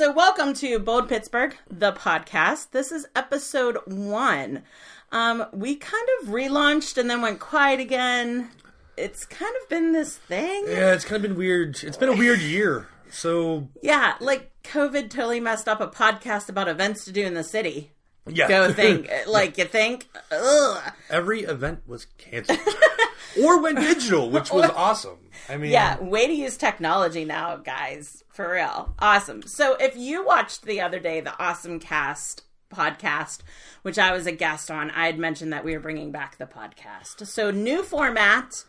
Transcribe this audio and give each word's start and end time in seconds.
So, 0.00 0.10
welcome 0.10 0.54
to 0.54 0.78
Bold 0.78 1.10
Pittsburgh, 1.10 1.54
the 1.70 1.92
podcast. 1.92 2.70
This 2.70 2.90
is 2.90 3.06
episode 3.14 3.76
one. 3.84 4.62
Um, 5.12 5.44
we 5.52 5.76
kind 5.76 6.08
of 6.22 6.28
relaunched 6.28 6.96
and 6.96 7.10
then 7.10 7.20
went 7.20 7.38
quiet 7.38 7.80
again. 7.80 8.48
It's 8.96 9.26
kind 9.26 9.54
of 9.60 9.68
been 9.68 9.92
this 9.92 10.16
thing. 10.16 10.64
Yeah, 10.68 10.94
it's 10.94 11.04
kind 11.04 11.16
of 11.16 11.22
been 11.30 11.36
weird. 11.36 11.84
It's 11.84 11.98
been 11.98 12.08
a 12.08 12.16
weird 12.16 12.40
year. 12.40 12.88
So, 13.10 13.68
Yeah, 13.82 14.14
like 14.20 14.50
COVID 14.62 15.10
totally 15.10 15.38
messed 15.38 15.68
up 15.68 15.82
a 15.82 15.88
podcast 15.88 16.48
about 16.48 16.66
events 16.66 17.04
to 17.04 17.12
do 17.12 17.26
in 17.26 17.34
the 17.34 17.44
city. 17.44 17.90
Yeah. 18.28 18.48
Go 18.48 18.72
think. 18.72 19.10
Like, 19.26 19.58
you 19.58 19.64
think? 19.64 20.08
Ugh. 20.30 20.92
Every 21.08 21.40
event 21.42 21.80
was 21.86 22.06
canceled 22.18 22.58
or 23.42 23.60
went 23.60 23.78
digital, 23.78 24.30
which 24.30 24.50
was 24.52 24.70
awesome. 24.70 25.18
I 25.48 25.56
mean, 25.56 25.70
Yeah, 25.70 25.98
way 26.00 26.26
to 26.26 26.32
use 26.32 26.56
technology 26.56 27.24
now, 27.24 27.56
guys. 27.56 28.24
For 28.28 28.52
real. 28.52 28.94
Awesome. 28.98 29.42
So 29.42 29.74
if 29.80 29.96
you 29.96 30.24
watched 30.24 30.62
the 30.62 30.80
other 30.80 30.98
day 31.00 31.20
the 31.20 31.38
Awesome 31.42 31.78
Cast 31.80 32.42
podcast, 32.72 33.40
which 33.82 33.98
I 33.98 34.12
was 34.12 34.26
a 34.26 34.32
guest 34.32 34.70
on, 34.70 34.90
I 34.92 35.06
had 35.06 35.18
mentioned 35.18 35.52
that 35.52 35.64
we 35.64 35.74
were 35.74 35.80
bringing 35.80 36.12
back 36.12 36.38
the 36.38 36.46
podcast. 36.46 37.26
So 37.26 37.50
new 37.50 37.82
format, 37.82 38.64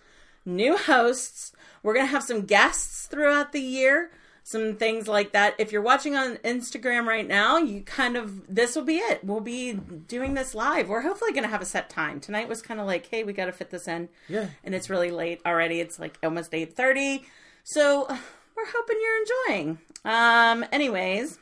new 0.46 0.76
hosts. 0.77 1.54
We're 1.84 1.94
going 1.94 2.05
to 2.08 2.12
have 2.12 2.24
some 2.24 2.41
guests 2.46 3.08
throughout 3.08 3.52
the 3.54 3.62
year, 3.62 4.12
some 4.44 4.76
things 4.76 5.08
like 5.08 5.34
that. 5.34 5.55
If 5.59 5.72
you're 5.72 5.81
watching 5.81 6.16
on 6.16 6.38
Instagram 6.38 7.05
right 7.05 7.27
now, 7.27 7.58
you 7.58 7.82
kind 7.82 8.18
of 8.18 8.54
this 8.54 8.76
will 8.76 8.84
be 8.84 8.98
it. 8.98 9.23
We'll 9.23 9.40
be 9.40 9.73
doing 9.73 10.34
this 10.34 10.55
live. 10.55 10.90
We're 10.90 11.02
hopefully 11.02 11.32
going 11.32 11.44
to 11.44 11.49
have 11.49 11.62
a 11.62 11.66
set 11.66 11.90
time. 11.90 12.20
Tonight 12.20 12.49
was 12.49 12.62
kind 12.62 12.80
of 12.80 12.88
like, 12.88 13.05
hey, 13.05 13.23
we 13.23 13.34
got 13.34 13.46
to 13.46 13.52
fit 13.52 13.70
this 13.70 13.88
in. 13.88 14.09
Yeah. 14.27 14.48
And 14.63 14.73
it's 14.73 14.90
really 14.90 15.12
late 15.12 15.41
already. 15.46 15.80
It's 15.80 15.99
like 15.99 16.18
almost 16.23 16.52
8:30. 16.52 17.23
So, 17.63 18.08
we're 18.08 18.66
hoping 18.68 18.98
you're 19.02 19.22
enjoying. 19.22 19.79
Um 20.04 20.66
anyways, 20.71 21.38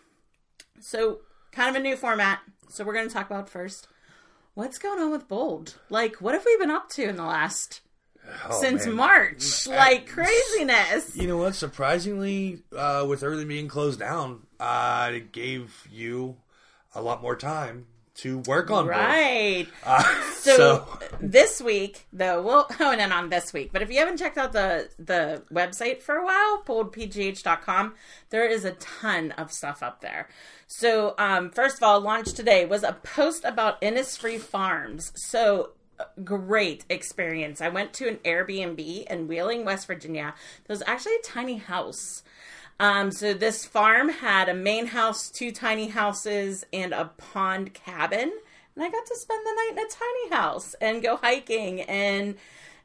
so 0.82 1.20
kind 1.52 1.70
of 1.70 1.80
a 1.80 1.84
new 1.84 1.96
format. 1.96 2.40
So 2.68 2.84
we're 2.84 2.94
going 2.94 3.08
to 3.08 3.14
talk 3.14 3.30
about 3.30 3.50
first 3.50 3.88
what's 4.54 4.78
going 4.78 5.00
on 5.00 5.12
with 5.12 5.28
Bold? 5.30 5.80
Like 5.90 6.18
what 6.18 6.34
have 6.34 6.44
we 6.46 6.58
been 6.58 6.70
up 6.70 6.90
to 6.90 7.04
in 7.04 7.16
the 7.16 7.24
last 7.24 7.80
Oh, 8.50 8.62
since 8.62 8.86
man. 8.86 8.96
March? 8.96 9.68
Like 9.68 10.08
craziness. 10.08 11.16
You 11.16 11.28
know 11.28 11.38
what? 11.38 11.56
Surprisingly, 11.56 12.64
uh, 12.76 13.06
with 13.08 13.24
everything 13.24 13.48
being 13.48 13.68
closed 13.68 14.00
down, 14.00 14.44
uh, 14.60 15.12
it 15.14 15.32
gave 15.32 15.88
you 15.92 16.38
a 16.96 17.02
lot 17.02 17.22
more 17.22 17.36
time 17.36 17.86
to 18.16 18.40
work 18.40 18.70
on. 18.72 18.86
Right. 18.88 19.68
Uh, 19.86 20.04
So, 20.34 20.56
so, 20.58 21.00
this 21.20 21.62
week, 21.62 22.08
though, 22.14 22.42
we'll 22.42 22.64
hone 22.78 23.00
in 23.00 23.12
on 23.12 23.30
this 23.30 23.52
week. 23.54 23.72
But 23.74 23.82
if 23.82 23.90
you 23.92 24.00
haven't 24.00 24.18
checked 24.18 24.38
out 24.38 24.54
the 24.54 24.90
the 24.98 25.44
website 25.52 26.02
for 26.02 26.16
a 26.16 26.26
while, 26.26 26.64
boldpgh.com, 26.66 27.94
there 28.30 28.46
is 28.48 28.64
a 28.66 28.72
ton 28.72 29.32
of 29.32 29.52
stuff 29.52 29.84
up 29.84 30.02
there. 30.02 30.30
So, 30.68 31.14
um, 31.18 31.50
first 31.52 31.78
of 31.78 31.84
all, 31.84 32.00
launched 32.00 32.36
today 32.36 32.66
was 32.66 32.84
a 32.84 32.94
post 32.94 33.44
about 33.44 33.82
Innisfree 33.82 34.40
Farms. 34.40 35.12
So 35.16 35.72
great 36.24 36.86
experience. 36.90 37.62
I 37.62 37.70
went 37.70 37.94
to 37.94 38.08
an 38.08 38.18
Airbnb 38.18 39.08
in 39.08 39.28
Wheeling, 39.28 39.66
West 39.66 39.88
Virginia. 39.88 40.34
There 40.66 40.74
was 40.74 40.84
actually 40.86 41.16
a 41.16 41.28
tiny 41.28 41.58
house. 41.58 42.24
Um, 42.80 43.12
so 43.12 43.34
this 43.34 43.66
farm 43.66 44.10
had 44.10 44.48
a 44.48 44.54
main 44.54 44.88
house, 44.88 45.30
two 45.30 45.52
tiny 45.52 45.90
houses, 45.90 46.66
and 46.72 46.94
a 46.94 47.12
pond 47.18 47.74
cabin. 47.74 48.32
And 48.76 48.84
I 48.84 48.90
got 48.90 49.06
to 49.06 49.16
spend 49.16 49.46
the 49.46 49.52
night 49.52 49.72
in 49.72 49.80
a 49.80 49.90
tiny 49.90 50.30
house 50.30 50.76
and 50.80 51.04
go 51.04 51.18
hiking 51.18 51.82
and 51.82 52.36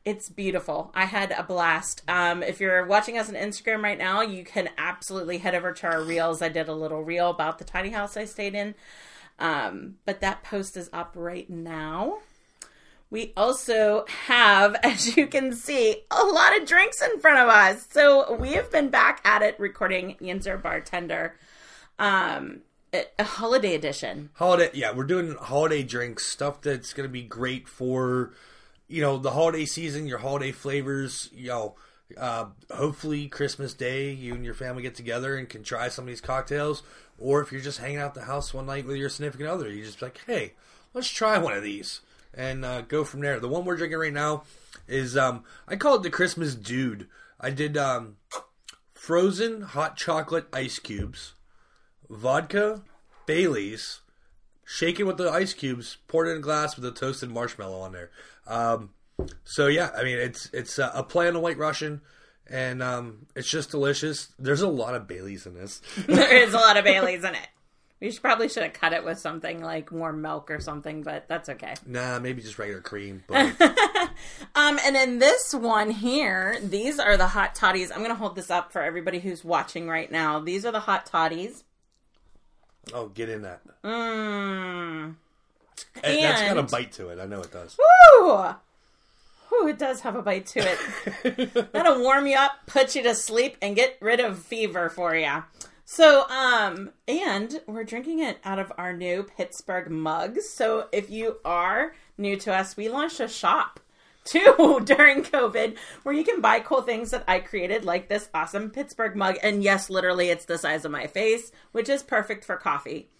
it's 0.04 0.28
beautiful. 0.28 0.90
I 0.94 1.06
had 1.06 1.30
a 1.30 1.42
blast. 1.42 2.02
Um, 2.08 2.42
if 2.42 2.60
you're 2.60 2.84
watching 2.84 3.16
us 3.16 3.30
on 3.30 3.36
Instagram 3.36 3.82
right 3.82 3.96
now, 3.96 4.20
you 4.20 4.44
can 4.44 4.68
absolutely 4.76 5.38
head 5.38 5.54
over 5.54 5.72
to 5.72 5.86
our 5.86 6.02
reels. 6.02 6.42
I 6.42 6.50
did 6.50 6.68
a 6.68 6.74
little 6.74 7.02
reel 7.02 7.30
about 7.30 7.58
the 7.58 7.64
tiny 7.64 7.88
house 7.90 8.16
I 8.16 8.26
stayed 8.26 8.54
in. 8.54 8.74
Um, 9.38 9.96
but 10.04 10.20
that 10.20 10.42
post 10.42 10.76
is 10.76 10.90
up 10.92 11.12
right 11.16 11.48
now. 11.48 12.18
We 13.14 13.32
also 13.36 14.06
have, 14.26 14.74
as 14.82 15.16
you 15.16 15.28
can 15.28 15.52
see, 15.52 16.02
a 16.10 16.24
lot 16.24 16.60
of 16.60 16.66
drinks 16.66 17.00
in 17.00 17.20
front 17.20 17.38
of 17.38 17.48
us. 17.48 17.86
So 17.88 18.34
we 18.34 18.54
have 18.54 18.72
been 18.72 18.88
back 18.88 19.20
at 19.24 19.40
it 19.40 19.54
recording 19.60 20.16
Yinzer 20.20 20.60
Bartender, 20.60 21.36
um, 22.00 22.62
a 22.92 23.22
holiday 23.22 23.76
edition. 23.76 24.30
holiday. 24.34 24.70
Yeah, 24.74 24.92
we're 24.92 25.04
doing 25.04 25.36
holiday 25.36 25.84
drinks, 25.84 26.26
stuff 26.26 26.60
that's 26.60 26.92
going 26.92 27.08
to 27.08 27.12
be 27.12 27.22
great 27.22 27.68
for, 27.68 28.32
you 28.88 29.00
know, 29.00 29.16
the 29.16 29.30
holiday 29.30 29.64
season. 29.64 30.08
Your 30.08 30.18
holiday 30.18 30.50
flavors. 30.50 31.30
You 31.32 31.48
know, 31.50 31.74
uh, 32.18 32.46
hopefully 32.72 33.28
Christmas 33.28 33.74
Day, 33.74 34.10
you 34.10 34.34
and 34.34 34.44
your 34.44 34.54
family 34.54 34.82
get 34.82 34.96
together 34.96 35.36
and 35.36 35.48
can 35.48 35.62
try 35.62 35.86
some 35.86 36.02
of 36.02 36.08
these 36.08 36.20
cocktails. 36.20 36.82
Or 37.20 37.40
if 37.42 37.52
you're 37.52 37.60
just 37.60 37.78
hanging 37.78 37.98
out 37.98 38.14
the 38.14 38.24
house 38.24 38.52
one 38.52 38.66
night 38.66 38.86
with 38.86 38.96
your 38.96 39.08
significant 39.08 39.50
other, 39.50 39.70
you 39.70 39.84
just 39.84 40.02
like, 40.02 40.20
hey, 40.26 40.54
let's 40.94 41.08
try 41.08 41.38
one 41.38 41.52
of 41.52 41.62
these 41.62 42.00
and 42.36 42.64
uh, 42.64 42.82
go 42.82 43.04
from 43.04 43.20
there. 43.20 43.40
The 43.40 43.48
one 43.48 43.64
we're 43.64 43.76
drinking 43.76 43.98
right 43.98 44.12
now 44.12 44.44
is 44.86 45.16
um, 45.16 45.44
I 45.66 45.76
call 45.76 45.96
it 45.96 46.02
the 46.02 46.10
Christmas 46.10 46.54
Dude. 46.54 47.08
I 47.40 47.50
did 47.50 47.76
um, 47.76 48.16
frozen 48.92 49.62
hot 49.62 49.96
chocolate 49.96 50.46
ice 50.52 50.78
cubes, 50.78 51.34
vodka, 52.08 52.82
Bailey's, 53.26 54.00
shaken 54.64 55.06
with 55.06 55.18
the 55.18 55.30
ice 55.30 55.52
cubes, 55.52 55.98
poured 56.08 56.28
in 56.28 56.38
a 56.38 56.40
glass 56.40 56.76
with 56.76 56.84
a 56.84 56.90
toasted 56.90 57.30
marshmallow 57.30 57.80
on 57.80 57.92
there. 57.92 58.10
Um, 58.46 58.90
so 59.44 59.66
yeah, 59.66 59.90
I 59.96 60.04
mean 60.04 60.18
it's 60.18 60.50
it's 60.52 60.78
uh, 60.78 60.90
a 60.94 61.02
play 61.02 61.28
on 61.28 61.34
the 61.34 61.40
White 61.40 61.58
Russian, 61.58 62.00
and 62.48 62.82
um, 62.82 63.26
it's 63.34 63.48
just 63.48 63.70
delicious. 63.70 64.28
There's 64.38 64.62
a 64.62 64.68
lot 64.68 64.94
of 64.94 65.06
Bailey's 65.06 65.46
in 65.46 65.54
this. 65.54 65.80
there 66.06 66.34
is 66.42 66.52
a 66.52 66.58
lot 66.58 66.76
of 66.76 66.84
Bailey's 66.84 67.24
in 67.24 67.34
it. 67.34 67.48
We 68.04 68.10
should 68.10 68.20
probably 68.20 68.50
should 68.50 68.64
have 68.64 68.74
cut 68.74 68.92
it 68.92 69.02
with 69.02 69.18
something 69.18 69.62
like 69.62 69.90
warm 69.90 70.20
milk 70.20 70.50
or 70.50 70.60
something, 70.60 71.02
but 71.02 71.26
that's 71.26 71.48
okay. 71.48 71.72
nah, 71.86 72.18
maybe 72.18 72.42
just 72.42 72.58
regular 72.58 72.82
cream. 72.82 73.24
But 73.26 73.54
Um, 74.54 74.78
and 74.84 74.94
in 74.94 75.20
this 75.20 75.54
one 75.54 75.90
here, 75.90 76.58
these 76.62 76.98
are 76.98 77.16
the 77.16 77.28
hot 77.28 77.54
toddies. 77.54 77.90
I'm 77.90 78.02
gonna 78.02 78.14
hold 78.14 78.36
this 78.36 78.50
up 78.50 78.72
for 78.72 78.82
everybody 78.82 79.20
who's 79.20 79.42
watching 79.42 79.88
right 79.88 80.12
now. 80.12 80.38
These 80.38 80.66
are 80.66 80.70
the 80.70 80.80
hot 80.80 81.06
toddies. 81.06 81.64
oh, 82.92 83.08
get 83.08 83.30
in 83.30 83.40
that. 83.40 83.62
Mmm. 83.82 85.14
And 86.04 86.22
that's 86.22 86.42
got 86.42 86.58
a 86.58 86.62
bite 86.62 86.92
to 86.92 87.08
it. 87.08 87.18
I 87.18 87.24
know 87.24 87.40
it 87.40 87.50
does. 87.50 87.74
Woo! 87.78 88.54
Whew, 89.48 89.68
it 89.68 89.78
does 89.78 90.00
have 90.02 90.14
a 90.14 90.20
bite 90.20 90.44
to 90.48 90.60
it. 90.60 91.72
That'll 91.72 92.02
warm 92.02 92.26
you 92.26 92.36
up, 92.36 92.52
put 92.66 92.94
you 92.94 93.02
to 93.04 93.14
sleep, 93.14 93.56
and 93.62 93.74
get 93.74 93.96
rid 94.02 94.20
of 94.20 94.38
fever 94.40 94.90
for 94.90 95.16
you. 95.16 95.42
So, 95.84 96.28
um, 96.28 96.90
and 97.06 97.60
we're 97.66 97.84
drinking 97.84 98.20
it 98.20 98.38
out 98.42 98.58
of 98.58 98.72
our 98.78 98.92
new 98.92 99.22
Pittsburgh 99.22 99.90
mugs. 99.90 100.48
So, 100.48 100.88
if 100.92 101.10
you 101.10 101.36
are 101.44 101.94
new 102.16 102.36
to 102.36 102.54
us, 102.54 102.76
we 102.76 102.88
launched 102.88 103.20
a 103.20 103.28
shop 103.28 103.80
too 104.24 104.80
during 104.84 105.22
COVID 105.22 105.76
where 106.02 106.14
you 106.14 106.24
can 106.24 106.40
buy 106.40 106.60
cool 106.60 106.82
things 106.82 107.10
that 107.10 107.24
I 107.28 107.40
created, 107.40 107.84
like 107.84 108.08
this 108.08 108.28
awesome 108.32 108.70
Pittsburgh 108.70 109.14
mug. 109.14 109.36
And 109.42 109.62
yes, 109.62 109.90
literally, 109.90 110.30
it's 110.30 110.46
the 110.46 110.58
size 110.58 110.84
of 110.84 110.90
my 110.90 111.06
face, 111.06 111.52
which 111.72 111.88
is 111.88 112.02
perfect 112.02 112.44
for 112.44 112.56
coffee. 112.56 113.10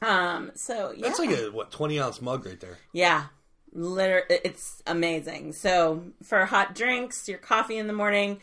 Um, 0.00 0.52
so 0.54 0.92
yeah. 0.96 1.08
That's 1.08 1.18
like 1.18 1.30
a 1.30 1.50
what 1.50 1.70
twenty 1.70 2.00
ounce 2.00 2.22
mug 2.22 2.46
right 2.46 2.58
there. 2.58 2.78
Yeah. 2.92 3.26
Liter- 3.72 4.24
it's 4.30 4.82
amazing. 4.86 5.52
So 5.52 6.04
for 6.22 6.46
hot 6.46 6.74
drinks, 6.74 7.28
your 7.28 7.38
coffee 7.38 7.76
in 7.76 7.86
the 7.86 7.92
morning, 7.92 8.40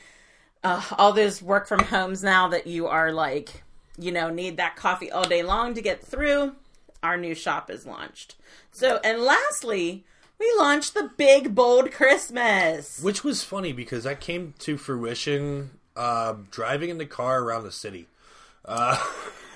uh, 0.66 0.82
all 0.98 1.14
those 1.14 1.42
work 1.42 1.68
from 1.68 1.80
homes 1.80 2.24
now 2.24 2.48
that 2.48 2.66
you 2.66 2.88
are 2.88 3.12
like, 3.12 3.64
you 4.00 4.12
know, 4.12 4.30
need 4.30 4.58
that 4.58 4.76
coffee 4.76 5.12
all 5.12 5.28
day 5.28 5.44
long 5.44 5.76
to 5.76 5.82
get 5.82 6.04
through, 6.04 6.56
our 7.04 7.18
new 7.18 7.36
shop 7.36 7.70
is 7.70 7.86
launched. 7.86 8.36
So, 8.72 9.00
and 9.04 9.22
lastly, 9.22 10.06
we 10.40 10.52
launched 10.58 10.96
the 10.96 11.12
Big 11.18 11.54
Bold 11.54 11.92
Christmas. 11.92 13.00
Which 13.00 13.24
was 13.24 13.44
funny 13.44 13.74
because 13.74 14.04
that 14.06 14.20
came 14.20 14.56
to 14.60 14.76
fruition 14.78 15.70
uh, 15.96 16.34
driving 16.50 16.90
in 16.90 16.98
the 16.98 17.06
car 17.06 17.42
around 17.44 17.64
the 17.64 17.72
city. 17.72 18.08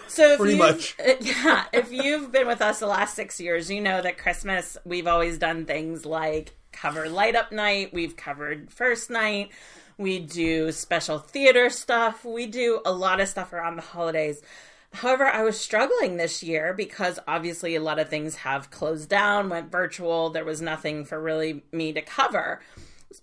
So 0.09 0.31
if 0.31 0.39
Pretty 0.39 0.57
much. 0.57 0.95
yeah, 1.21 1.65
if 1.71 1.91
you've 1.91 2.31
been 2.31 2.47
with 2.47 2.63
us 2.63 2.79
the 2.79 2.87
last 2.87 3.13
six 3.13 3.39
years, 3.39 3.69
you 3.69 3.79
know 3.79 4.01
that 4.01 4.17
Christmas 4.17 4.75
we've 4.83 5.05
always 5.05 5.37
done 5.37 5.65
things 5.65 6.03
like 6.03 6.55
cover 6.71 7.07
light 7.09 7.35
up 7.35 7.51
night, 7.51 7.93
we've 7.93 8.15
covered 8.15 8.71
first 8.71 9.11
night, 9.11 9.51
we 9.99 10.17
do 10.17 10.71
special 10.71 11.19
theater 11.19 11.69
stuff, 11.69 12.23
we 12.23 12.47
do 12.47 12.81
a 12.85 12.91
lot 12.91 13.19
of 13.19 13.27
stuff 13.27 13.51
around 13.51 13.75
the 13.75 13.81
holidays. 13.81 14.41
However, 14.93 15.25
I 15.25 15.43
was 15.43 15.59
struggling 15.59 16.17
this 16.17 16.41
year 16.41 16.73
because 16.73 17.19
obviously 17.27 17.75
a 17.75 17.81
lot 17.81 17.99
of 17.99 18.09
things 18.09 18.35
have 18.35 18.71
closed 18.71 19.09
down, 19.09 19.49
went 19.49 19.71
virtual. 19.71 20.29
There 20.29 20.45
was 20.45 20.61
nothing 20.61 21.05
for 21.05 21.21
really 21.21 21.63
me 21.71 21.93
to 21.93 22.01
cover. 22.01 22.61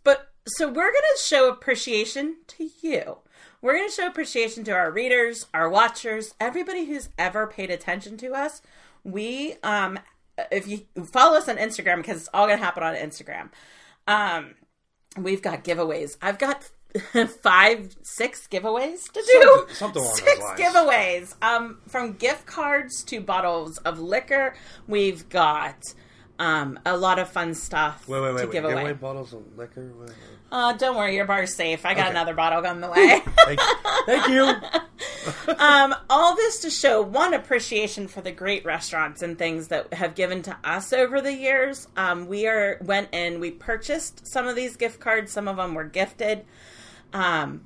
But 0.05 0.29
so 0.47 0.69
we're 0.69 0.75
going 0.75 0.93
to 1.17 1.23
show 1.23 1.49
appreciation 1.49 2.37
to 2.49 2.69
you. 2.83 3.19
We're 3.63 3.75
going 3.75 3.89
to 3.89 3.95
show 3.95 4.07
appreciation 4.07 4.63
to 4.65 4.73
our 4.73 4.93
readers, 4.93 5.47
our 5.55 5.69
watchers, 5.69 6.35
everybody 6.39 6.85
who's 6.85 7.09
ever 7.19 7.47
paid 7.47 7.71
attention 7.71 8.17
to 8.19 8.35
us. 8.35 8.61
We, 9.03 9.55
um, 9.63 9.99
if 10.53 10.69
you 10.69 10.83
follow 11.07 11.39
us 11.39 11.49
on 11.49 11.57
Instagram, 11.57 11.97
because 11.97 12.19
it's 12.19 12.29
all 12.35 12.47
going 12.47 12.59
to 12.59 12.65
happen 12.65 12.83
on 12.83 12.95
Instagram, 12.95 13.49
um, 14.07 14.55
we've 15.19 15.43
got 15.43 15.65
giveaways. 15.65 16.17
I've 16.23 16.39
got 16.39 16.69
five, 17.43 17.95
six 18.03 18.47
giveaways 18.47 19.11
to 19.13 19.21
do. 19.23 19.67
Something- 19.75 20.03
something 20.03 20.03
six 20.25 20.41
lines. 20.41 20.61
giveaways. 20.61 21.35
Um, 21.43 21.79
from 21.89 22.13
gift 22.15 22.47
cards 22.47 23.03
to 23.05 23.21
bottles 23.21 23.79
of 23.79 23.99
liquor. 23.99 24.55
We've 24.89 25.29
got 25.29 25.77
um 26.39 26.79
a 26.85 26.97
lot 26.97 27.19
of 27.19 27.29
fun 27.29 27.55
stuff 27.55 28.07
Wait, 28.09 28.21
wait, 28.21 28.35
wait. 28.35 28.41
to 28.41 28.47
wait. 28.47 28.53
give 28.53 28.65
away. 28.65 28.93
bottles 28.93 29.33
of 29.33 29.43
liquor. 29.57 29.91
Uh, 30.53 30.73
don't 30.75 30.97
worry, 30.97 31.17
your 31.17 31.25
bar's 31.25 31.53
safe. 31.55 31.85
I 31.85 31.95
got 31.95 32.03
Okay. 32.03 32.11
another 32.11 32.35
bottle 32.35 32.65
on 32.67 32.81
the 32.81 32.89
way. 32.97 33.21
Thank, 33.45 33.61
thank 34.07 34.29
you. 34.29 34.45
um, 35.59 35.95
all 36.09 36.37
this 36.37 36.61
to 36.61 36.71
show 36.71 37.03
one 37.03 37.35
appreciation 37.35 38.07
for 38.07 38.21
the 38.21 38.31
great 38.31 38.65
restaurants 38.65 39.23
and 39.23 39.37
things 39.37 39.69
that 39.69 39.93
have 39.95 40.15
given 40.15 40.43
to 40.43 40.57
us 40.63 40.93
over 40.93 41.21
the 41.21 41.33
years. 41.35 41.89
Um, 41.97 42.27
we 42.29 42.47
are 42.47 42.79
went 42.81 43.09
in, 43.13 43.41
we 43.41 43.51
purchased 43.51 44.27
some 44.27 44.47
of 44.47 44.55
these 44.55 44.77
gift 44.77 45.01
cards. 45.01 45.33
Some 45.33 45.49
of 45.49 45.57
them 45.57 45.75
were 45.75 45.85
gifted, 45.85 46.45
um, 47.13 47.63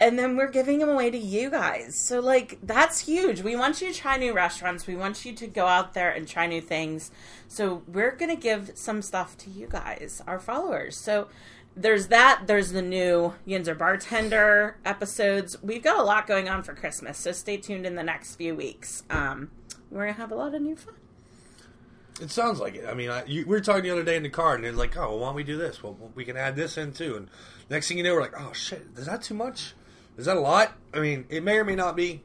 and 0.00 0.18
then 0.18 0.36
we're 0.36 0.50
giving 0.50 0.78
them 0.78 0.88
away 0.88 1.10
to 1.10 1.18
you 1.18 1.50
guys. 1.50 1.98
So 1.98 2.20
like 2.20 2.58
that's 2.62 3.00
huge. 3.00 3.42
We 3.42 3.56
want 3.56 3.80
you 3.80 3.92
to 3.92 3.98
try 3.98 4.16
new 4.16 4.32
restaurants. 4.32 4.86
We 4.86 4.96
want 4.96 5.24
you 5.24 5.32
to 5.34 5.46
go 5.46 5.66
out 5.66 5.94
there 5.94 6.10
and 6.10 6.26
try 6.26 6.46
new 6.46 6.60
things. 6.60 7.10
So 7.48 7.82
we're 7.86 8.14
gonna 8.14 8.36
give 8.36 8.72
some 8.74 9.02
stuff 9.02 9.36
to 9.38 9.50
you 9.50 9.68
guys, 9.68 10.22
our 10.26 10.38
followers. 10.40 10.96
So 10.96 11.28
there's 11.76 12.08
that. 12.08 12.44
There's 12.46 12.70
the 12.70 12.82
new 12.82 13.34
Yinzer 13.46 13.76
bartender 13.76 14.76
episodes. 14.84 15.56
We've 15.62 15.82
got 15.82 15.98
a 15.98 16.02
lot 16.02 16.26
going 16.26 16.48
on 16.48 16.62
for 16.62 16.74
Christmas, 16.74 17.18
so 17.18 17.32
stay 17.32 17.56
tuned 17.56 17.86
in 17.86 17.94
the 17.94 18.04
next 18.04 18.36
few 18.36 18.54
weeks. 18.54 19.02
Um, 19.10 19.50
we're 19.90 20.06
gonna 20.06 20.12
have 20.14 20.32
a 20.32 20.36
lot 20.36 20.54
of 20.54 20.62
new 20.62 20.76
fun. 20.76 20.94
It 22.20 22.30
sounds 22.30 22.60
like 22.60 22.76
it. 22.76 22.86
I 22.88 22.94
mean, 22.94 23.10
I, 23.10 23.24
you, 23.24 23.44
we 23.44 23.50
were 23.50 23.60
talking 23.60 23.82
the 23.82 23.90
other 23.90 24.04
day 24.04 24.16
in 24.16 24.22
the 24.22 24.28
car, 24.28 24.54
and 24.54 24.62
they're 24.62 24.72
like, 24.72 24.96
"Oh, 24.96 25.10
well, 25.10 25.18
why 25.18 25.26
don't 25.28 25.34
we 25.34 25.42
do 25.42 25.56
this? 25.56 25.82
Well, 25.82 25.96
we 26.14 26.24
can 26.24 26.36
add 26.36 26.54
this 26.54 26.78
in 26.78 26.92
too." 26.92 27.16
And 27.16 27.28
next 27.70 27.88
thing 27.88 27.98
you 27.98 28.04
know, 28.04 28.14
we're 28.14 28.20
like, 28.20 28.40
"Oh 28.40 28.52
shit, 28.52 28.86
is 28.96 29.06
that 29.06 29.22
too 29.22 29.34
much? 29.34 29.74
Is 30.16 30.26
that 30.26 30.36
a 30.36 30.40
lot?" 30.40 30.72
I 30.92 31.00
mean, 31.00 31.26
it 31.28 31.42
may 31.42 31.58
or 31.58 31.64
may 31.64 31.74
not 31.74 31.96
be, 31.96 32.22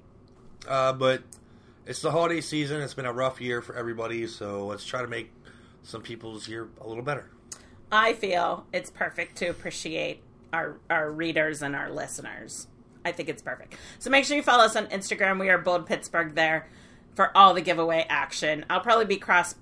uh, 0.68 0.94
but 0.94 1.24
it's 1.86 2.02
the 2.02 2.12
holiday 2.12 2.42
season. 2.42 2.82
It's 2.82 2.94
been 2.94 3.06
a 3.06 3.14
rough 3.14 3.42
year 3.42 3.62
for 3.62 3.76
everybody, 3.76 4.28
so 4.28 4.66
let's 4.68 4.86
try 4.86 5.02
to 5.02 5.08
make 5.08 5.32
some 5.84 6.02
people's 6.02 6.48
year 6.48 6.70
a 6.82 6.88
little 6.88 7.04
better. 7.04 7.30
I 7.92 8.14
feel 8.14 8.66
it's 8.72 8.92
perfect 8.92 9.38
to 9.38 9.48
appreciate 9.48 10.22
our 10.54 10.78
our 10.90 11.12
readers 11.12 11.62
and 11.62 11.76
our 11.76 11.90
listeners. 11.90 12.68
I 13.04 13.12
think 13.12 13.30
it's 13.30 13.42
perfect. 13.42 13.76
So 13.98 14.10
make 14.10 14.26
sure 14.26 14.36
you 14.36 14.44
follow 14.44 14.66
us 14.66 14.76
on 14.76 14.88
Instagram. 14.88 15.40
We 15.40 15.50
are 15.50 15.58
Bold 15.58 15.86
Pittsburgh 15.86 16.36
there 16.36 16.68
for 17.16 17.36
all 17.36 17.54
the 17.54 17.62
giveaway 17.62 18.06
action. 18.10 18.66
I'll 18.70 18.82
probably 18.82 19.06
be 19.06 19.18
cross 19.18 19.56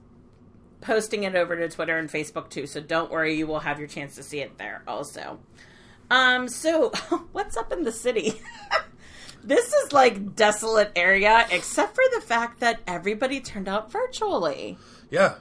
posting 0.82 1.24
it 1.24 1.36
over 1.36 1.56
to 1.56 1.70
Twitter 1.70 1.98
and 1.98 2.10
Facebook 2.10 2.50
too. 2.50 2.68
So 2.68 2.82
don't 2.82 3.12
worry, 3.12 3.36
you 3.36 3.48
will 3.48 3.60
have 3.60 3.80
your 3.80 3.88
chance 3.88 4.16
to 4.16 4.24
see 4.24 4.40
it 4.40 4.58
there 4.58 4.84
also. 4.88 5.40
Um, 6.10 6.48
so 6.48 6.90
what's 7.32 7.58
up 7.58 7.72
in 7.72 7.84
the 7.84 7.92
city? 7.92 8.42
this 9.44 9.74
is 9.74 9.94
like 9.94 10.36
desolate 10.36 10.92
area, 10.96 11.46
except 11.52 11.96
for 11.96 12.04
the 12.16 12.22
fact 12.22 12.60
that 12.60 12.80
everybody 12.88 13.40
turned 13.40 13.68
out 13.68 13.92
virtually. 13.92 14.78
Yeah, 15.10 15.36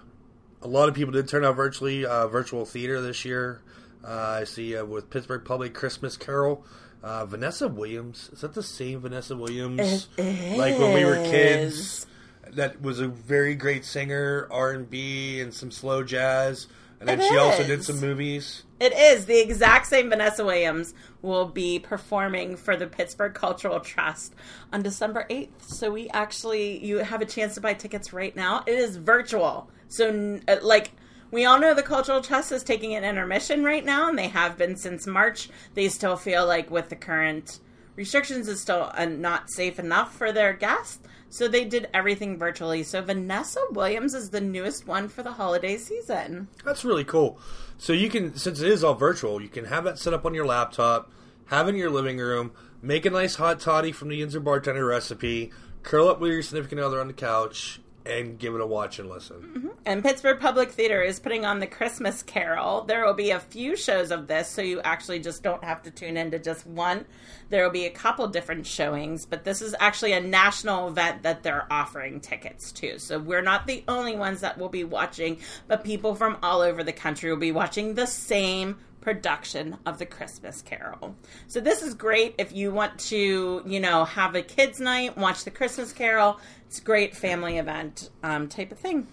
a 0.63 0.69
lot 0.69 0.89
of 0.89 0.95
people 0.95 1.13
did 1.13 1.29
turn 1.29 1.45
out 1.45 1.57
virtually. 1.57 2.05
Uh, 2.05 2.27
virtual 2.29 2.65
theater 2.65 3.01
this 3.01 3.25
year. 3.25 3.61
Uh, 4.05 4.39
I 4.41 4.45
see 4.45 4.77
uh, 4.77 4.85
with 4.85 5.11
Pittsburgh 5.11 5.45
Public 5.45 5.75
Christmas 5.75 6.17
Carol. 6.17 6.65
Uh, 7.03 7.25
Vanessa 7.27 7.69
Williams 7.69 8.31
is 8.33 8.41
that 8.41 8.55
the 8.55 8.63
same 8.63 9.01
Vanessa 9.01 9.37
Williams? 9.37 10.09
It 10.17 10.59
like 10.59 10.79
when 10.79 10.95
we 10.95 11.05
were 11.05 11.17
kids. 11.17 12.07
That 12.53 12.81
was 12.81 13.01
a 13.01 13.09
very 13.09 13.57
great 13.57 13.85
singer, 13.85 14.47
R 14.51 14.71
and 14.71 14.89
B, 14.89 15.41
and 15.41 15.53
some 15.53 15.71
slow 15.71 16.05
jazz. 16.05 16.69
And 17.01 17.09
then 17.09 17.21
It 17.21 17.29
she 17.29 17.37
also 17.37 17.65
did 17.65 17.85
some 17.85 18.01
movies. 18.01 18.65
It 18.81 18.93
is 18.93 19.27
the 19.27 19.39
exact 19.39 19.87
same 19.87 20.11
Vanessa 20.11 20.45
Williams 20.45 20.95
will 21.23 21.47
be 21.47 21.79
performing 21.79 22.57
for 22.57 22.77
the 22.77 22.87
Pittsburgh 22.87 23.35
Cultural 23.35 23.81
Trust 23.81 24.35
on 24.73 24.83
December 24.83 25.27
8th. 25.31 25.63
So 25.63 25.91
we 25.91 26.09
actually 26.11 26.85
you 26.85 26.99
have 26.99 27.21
a 27.21 27.27
chance 27.27 27.55
to 27.55 27.61
buy 27.61 27.75
tickets 27.75 28.13
right 28.13 28.35
now. 28.35 28.63
It 28.67 28.79
is 28.79 28.97
virtual. 28.97 29.71
So 29.89 30.41
uh, 30.49 30.57
like 30.63 30.93
we 31.31 31.45
all 31.45 31.59
know 31.59 31.75
the 31.75 31.83
Cultural 31.83 32.23
Trust 32.23 32.53
is 32.53 32.63
taking 32.63 32.95
an 32.95 33.05
intermission 33.05 33.65
right 33.65 33.85
now 33.85 34.09
and 34.09 34.19
they 34.19 34.29
have 34.29 34.57
been 34.57 34.77
since 34.77 35.07
March. 35.07 35.51
They 35.75 35.89
still 35.89 36.17
feel 36.17 36.47
like 36.47 36.71
with 36.71 36.89
the 36.89 36.97
current 36.97 37.61
restrictions 37.97 38.47
is 38.47 38.61
still 38.61 38.91
uh, 38.95 39.07
not 39.07 39.51
safe 39.51 39.79
enough 39.79 40.15
for 40.15 40.33
their 40.33 40.53
guests. 40.53 41.01
So 41.29 41.49
they 41.49 41.65
did 41.65 41.89
everything 41.93 42.39
virtually. 42.39 42.83
So 42.83 43.03
Vanessa 43.03 43.61
Williams 43.73 44.15
is 44.15 44.31
the 44.31 44.41
newest 44.41 44.87
one 44.87 45.09
for 45.09 45.23
the 45.23 45.33
holiday 45.33 45.77
season. 45.77 46.49
That's 46.65 46.85
really 46.85 47.05
cool. 47.05 47.39
So 47.79 47.93
you 47.93 48.09
can, 48.09 48.37
since 48.37 48.61
it 48.61 48.69
is 48.69 48.85
all 48.85 48.95
virtual, 48.95 49.43
you 49.43 49.49
can 49.49 49.67
have 49.67 49.85
that 49.85 49.99
set 49.99 50.15
up 50.15 50.25
on 50.25 50.35
your 50.35 50.47
laptop, 50.47 51.11
have 51.47 51.69
in 51.69 51.75
your 51.75 51.91
living 51.91 52.19
room, 52.19 52.53
make 52.81 53.05
a 53.05 53.11
nice 53.11 53.35
hot 53.35 53.61
toddy 53.61 53.93
from 53.93 54.09
the 54.09 54.23
Yinzer 54.23 54.43
bartender 54.43 54.87
recipe, 54.87 55.51
curl 55.83 56.09
up 56.09 56.21
with 56.21 56.31
your 56.33 56.43
significant 56.43 56.81
other 56.81 57.01
on 57.01 57.09
the 57.09 57.13
couch, 57.13 57.81
and 58.07 58.39
give 58.39 58.55
it 58.55 58.61
a 58.61 58.67
watch 58.67 58.99
and 58.99 59.09
listen. 59.09 59.37
Mm-hmm. 59.37 59.69
And 59.85 60.03
Pittsburgh 60.03 60.41
Public 60.41 60.71
Theater 60.71 61.03
is 61.03 61.21
putting 61.21 61.45
on 61.45 61.61
the 61.61 61.67
Christmas 61.67 62.23
Carol. 62.23 62.83
There 62.83 63.05
will 63.05 63.15
be 63.15 63.31
a 63.31 63.41
few 63.41 63.77
shows 63.77 64.11
of 64.11 64.27
this, 64.27 64.49
so 64.49 64.63
you 64.63 64.81
actually 64.83 65.21
just 65.21 65.43
don't 65.43 65.63
have 65.65 65.83
to 65.83 65.91
tune 65.91 66.17
into 66.17 66.39
just 66.39 66.67
one. 66.67 67.05
There 67.51 67.63
will 67.63 67.71
be 67.71 67.87
a 67.87 67.91
couple 67.91 68.27
different 68.29 68.67
showings, 68.67 69.27
but 69.27 69.45
this 69.45 69.63
is 69.63 69.75
actually 69.79 70.13
a 70.13 70.21
national 70.21 70.89
event 70.89 71.23
that 71.23 71.43
they're 71.43 71.67
offering 71.71 72.21
tickets 72.21 72.73
to. 72.73 72.99
So 72.99 73.19
we're 73.19 73.43
not 73.43 73.67
the 73.67 73.85
only 73.89 74.17
ones 74.17 74.41
that 74.41 74.59
will 74.59 74.69
be 74.69 74.85
watching, 74.85 75.39
but 75.69 75.85
people 75.85 76.15
from 76.15 76.39
all 76.43 76.61
over 76.61 76.83
the 76.83 76.93
country 76.93 77.31
will 77.31 77.37
be 77.37 77.53
watching 77.53 77.95
the 77.95 78.07
same 78.07 78.79
production 79.07 79.77
of 79.87 80.01
the 80.01 80.05
Christmas 80.05 80.63
Carol. 80.63 81.15
So 81.47 81.61
this 81.61 81.81
is 81.81 81.95
great 81.95 82.35
if 82.39 82.53
you 82.53 82.73
want 82.73 82.99
to, 82.99 83.63
you 83.65 83.79
know, 83.79 84.05
have 84.05 84.35
a 84.35 84.43
kids' 84.43 84.81
night, 84.81 85.17
watch 85.17 85.45
the 85.45 85.53
Christmas 85.53 85.93
Carol. 85.93 86.41
It's 86.67 86.81
a 86.81 86.83
great 86.83 87.15
family 87.15 87.57
event 87.57 88.11
um, 88.25 88.49
type 88.49 88.73
of 88.73 88.81
thing. 88.81 89.07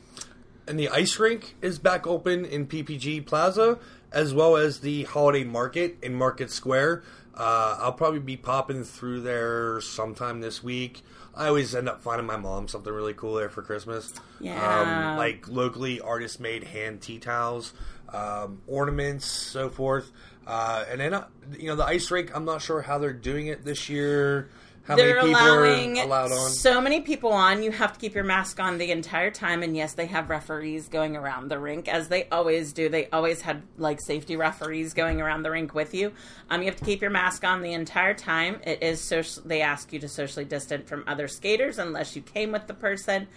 And 0.68 0.80
the 0.80 0.90
ice 0.90 1.20
rink 1.20 1.54
is 1.62 1.78
back 1.78 2.08
open 2.08 2.44
in 2.44 2.66
PPG 2.66 3.28
Plaza, 3.28 3.78
as 4.12 4.34
well 4.34 4.58
as 4.58 4.80
the 4.80 5.04
holiday 5.04 5.44
market 5.44 6.00
in 6.02 6.16
Market 6.16 6.50
Square. 6.50 7.04
Uh, 7.36 7.78
I'll 7.80 7.94
probably 7.94 8.20
be 8.20 8.36
popping 8.36 8.84
through 8.84 9.22
there 9.22 9.80
sometime 9.80 10.42
this 10.42 10.64
week. 10.64 11.04
I 11.36 11.48
always 11.48 11.74
end 11.74 11.90
up 11.90 12.02
finding 12.02 12.28
my 12.28 12.38
mom 12.38 12.68
something 12.68 12.94
really 12.94 13.14
cool 13.14 13.36
there 13.36 13.50
for 13.50 13.62
Christmas. 13.62 14.14
Yeah. 14.40 15.12
Um, 15.14 15.18
like 15.18 15.48
locally 15.48 16.00
artist 16.00 16.40
made 16.40 16.64
hand 16.64 17.02
tea 17.02 17.20
towels, 17.20 17.74
um, 18.14 18.62
ornaments, 18.68 19.26
so 19.26 19.70
forth. 19.70 20.12
Uh, 20.46 20.86
and 20.90 21.00
then, 21.00 21.14
uh, 21.14 21.28
you 21.58 21.68
know, 21.68 21.76
the 21.76 21.86
ice 21.86 22.10
rink, 22.12 22.32
I'm 22.34 22.46
not 22.46 22.62
sure 22.62 22.82
how 22.82 22.98
they're 22.98 23.14
doing 23.14 23.48
it 23.48 23.66
this 23.66 23.90
year. 23.90 24.50
How 24.86 24.98
They're 24.98 25.16
many 25.16 25.30
people 25.30 25.42
allowing 25.42 26.00
are 26.00 26.04
allowed 26.04 26.32
on? 26.34 26.50
so 26.50 26.82
many 26.82 27.00
people 27.00 27.32
on. 27.32 27.64
You 27.64 27.72
have 27.72 27.94
to 27.94 28.00
keep 28.00 28.14
your 28.16 28.26
mask 28.26 28.60
on 28.60 28.78
the 28.78 28.92
entire 28.92 29.32
time. 29.32 29.64
And 29.64 29.78
yes, 29.78 29.94
they 29.94 30.08
have 30.08 30.30
referees 30.30 30.90
going 30.90 31.16
around 31.16 31.48
the 31.48 31.58
rink 31.58 31.88
as 31.88 32.10
they 32.10 32.28
always 32.28 32.74
do. 32.74 32.90
They 32.90 33.08
always 33.10 33.40
had 33.40 33.64
like 33.78 34.02
safety 34.02 34.36
referees 34.36 34.94
going 34.94 35.22
around 35.22 35.44
the 35.44 35.52
rink 35.52 35.74
with 35.74 35.94
you. 35.94 36.12
Um, 36.50 36.62
you 36.62 36.66
have 36.66 36.76
to 36.76 36.84
keep 36.84 37.02
your 37.02 37.12
mask 37.12 37.46
on 37.46 37.62
the 37.62 37.72
entire 37.72 38.14
time. 38.14 38.60
It 38.66 38.84
is 38.84 39.00
social. 39.00 39.44
They 39.46 39.62
ask 39.62 39.94
you 39.94 40.00
to 40.00 40.10
socially 40.10 40.44
distant 40.44 40.86
from 40.90 41.06
other 41.08 41.30
skaters 41.30 41.80
unless 41.80 42.14
you 42.18 42.22
came 42.22 42.52
with 42.52 42.68
the 42.68 42.74
person. 42.74 43.30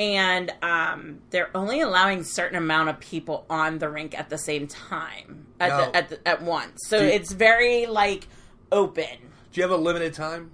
And 0.00 0.50
um, 0.62 1.18
they're 1.28 1.54
only 1.54 1.82
allowing 1.82 2.24
certain 2.24 2.56
amount 2.56 2.88
of 2.88 2.98
people 3.00 3.44
on 3.50 3.78
the 3.78 3.88
rink 3.90 4.18
at 4.18 4.30
the 4.30 4.38
same 4.38 4.66
time 4.66 5.46
at 5.60 5.68
Now- 5.68 5.90
the, 5.90 5.96
at, 5.96 6.08
the, 6.08 6.28
at 6.28 6.42
once. 6.42 6.78
So 6.88 6.98
Do- 6.98 7.06
it's 7.06 7.30
very 7.32 7.84
like 7.86 8.26
open. 8.72 9.04
Do 9.52 9.60
you 9.60 9.62
have 9.62 9.70
a 9.70 9.76
limited 9.76 10.14
time? 10.14 10.52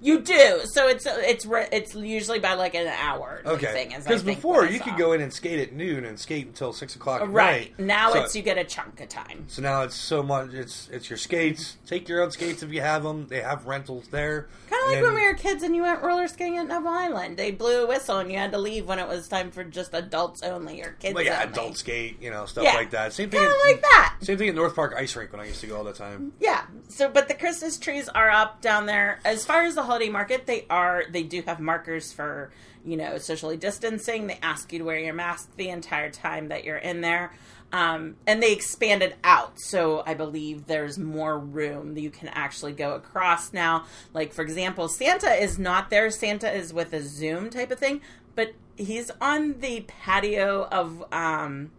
You 0.00 0.20
do. 0.20 0.60
So 0.64 0.88
it's 0.88 1.06
it's 1.06 1.46
it's 1.50 1.94
usually 1.94 2.38
by 2.38 2.54
like 2.54 2.74
an 2.74 2.86
hour. 2.86 3.42
Okay. 3.44 3.72
thing 3.72 3.92
is, 3.92 4.06
I 4.06 4.10
Because 4.10 4.22
before 4.22 4.66
you 4.66 4.80
could 4.80 4.96
go 4.96 5.12
in 5.12 5.20
and 5.20 5.32
skate 5.32 5.58
at 5.60 5.72
noon 5.72 6.04
and 6.04 6.18
skate 6.18 6.46
until 6.46 6.72
six 6.72 6.94
o'clock. 6.96 7.22
At 7.22 7.30
right 7.30 7.76
night. 7.78 7.86
now. 7.86 8.12
So- 8.12 8.20
it's 8.22 8.36
you 8.36 8.42
get 8.42 8.58
a 8.58 8.64
chunk 8.64 9.00
of 9.00 9.08
time. 9.08 9.44
So 9.48 9.62
now 9.62 9.82
it's 9.82 9.96
so 9.96 10.22
much. 10.22 10.52
It's 10.52 10.88
it's 10.92 11.10
your 11.10 11.16
skates. 11.16 11.76
Take 11.86 12.08
your 12.08 12.22
own 12.22 12.30
skates 12.30 12.62
if 12.62 12.72
you 12.72 12.80
have 12.80 13.02
them. 13.02 13.26
They 13.28 13.40
have 13.40 13.66
rentals 13.66 14.08
there. 14.08 14.48
Kind 14.70 14.82
of 14.84 14.90
like 14.92 15.02
when 15.02 15.14
we 15.14 15.26
were 15.26 15.34
kids 15.34 15.62
and 15.62 15.74
you 15.74 15.82
went 15.82 16.02
roller 16.02 16.28
skating 16.28 16.58
at 16.58 16.68
Neville 16.68 16.88
Island. 16.88 17.36
They 17.36 17.50
blew 17.50 17.84
a 17.84 17.86
whistle 17.86 18.18
and 18.18 18.30
you 18.30 18.38
had 18.38 18.52
to 18.52 18.58
leave 18.58 18.86
when 18.86 18.98
it 18.98 19.08
was 19.08 19.26
time 19.28 19.50
for 19.50 19.64
just 19.64 19.94
adults 19.94 20.42
only 20.42 20.80
or 20.82 20.92
kids. 21.00 21.14
Well, 21.14 21.24
yeah, 21.24 21.40
only. 21.42 21.52
adult 21.52 21.76
skate, 21.78 22.20
you 22.22 22.30
know, 22.30 22.44
stuff 22.46 22.64
Yeah. 22.64 22.74
like 22.74 22.90
that. 22.90 23.12
Same 23.12 23.30
thing. 23.30 23.40
Kind 23.40 23.50
of 23.52 23.58
like 23.66 23.80
that. 23.82 24.16
Same 24.20 24.36
thing 24.38 24.48
at 24.48 24.54
North 24.54 24.74
Park 24.74 24.94
Ice 24.96 25.16
Rink 25.16 25.32
when 25.32 25.40
I 25.40 25.46
used 25.46 25.60
to 25.62 25.66
go 25.66 25.76
all 25.76 25.84
the 25.84 25.92
time. 25.92 26.32
Yeah. 26.38 26.62
So, 26.88 27.08
but 27.08 27.28
the 27.28 27.34
Christmas 27.34 27.78
trees 27.78 28.08
are 28.10 28.30
up 28.30 28.60
down 28.60 28.86
there. 28.86 29.20
As 29.24 29.44
far 29.46 29.62
as 29.64 29.74
the 29.74 29.82
holiday 29.88 30.08
market, 30.08 30.46
they 30.46 30.66
are. 30.70 31.04
They 31.10 31.22
do 31.24 31.42
have 31.42 31.58
markers 31.58 32.12
for 32.12 32.52
you 32.84 32.96
know 32.96 33.18
socially 33.18 33.56
distancing. 33.56 34.28
They 34.28 34.38
ask 34.42 34.72
you 34.72 34.78
to 34.78 34.84
wear 34.84 34.98
your 34.98 35.14
mask 35.14 35.50
the 35.56 35.70
entire 35.70 36.10
time 36.10 36.48
that 36.48 36.64
you're 36.64 36.76
in 36.76 37.00
there. 37.00 37.32
Um, 37.70 38.16
and 38.26 38.42
they 38.42 38.52
expanded 38.52 39.16
out, 39.24 39.60
so 39.60 40.02
I 40.06 40.14
believe 40.14 40.66
there's 40.66 40.98
more 40.98 41.38
room 41.38 41.94
that 41.94 42.00
you 42.00 42.10
can 42.10 42.28
actually 42.28 42.72
go 42.72 42.94
across 42.94 43.52
now. 43.52 43.84
Like 44.14 44.32
for 44.32 44.42
example, 44.42 44.88
Santa 44.88 45.32
is 45.32 45.58
not 45.58 45.90
there. 45.90 46.10
Santa 46.10 46.50
is 46.50 46.72
with 46.72 46.92
a 46.94 47.02
Zoom 47.02 47.50
type 47.50 47.70
of 47.70 47.78
thing, 47.78 48.00
but 48.34 48.52
he's 48.76 49.10
on 49.20 49.60
the 49.60 49.80
patio 49.86 50.66
of 50.70 51.04
um, 51.12 51.72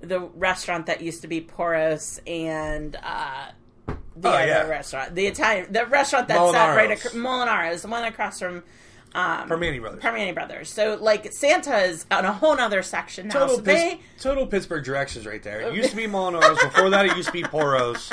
the 0.00 0.20
restaurant 0.20 0.86
that 0.86 1.02
used 1.02 1.22
to 1.22 1.28
be 1.28 1.40
Poros 1.40 2.20
and 2.26 2.96
uh, 3.02 3.50
the 4.16 4.28
Oh, 4.28 4.32
other 4.32 4.46
yeah. 4.46 4.66
restaurant, 4.68 5.14
the 5.14 5.26
Italian, 5.26 5.72
the 5.72 5.86
restaurant 5.86 6.28
that's 6.28 6.54
at 6.54 6.74
right 6.76 6.88
Molinaro's. 6.88 7.00
across 7.06 7.14
Molinaro's, 7.14 7.82
the 7.82 7.88
one 7.88 8.04
across 8.04 8.38
from 8.40 8.62
Primanti 9.14 9.80
Brothers. 9.80 10.02
Primanti 10.02 10.34
Brothers. 10.34 10.68
So 10.70 10.96
like 11.00 11.32
Santa 11.32 11.78
is 11.78 12.06
on 12.10 12.24
a 12.24 12.32
whole 12.32 12.56
nother 12.56 12.82
section 12.82 13.26
now. 13.28 13.40
Total, 13.40 13.56
so 13.56 13.62
Pitts- 13.62 13.80
they 13.80 14.00
total 14.20 14.46
Pittsburgh 14.46 14.84
directions 14.84 15.26
right 15.26 15.42
there. 15.42 15.60
It 15.62 15.74
used 15.74 15.90
to 15.90 15.96
be 15.96 16.04
Molinari's. 16.06 16.62
Before 16.62 16.90
that, 16.90 17.06
it 17.06 17.16
used 17.16 17.28
to 17.28 17.32
be 17.32 17.42
Poros. 17.42 18.12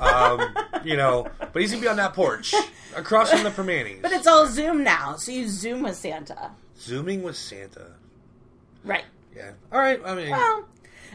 Um, 0.00 0.52
you 0.84 0.96
know, 0.96 1.28
but 1.52 1.62
he's 1.62 1.70
gonna 1.70 1.82
be 1.82 1.88
on 1.88 1.96
that 1.96 2.14
porch 2.14 2.54
across 2.96 3.30
from 3.30 3.44
the 3.44 3.50
Primantis. 3.50 4.02
But 4.02 4.12
it's 4.12 4.26
all 4.26 4.46
Zoom 4.48 4.82
now, 4.82 5.14
so 5.16 5.30
you 5.32 5.48
Zoom 5.48 5.82
with 5.82 5.96
Santa. 5.96 6.50
Zooming 6.80 7.22
with 7.22 7.36
Santa. 7.36 7.86
Right. 8.84 9.04
Yeah. 9.36 9.52
All 9.70 9.78
right. 9.78 10.00
I 10.04 10.14
mean, 10.16 10.30
Well, 10.30 10.64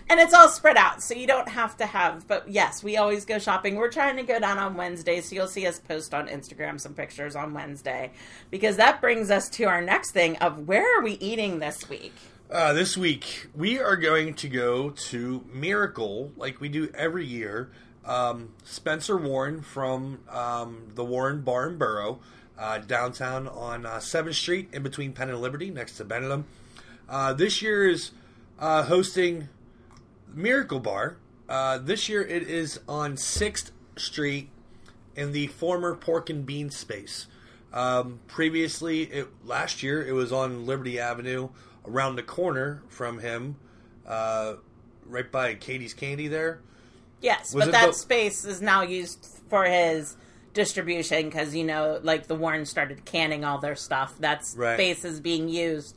and 0.09 0.19
it's 0.19 0.33
all 0.33 0.49
spread 0.49 0.77
out, 0.77 1.03
so 1.03 1.13
you 1.13 1.27
don't 1.27 1.49
have 1.49 1.77
to 1.77 1.85
have. 1.85 2.27
But 2.27 2.49
yes, 2.49 2.83
we 2.83 2.97
always 2.97 3.25
go 3.25 3.39
shopping. 3.39 3.75
We're 3.75 3.91
trying 3.91 4.17
to 4.17 4.23
go 4.23 4.39
down 4.39 4.57
on 4.57 4.75
Wednesday, 4.75 5.21
so 5.21 5.35
you'll 5.35 5.47
see 5.47 5.67
us 5.67 5.79
post 5.79 6.13
on 6.13 6.27
Instagram 6.27 6.79
some 6.79 6.93
pictures 6.93 7.35
on 7.35 7.53
Wednesday, 7.53 8.11
because 8.51 8.77
that 8.77 9.01
brings 9.01 9.31
us 9.31 9.49
to 9.51 9.65
our 9.65 9.81
next 9.81 10.11
thing 10.11 10.37
of 10.37 10.67
where 10.67 10.97
are 10.97 11.03
we 11.03 11.13
eating 11.13 11.59
this 11.59 11.89
week? 11.89 12.13
uh, 12.49 12.73
this 12.73 12.95
week 12.97 13.47
we 13.55 13.79
are 13.79 13.95
going 13.95 14.33
to 14.33 14.47
go 14.47 14.89
to 14.89 15.43
Miracle, 15.51 16.31
like 16.37 16.61
we 16.61 16.69
do 16.69 16.89
every 16.95 17.25
year. 17.25 17.69
Um, 18.05 18.53
Spencer 18.63 19.17
Warren 19.17 19.61
from 19.61 20.19
um, 20.29 20.91
the 20.95 21.03
Warren 21.03 21.41
Bar 21.41 21.67
and 21.67 21.79
Burrow, 21.79 22.19
uh, 22.57 22.77
downtown 22.77 23.47
on 23.47 23.85
uh, 23.85 23.99
Seventh 23.99 24.37
Street, 24.37 24.69
in 24.71 24.81
between 24.81 25.11
Penn 25.11 25.29
and 25.29 25.41
Liberty, 25.41 25.69
next 25.69 25.97
to 25.97 26.05
Benham. 26.05 26.45
Uh, 27.09 27.33
this 27.33 27.61
year 27.61 27.87
is 27.87 28.11
uh, 28.59 28.83
hosting 28.83 29.49
Miracle 30.33 30.79
Bar. 30.79 31.17
Uh, 31.49 31.77
this 31.77 32.09
year 32.09 32.21
it 32.21 32.43
is 32.43 32.79
on 32.87 33.17
Sixth 33.17 33.71
Street 33.95 34.49
in 35.15 35.31
the 35.31 35.47
former 35.47 35.95
Pork 35.95 36.29
and 36.29 36.45
Bean 36.45 36.69
space. 36.69 37.27
Um, 37.73 38.19
previously, 38.27 39.03
it 39.03 39.27
last 39.45 39.83
year 39.83 40.05
it 40.05 40.13
was 40.13 40.31
on 40.31 40.65
Liberty 40.65 40.99
Avenue, 40.99 41.49
around 41.85 42.15
the 42.15 42.23
corner 42.23 42.81
from 42.87 43.19
him, 43.19 43.55
uh, 44.05 44.55
right 45.05 45.29
by 45.31 45.53
Katie's 45.55 45.93
Candy. 45.93 46.27
There, 46.27 46.59
Yes, 47.21 47.53
Was 47.53 47.65
but 47.65 47.71
that 47.71 47.87
the- 47.87 47.93
space 47.93 48.45
is 48.45 48.61
now 48.61 48.83
used 48.83 49.25
for 49.49 49.63
his 49.65 50.15
distribution 50.53 51.25
because 51.29 51.55
you 51.55 51.63
know, 51.63 51.99
like 52.03 52.27
the 52.27 52.35
Warren 52.35 52.65
started 52.65 53.05
canning 53.05 53.43
all 53.43 53.57
their 53.59 53.75
stuff. 53.75 54.15
That 54.19 54.45
Right. 54.55 54.75
space 54.75 55.03
is 55.03 55.19
being 55.19 55.49
used 55.49 55.96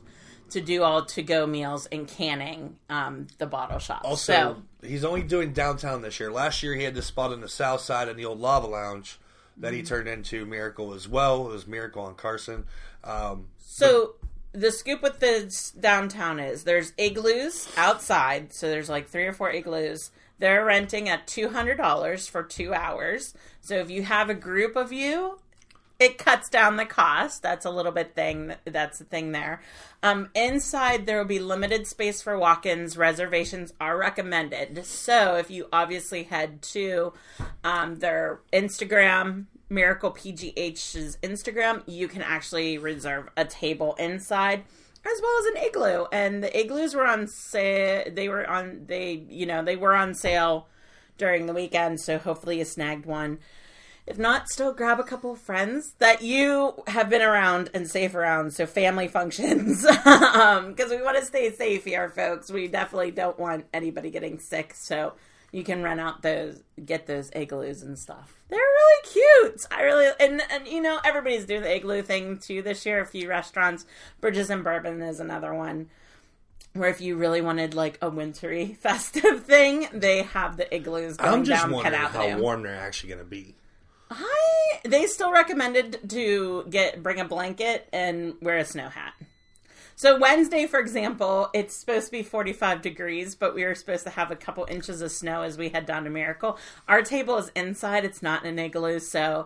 to 0.51 0.61
do 0.61 0.83
all 0.83 1.03
to-go 1.05 1.45
meals 1.47 1.87
and 1.91 2.07
canning 2.07 2.75
um, 2.89 3.27
the 3.37 3.45
bottle 3.47 3.79
shop. 3.79 4.01
also 4.03 4.33
so 4.81 4.87
he's 4.87 5.03
only 5.03 5.23
doing 5.23 5.53
downtown 5.53 6.01
this 6.01 6.19
year. 6.19 6.31
Last 6.31 6.61
year 6.63 6.75
he 6.75 6.83
had 6.83 6.95
the 6.95 7.01
spot 7.01 7.31
on 7.31 7.41
the 7.41 7.49
south 7.49 7.81
side 7.81 8.07
in 8.07 8.17
the 8.17 8.25
old 8.25 8.39
Lava 8.39 8.67
Lounge 8.67 9.19
that 9.57 9.67
Mm-hmm. 9.69 9.75
he 9.77 9.83
turned 9.83 10.07
into 10.07 10.45
Miracle 10.45 10.93
as 10.93 11.07
well. 11.07 11.47
It 11.47 11.51
was 11.53 11.67
Miracle 11.67 12.03
on 12.03 12.15
Carson. 12.15 12.65
Um, 13.03 13.47
So 13.59 14.15
the 14.53 14.71
scoop 14.71 15.01
with 15.01 15.19
the 15.19 15.53
downtown 15.79 16.39
is 16.39 16.63
there's 16.63 16.93
igloos 16.97 17.67
outside, 17.77 18.53
so 18.53 18.69
there's 18.69 18.89
like 18.89 19.07
three 19.09 19.25
or 19.25 19.33
four 19.33 19.51
igloos. 19.51 20.11
They're 20.39 20.65
renting 20.65 21.07
at 21.09 21.27
two 21.27 21.49
hundred 21.49 21.77
dollars 21.77 22.27
for 22.27 22.41
two 22.43 22.73
hours. 22.73 23.33
So 23.61 23.75
if 23.75 23.91
you 23.91 24.01
have 24.03 24.29
a 24.29 24.33
group 24.33 24.75
of 24.75 24.91
you, 24.91 25.37
it 26.01 26.17
cuts 26.17 26.49
down 26.49 26.77
the 26.77 26.85
cost. 26.85 27.43
That's 27.43 27.63
a 27.63 27.69
little 27.69 27.91
bit 27.91 28.15
thing. 28.15 28.55
That's 28.65 28.97
the 28.97 29.05
thing 29.05 29.33
there. 29.33 29.61
Um, 30.01 30.29
inside 30.33 31.05
there 31.05 31.19
will 31.19 31.25
be 31.25 31.37
limited 31.37 31.85
space 31.85 32.23
for 32.23 32.39
walk-ins. 32.39 32.97
Reservations 32.97 33.71
are 33.79 33.95
recommended. 33.95 34.83
So 34.83 35.35
if 35.35 35.51
you 35.51 35.67
obviously 35.71 36.23
head 36.23 36.63
to 36.63 37.13
um, 37.63 37.97
their 37.97 38.39
Instagram, 38.51 39.45
Miracle 39.69 40.11
PGH's 40.11 41.19
Instagram, 41.21 41.83
you 41.85 42.07
can 42.07 42.23
actually 42.23 42.79
reserve 42.79 43.29
a 43.37 43.45
table 43.45 43.93
inside 43.99 44.63
as 45.05 45.21
well 45.21 45.39
as 45.39 45.45
an 45.45 45.67
igloo. 45.67 46.05
And 46.11 46.43
the 46.43 46.59
igloos 46.59 46.95
were 46.95 47.05
on 47.05 47.27
sale. 47.27 48.11
They 48.11 48.27
were 48.27 48.49
on. 48.49 48.85
They 48.87 49.23
you 49.29 49.45
know 49.45 49.63
they 49.63 49.75
were 49.75 49.95
on 49.95 50.15
sale 50.15 50.67
during 51.19 51.45
the 51.45 51.53
weekend. 51.53 52.01
So 52.01 52.17
hopefully 52.17 52.57
you 52.57 52.65
snagged 52.65 53.05
one. 53.05 53.37
If 54.11 54.19
not, 54.19 54.49
still 54.49 54.73
grab 54.73 54.99
a 54.99 55.05
couple 55.05 55.31
of 55.31 55.39
friends 55.39 55.93
that 55.99 56.21
you 56.21 56.73
have 56.87 57.09
been 57.09 57.21
around 57.21 57.69
and 57.73 57.89
safe 57.89 58.13
around. 58.13 58.51
So 58.53 58.65
family 58.65 59.07
functions, 59.07 59.85
um, 60.05 60.71
because 60.73 60.91
we 60.91 61.01
want 61.01 61.17
to 61.17 61.23
stay 61.23 61.49
safe 61.53 61.85
here, 61.85 62.09
folks. 62.09 62.51
We 62.51 62.67
definitely 62.67 63.11
don't 63.11 63.39
want 63.39 63.67
anybody 63.73 64.11
getting 64.11 64.37
sick. 64.39 64.73
So 64.75 65.13
you 65.53 65.63
can 65.63 65.81
rent 65.81 66.01
out 66.01 66.23
those, 66.23 66.61
get 66.83 67.07
those 67.07 67.31
igloos 67.33 67.83
and 67.83 67.97
stuff. 67.97 68.37
They're 68.49 68.59
really 68.59 69.07
cute. 69.13 69.65
I 69.71 69.83
really 69.83 70.09
and 70.19 70.41
and 70.51 70.67
you 70.67 70.81
know 70.81 70.99
everybody's 71.05 71.45
doing 71.45 71.61
the 71.61 71.73
igloo 71.73 72.01
thing 72.01 72.37
too 72.37 72.61
this 72.61 72.85
year. 72.85 72.99
A 72.99 73.05
few 73.05 73.29
restaurants, 73.29 73.85
Bridges 74.19 74.49
and 74.49 74.61
Bourbon 74.61 75.01
is 75.01 75.21
another 75.21 75.53
one 75.53 75.87
where 76.73 76.89
if 76.89 76.99
you 76.99 77.15
really 77.15 77.39
wanted 77.39 77.73
like 77.73 77.97
a 78.01 78.09
wintry 78.09 78.73
festive 78.81 79.45
thing, 79.45 79.87
they 79.93 80.23
have 80.23 80.57
the 80.57 80.75
igloos 80.75 81.15
going 81.15 81.33
I'm 81.33 81.43
just 81.45 81.61
down 81.61 81.69
Penn 81.69 81.93
wondering 81.93 81.95
Avenue. 81.95 82.29
how 82.33 82.39
warm 82.39 82.63
they're 82.63 82.75
actually 82.75 83.09
going 83.09 83.23
to 83.23 83.25
be. 83.29 83.55
I 84.11 84.79
they 84.83 85.05
still 85.05 85.31
recommended 85.31 86.09
to 86.09 86.65
get 86.69 87.01
bring 87.01 87.19
a 87.19 87.25
blanket 87.25 87.87
and 87.93 88.35
wear 88.41 88.57
a 88.57 88.65
snow 88.65 88.89
hat. 88.89 89.13
So 89.95 90.17
Wednesday, 90.17 90.65
for 90.65 90.79
example, 90.79 91.49
it's 91.53 91.75
supposed 91.75 92.07
to 92.07 92.11
be 92.11 92.23
45 92.23 92.81
degrees, 92.81 93.35
but 93.35 93.53
we 93.53 93.63
were 93.63 93.75
supposed 93.75 94.03
to 94.05 94.09
have 94.09 94.31
a 94.31 94.35
couple 94.35 94.65
inches 94.67 95.01
of 95.01 95.11
snow 95.11 95.43
as 95.43 95.59
we 95.59 95.69
head 95.69 95.85
down 95.85 96.05
to 96.05 96.09
Miracle. 96.09 96.57
Our 96.87 97.03
table 97.03 97.37
is 97.37 97.51
inside; 97.55 98.03
it's 98.03 98.23
not 98.23 98.43
in 98.43 98.57
an 98.57 98.65
igloo, 98.65 98.99
so 98.99 99.45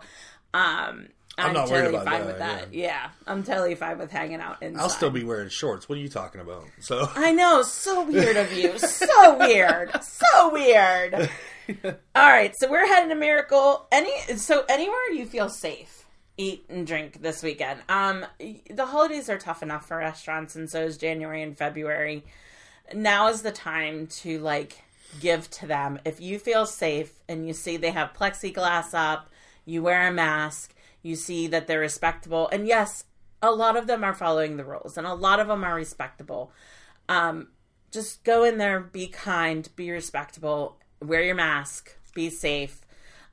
um, 0.54 1.10
I'm, 1.38 1.54
not 1.54 1.70
worried 1.70 1.86
totally 1.86 1.96
about 1.96 2.06
fine 2.06 2.22
that, 2.22 2.28
with 2.28 2.38
that. 2.40 2.74
Yeah. 2.74 3.10
I'm 3.28 3.44
totally 3.44 3.76
fine 3.76 3.98
with 3.98 4.12
hanging 4.12 4.40
out 4.40 4.64
inside. 4.64 4.82
I'll 4.82 4.90
still 4.90 5.10
be 5.10 5.24
wearing 5.24 5.50
shorts. 5.50 5.90
What 5.90 5.98
are 5.98 6.02
you 6.02 6.10
talking 6.10 6.40
about? 6.40 6.66
So 6.80 7.10
I 7.16 7.34
know, 7.34 7.62
so 7.62 8.06
weird 8.06 8.38
of 8.38 8.54
you. 8.54 8.78
So 8.80 9.38
weird. 9.38 9.92
So 10.04 10.54
weird. 10.54 11.30
All 11.84 12.30
right, 12.30 12.56
so 12.58 12.70
we're 12.70 12.86
heading 12.86 13.10
to 13.10 13.16
Miracle. 13.16 13.88
Any 13.92 14.12
so 14.38 14.66
anywhere 14.70 15.12
you 15.14 15.26
feel 15.26 15.50
safe, 15.50 16.06
eat 16.38 16.66
and 16.70 16.86
drink 16.86 17.22
this 17.22 17.42
weekend. 17.42 17.82
Um 17.90 18.26
the 18.70 18.86
holidays 18.86 19.30
are 19.30 19.38
tough 19.38 19.64
enough 19.64 19.88
for 19.88 19.98
restaurants 19.98 20.56
and 20.56 20.70
so 20.70 20.84
is 20.84 20.98
January 20.98 21.42
and 21.42 21.58
February. 21.58 22.24
Now 22.94 23.30
is 23.30 23.42
the 23.42 23.52
time 23.52 24.08
to 24.08 24.40
like 24.40 24.84
give 25.20 25.50
to 25.52 25.68
them. 25.68 26.00
If 26.06 26.22
you 26.22 26.38
feel 26.38 26.66
safe 26.66 27.14
and 27.28 27.48
you 27.48 27.54
see 27.54 27.78
they 27.78 27.92
have 27.92 28.14
plexiglass 28.14 28.94
up, 28.94 29.30
you 29.66 29.82
wear 29.82 30.08
a 30.08 30.14
mask, 30.14 30.76
you 31.02 31.16
see 31.16 31.48
that 31.48 31.68
they're 31.68 31.80
respectable. 31.80 32.48
And 32.50 32.68
yes, 32.68 33.06
a 33.42 33.52
lot 33.52 33.76
of 33.76 33.88
them 33.88 34.04
are 34.04 34.14
following 34.14 34.58
the 34.58 34.66
rules 34.66 34.98
and 34.98 35.08
a 35.08 35.14
lot 35.14 35.40
of 35.40 35.48
them 35.48 35.64
are 35.64 35.76
respectable. 35.76 36.52
Um 37.10 37.48
just 37.92 38.24
go 38.24 38.44
in 38.44 38.58
there, 38.58 38.82
be 38.82 39.08
kind, 39.08 39.70
be 39.78 39.90
respectable, 39.90 40.78
wear 41.08 41.24
your 41.24 41.36
mask, 41.36 41.96
be 42.14 42.30
safe, 42.30 42.82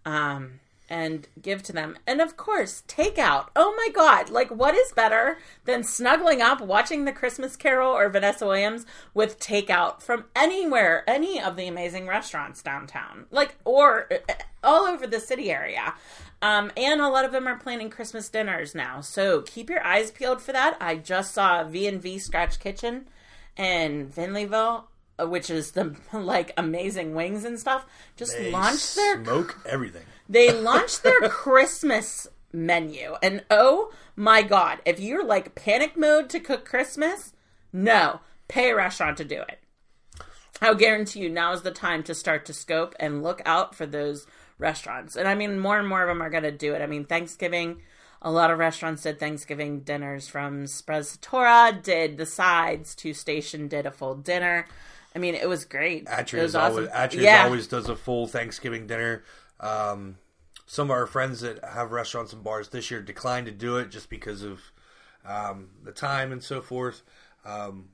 um, 0.05 0.61
and 0.88 1.26
give 1.41 1.62
to 1.62 1.73
them. 1.73 1.97
And 2.07 2.21
of 2.21 2.37
course, 2.37 2.83
takeout. 2.87 3.49
Oh 3.57 3.75
my 3.76 3.88
God. 3.95 4.29
Like, 4.29 4.50
what 4.50 4.75
is 4.75 4.93
better 4.93 5.38
than 5.64 5.83
snuggling 5.83 6.43
up, 6.43 6.61
watching 6.61 7.05
The 7.05 7.12
Christmas 7.12 7.57
Carol 7.57 7.93
or 7.93 8.11
Vanessa 8.11 8.47
Williams 8.47 8.85
with 9.14 9.41
takeout 9.41 10.02
from 10.02 10.26
anywhere, 10.37 11.02
any 11.09 11.41
of 11.41 11.57
the 11.57 11.67
amazing 11.67 12.07
restaurants 12.07 12.62
downtown? 12.62 13.25
Like, 13.31 13.57
or 13.64 14.09
uh, 14.12 14.35
all 14.62 14.85
over 14.85 15.07
the 15.07 15.21
city 15.21 15.50
area. 15.50 15.95
Um, 16.43 16.73
and 16.76 17.00
a 17.00 17.09
lot 17.09 17.25
of 17.25 17.33
them 17.33 17.47
are 17.47 17.57
planning 17.57 17.88
Christmas 17.88 18.29
dinners 18.29 18.75
now. 18.75 19.00
So 19.00 19.43
keep 19.43 19.71
your 19.71 19.83
eyes 19.83 20.11
peeled 20.11 20.43
for 20.43 20.52
that. 20.52 20.76
I 20.81 20.97
just 20.97 21.33
saw 21.33 21.64
V&V 21.64 22.19
Scratch 22.19 22.59
Kitchen 22.59 23.07
in 23.57 24.09
Finleyville, 24.09 24.85
Uh, 25.21 25.26
which 25.26 25.50
is 25.50 25.73
the 25.73 25.95
like 26.12 26.52
amazing 26.57 27.14
wings 27.14 27.45
and 27.45 27.61
stuff, 27.61 27.85
just 28.16 28.37
They 28.37 28.50
launched 28.50 28.97
their 28.97 29.23
smoke 29.23 29.59
everything. 29.66 30.02
they 30.28 30.50
launched 30.61 31.02
their 31.02 31.21
Christmas 31.28 32.26
menu. 32.52 33.14
And 33.23 33.45
oh 33.50 33.92
my 34.16 34.42
god, 34.42 34.81
if 34.87 34.99
you're 35.00 35.25
like 35.25 35.54
panic 35.54 35.97
mode 35.97 36.31
to 36.31 36.40
cook 36.40 36.64
Christmas, 36.64 37.33
no, 37.73 38.21
pay 38.49 38.71
a 38.71 38.76
restaurant 38.76 39.16
to 39.19 39.25
do 39.25 39.40
it. 39.42 39.59
I'll 40.61 40.75
guarantee 40.75 41.21
you 41.21 41.28
now 41.28 41.52
is 41.52 41.62
the 41.62 41.73
time 41.73 42.02
to 42.04 42.14
start 42.14 42.47
to 42.47 42.52
scope 42.52 42.95
and 43.00 43.23
look 43.23 43.42
out 43.45 43.75
for 43.75 43.85
those 43.85 44.26
restaurants. 44.59 45.16
And 45.16 45.26
I 45.26 45.35
mean, 45.35 45.59
more 45.59 45.78
and 45.78 45.88
more 45.88 46.02
of 46.02 46.09
them 46.09 46.23
are 46.23 46.31
going 46.31 46.45
to 46.45 46.52
do 46.52 46.73
it. 46.75 46.81
I 46.83 46.87
mean, 46.87 47.04
Thanksgiving, 47.04 47.83
a 48.21 48.31
lot 48.31 48.50
of 48.50 48.59
restaurants 48.59 49.02
did 49.02 49.19
Thanksgiving 49.19 49.81
dinners 49.81 50.28
from 50.28 50.64
Sprezzatora, 50.64 51.83
did 51.83 52.16
the 52.16 52.26
sides, 52.26 52.95
Two 52.95 53.12
Station 53.12 53.66
did 53.66 53.87
a 53.87 53.90
full 53.90 54.14
dinner. 54.14 54.66
I 55.14 55.19
mean, 55.19 55.35
it 55.35 55.49
was 55.49 55.64
great. 55.64 56.09
awesome. 56.54 56.76
always, 56.76 56.88
yeah. 57.14 57.45
always 57.45 57.66
does 57.66 57.88
a 57.88 57.97
full 57.97 58.26
Thanksgiving 58.26 58.87
dinner. 58.87 59.25
Um, 59.61 60.19
some 60.66 60.87
of 60.88 60.92
our 60.92 61.07
friends 61.07 61.40
that 61.40 61.64
have 61.64 61.92
restaurants 61.92 62.33
and 62.33 62.42
bars 62.42 62.69
this 62.69 62.90
year 62.90 63.02
declined 63.02 63.47
to 63.47 63.52
do 63.52 63.76
it 63.76 63.90
just 63.90 64.09
because 64.09 64.42
of 64.42 64.61
um, 65.26 65.69
the 65.85 65.92
time 65.92 66.33
and 66.33 66.42
so 66.42 66.61
forth. 66.61 67.02
Um, 67.45 67.90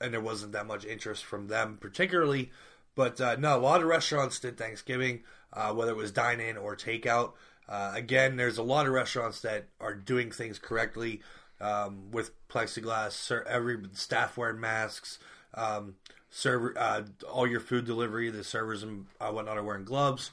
and 0.00 0.12
there 0.12 0.20
wasn't 0.20 0.52
that 0.52 0.66
much 0.66 0.84
interest 0.84 1.24
from 1.24 1.48
them 1.48 1.78
particularly. 1.80 2.50
But 2.96 3.20
uh, 3.20 3.36
no, 3.38 3.56
a 3.56 3.60
lot 3.60 3.80
of 3.80 3.86
restaurants 3.86 4.40
did 4.40 4.56
Thanksgiving. 4.56 5.22
uh, 5.54 5.72
whether 5.72 5.92
it 5.92 5.96
was 5.96 6.12
dine 6.12 6.40
in 6.40 6.56
or 6.56 6.76
takeout. 6.76 7.32
Uh, 7.68 7.92
again, 7.94 8.36
there's 8.36 8.58
a 8.58 8.62
lot 8.62 8.86
of 8.86 8.92
restaurants 8.92 9.40
that 9.40 9.66
are 9.80 9.94
doing 9.94 10.30
things 10.30 10.58
correctly 10.58 11.22
um, 11.60 12.10
with 12.10 12.32
plexiglass, 12.48 13.30
every 13.46 13.78
staff 13.92 14.36
wearing 14.36 14.60
masks, 14.60 15.18
um, 15.54 15.94
server, 16.34 16.76
uh, 16.76 17.02
all 17.30 17.46
your 17.46 17.60
food 17.60 17.84
delivery, 17.84 18.28
the 18.28 18.42
servers 18.42 18.82
and 18.82 19.06
uh, 19.20 19.30
whatnot 19.30 19.56
are 19.56 19.62
wearing 19.62 19.84
gloves. 19.84 20.32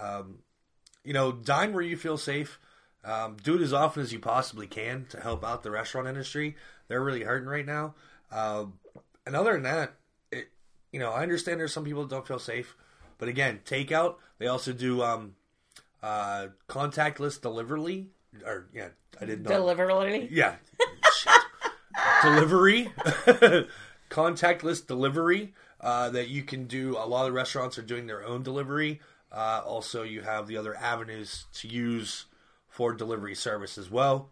Um, 0.00 0.38
you 1.04 1.12
know, 1.12 1.30
dine 1.30 1.74
where 1.74 1.82
you 1.82 1.96
feel 1.96 2.16
safe. 2.16 2.58
Um, 3.04 3.36
do 3.42 3.56
it 3.56 3.60
as 3.60 3.72
often 3.72 4.02
as 4.02 4.12
you 4.12 4.18
possibly 4.18 4.66
can 4.66 5.06
to 5.10 5.20
help 5.20 5.44
out 5.44 5.62
the 5.62 5.70
restaurant 5.70 6.08
industry. 6.08 6.56
They're 6.88 7.02
really 7.02 7.22
hurting 7.22 7.48
right 7.48 7.66
now. 7.66 7.94
Uh, 8.30 8.66
and 9.26 9.36
other 9.36 9.52
than 9.52 9.64
that, 9.64 9.92
it, 10.30 10.48
you 10.90 10.98
know, 10.98 11.10
I 11.10 11.22
understand 11.22 11.60
there's 11.60 11.72
some 11.72 11.84
people 11.84 12.02
that 12.02 12.10
don't 12.10 12.26
feel 12.26 12.38
safe, 12.38 12.74
but 13.18 13.28
again, 13.28 13.60
takeout. 13.66 14.16
They 14.38 14.46
also 14.46 14.72
do 14.72 15.02
um, 15.02 15.34
uh, 16.02 16.48
contactless 16.68 17.40
delivery, 17.40 18.06
or 18.46 18.68
yeah, 18.72 18.88
I 19.20 19.26
didn't 19.26 19.42
know. 19.42 19.50
Deliberately. 19.50 20.28
Yeah, 20.30 20.56
delivery, 22.22 22.90
contactless 24.12 24.86
delivery. 24.86 25.54
Uh, 25.80 26.10
that 26.10 26.28
you 26.28 26.44
can 26.44 26.66
do. 26.68 26.96
A 26.96 27.02
lot 27.08 27.26
of 27.26 27.34
restaurants 27.34 27.76
are 27.76 27.82
doing 27.82 28.06
their 28.06 28.24
own 28.24 28.44
delivery. 28.44 29.00
Uh, 29.32 29.62
also, 29.66 30.04
you 30.04 30.20
have 30.20 30.46
the 30.46 30.56
other 30.56 30.76
avenues 30.76 31.46
to 31.54 31.66
use 31.66 32.26
for 32.68 32.92
delivery 32.92 33.34
service 33.34 33.76
as 33.76 33.90
well. 33.90 34.28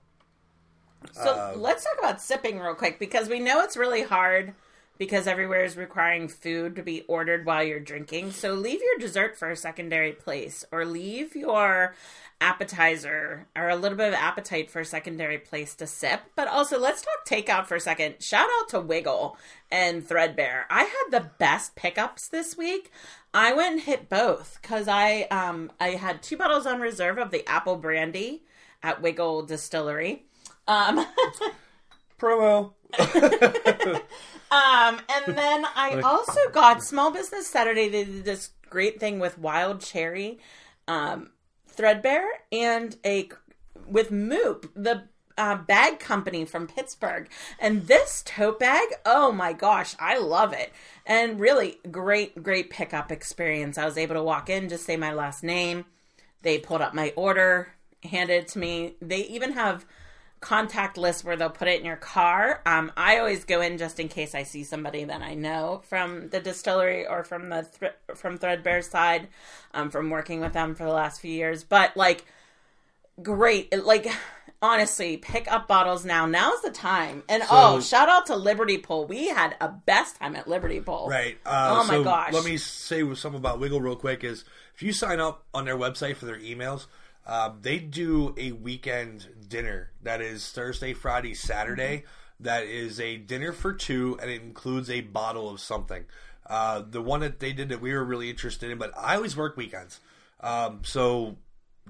So 1.10 1.22
Uh, 1.22 1.54
let's 1.56 1.82
talk 1.82 1.98
about 1.98 2.20
sipping 2.20 2.60
real 2.60 2.76
quick 2.76 3.00
because 3.00 3.28
we 3.28 3.40
know 3.40 3.62
it's 3.64 3.76
really 3.76 4.04
hard 4.04 4.54
because 4.96 5.26
everywhere 5.26 5.64
is 5.64 5.76
requiring 5.76 6.28
food 6.28 6.76
to 6.76 6.84
be 6.84 7.02
ordered 7.08 7.44
while 7.44 7.64
you're 7.64 7.80
drinking. 7.80 8.30
So 8.30 8.52
leave 8.52 8.80
your 8.80 8.98
dessert 9.00 9.36
for 9.36 9.50
a 9.50 9.56
secondary 9.56 10.12
place 10.12 10.64
or 10.70 10.84
leave 10.84 11.34
your 11.34 11.96
appetizer 12.40 13.46
or 13.56 13.68
a 13.68 13.76
little 13.76 13.98
bit 13.98 14.08
of 14.08 14.14
appetite 14.14 14.70
for 14.70 14.80
a 14.80 14.84
secondary 14.84 15.38
place 15.38 15.74
to 15.76 15.86
sip. 15.86 16.20
But 16.36 16.48
also 16.48 16.78
let's 16.78 17.02
talk 17.02 17.26
takeout 17.26 17.66
for 17.66 17.76
a 17.76 17.80
second. 17.80 18.22
Shout 18.22 18.48
out 18.60 18.68
to 18.70 18.80
Wigle 18.80 19.36
and 19.70 20.06
Threadbare. 20.06 20.66
I 20.70 20.84
had 20.84 21.10
the 21.10 21.30
best 21.38 21.76
pickups 21.76 22.28
this 22.28 22.56
week. 22.56 22.90
I 23.32 23.52
went 23.52 23.72
and 23.72 23.80
hit 23.82 24.08
both 24.08 24.58
because 24.60 24.88
I 24.88 25.22
um 25.30 25.70
I 25.78 25.90
had 25.90 26.22
two 26.22 26.36
bottles 26.36 26.66
on 26.66 26.80
reserve 26.80 27.18
of 27.18 27.30
the 27.30 27.48
apple 27.48 27.76
brandy 27.76 28.42
at 28.82 29.02
Wigle 29.02 29.42
Distillery. 29.42 30.24
Um, 30.66 31.06
Promo. 32.18 32.72
um, 32.98 34.00
and 34.50 35.36
then 35.36 35.64
I 35.74 36.00
also 36.04 36.40
got 36.52 36.82
Small 36.82 37.10
Business 37.10 37.46
Saturday. 37.46 37.88
They 37.88 38.04
did 38.04 38.24
this 38.24 38.50
great 38.68 39.00
thing 39.00 39.18
with 39.18 39.38
Wild 39.38 39.80
Cherry, 39.80 40.38
um, 40.86 41.30
Threadbare, 41.80 42.28
and 42.52 42.94
a 43.06 43.30
with 43.88 44.10
Moop, 44.10 44.68
the 44.76 45.04
uh, 45.38 45.56
bag 45.56 45.98
company 45.98 46.44
from 46.44 46.66
Pittsburgh. 46.66 47.26
And 47.58 47.86
this 47.86 48.22
tote 48.26 48.60
bag, 48.60 48.86
oh 49.06 49.32
my 49.32 49.54
gosh, 49.54 49.96
I 49.98 50.18
love 50.18 50.52
it. 50.52 50.74
And 51.06 51.40
really 51.40 51.78
great, 51.90 52.42
great 52.42 52.68
pickup 52.68 53.10
experience. 53.10 53.78
I 53.78 53.86
was 53.86 53.96
able 53.96 54.14
to 54.14 54.22
walk 54.22 54.50
in, 54.50 54.68
just 54.68 54.84
say 54.84 54.98
my 54.98 55.14
last 55.14 55.42
name. 55.42 55.86
They 56.42 56.58
pulled 56.58 56.82
up 56.82 56.92
my 56.92 57.14
order, 57.16 57.72
handed 58.02 58.42
it 58.42 58.48
to 58.48 58.58
me. 58.58 58.96
They 59.00 59.24
even 59.24 59.52
have 59.52 59.86
contact 60.40 60.96
list 60.96 61.22
where 61.22 61.36
they'll 61.36 61.50
put 61.50 61.68
it 61.68 61.78
in 61.80 61.86
your 61.86 61.96
car. 61.96 62.62
Um, 62.64 62.90
I 62.96 63.18
always 63.18 63.44
go 63.44 63.60
in 63.60 63.76
just 63.76 64.00
in 64.00 64.08
case 64.08 64.34
I 64.34 64.42
see 64.42 64.64
somebody 64.64 65.04
that 65.04 65.20
I 65.20 65.34
know 65.34 65.82
from 65.88 66.30
the 66.30 66.40
distillery 66.40 67.06
or 67.06 67.24
from 67.24 67.50
the 67.50 67.62
thr 67.62 67.86
from 68.14 68.38
Threadbare 68.38 68.82
side, 68.82 69.28
um, 69.74 69.90
from 69.90 70.10
working 70.10 70.40
with 70.40 70.54
them 70.54 70.74
for 70.74 70.84
the 70.84 70.92
last 70.92 71.20
few 71.20 71.30
years. 71.32 71.62
But 71.62 71.96
like, 71.96 72.24
great, 73.22 73.72
like. 73.84 74.08
Honestly, 74.62 75.16
pick 75.16 75.50
up 75.50 75.66
bottles 75.66 76.04
now. 76.04 76.26
Now's 76.26 76.60
the 76.60 76.70
time. 76.70 77.22
And 77.30 77.42
oh, 77.50 77.80
shout 77.80 78.10
out 78.10 78.26
to 78.26 78.36
Liberty 78.36 78.76
Pole. 78.76 79.06
We 79.06 79.28
had 79.28 79.56
a 79.58 79.68
best 79.68 80.16
time 80.16 80.36
at 80.36 80.46
Liberty 80.46 80.82
Pole. 80.82 81.08
Right. 81.08 81.38
Uh, 81.46 81.78
Oh 81.80 81.84
my 81.84 81.94
so 81.94 82.04
gosh. 82.04 82.34
Let 82.34 82.44
me 82.44 82.58
say 82.58 83.00
something 83.14 83.38
about 83.38 83.58
Wigle 83.58 83.80
real 83.80 83.96
quick. 83.96 84.22
Is 84.22 84.44
if 84.74 84.82
you 84.82 84.92
sign 84.92 85.18
up 85.18 85.46
on 85.54 85.64
their 85.64 85.78
website 85.78 86.16
for 86.16 86.26
their 86.26 86.38
emails, 86.38 86.88
uh, 87.30 87.52
they 87.62 87.78
do 87.78 88.34
a 88.36 88.50
weekend 88.50 89.28
dinner 89.48 89.92
that 90.02 90.20
is 90.20 90.50
Thursday, 90.50 90.92
Friday, 90.92 91.32
Saturday. 91.32 92.02
That 92.40 92.64
is 92.64 92.98
a 92.98 93.18
dinner 93.18 93.52
for 93.52 93.72
two, 93.72 94.18
and 94.20 94.28
it 94.28 94.42
includes 94.42 94.90
a 94.90 95.02
bottle 95.02 95.48
of 95.48 95.60
something. 95.60 96.06
Uh, 96.44 96.82
the 96.90 97.00
one 97.00 97.20
that 97.20 97.38
they 97.38 97.52
did 97.52 97.68
that 97.68 97.80
we 97.80 97.92
were 97.92 98.02
really 98.02 98.30
interested 98.30 98.68
in, 98.72 98.78
but 98.78 98.90
I 98.98 99.14
always 99.14 99.36
work 99.36 99.56
weekends, 99.56 100.00
um, 100.40 100.80
so 100.82 101.36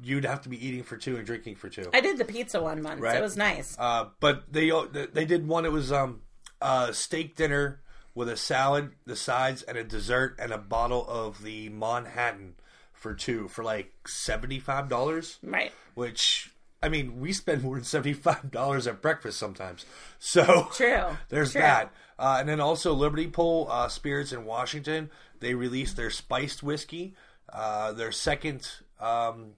you'd 0.02 0.26
have 0.26 0.42
to 0.42 0.50
be 0.50 0.66
eating 0.66 0.82
for 0.82 0.98
two 0.98 1.16
and 1.16 1.24
drinking 1.24 1.56
for 1.56 1.70
two. 1.70 1.88
I 1.94 2.02
did 2.02 2.18
the 2.18 2.26
pizza 2.26 2.60
one 2.60 2.82
once. 2.82 3.00
Right. 3.00 3.16
It 3.16 3.22
was 3.22 3.38
nice. 3.38 3.76
Uh, 3.78 4.08
but 4.20 4.52
they 4.52 4.70
they 5.14 5.24
did 5.24 5.48
one. 5.48 5.64
It 5.64 5.72
was 5.72 5.90
um, 5.90 6.20
a 6.60 6.92
steak 6.92 7.34
dinner 7.36 7.80
with 8.14 8.28
a 8.28 8.36
salad, 8.36 8.90
the 9.06 9.16
sides, 9.16 9.62
and 9.62 9.78
a 9.78 9.84
dessert, 9.84 10.36
and 10.38 10.52
a 10.52 10.58
bottle 10.58 11.06
of 11.08 11.42
the 11.42 11.70
Manhattan 11.70 12.56
for 13.00 13.14
two 13.14 13.48
for 13.48 13.64
like 13.64 13.92
seventy 14.06 14.60
five 14.60 14.88
dollars. 14.88 15.38
right. 15.42 15.72
Which 15.94 16.50
I 16.82 16.88
mean, 16.88 17.18
we 17.20 17.32
spend 17.32 17.62
more 17.62 17.74
than 17.74 17.84
seventy 17.84 18.12
five 18.12 18.50
dollars 18.50 18.86
at 18.86 19.02
breakfast 19.02 19.38
sometimes. 19.38 19.84
So 20.18 20.68
True. 20.74 21.16
there's 21.28 21.52
True. 21.52 21.62
that. 21.62 21.92
Uh, 22.18 22.36
and 22.38 22.48
then 22.48 22.60
also 22.60 22.92
Liberty 22.92 23.26
Pole 23.28 23.66
uh, 23.70 23.88
Spirits 23.88 24.32
in 24.32 24.44
Washington. 24.44 25.10
They 25.40 25.54
released 25.54 25.96
their 25.96 26.10
spiced 26.10 26.62
whiskey. 26.62 27.14
Uh, 27.50 27.92
their 27.92 28.12
second, 28.12 28.70
um, 29.00 29.52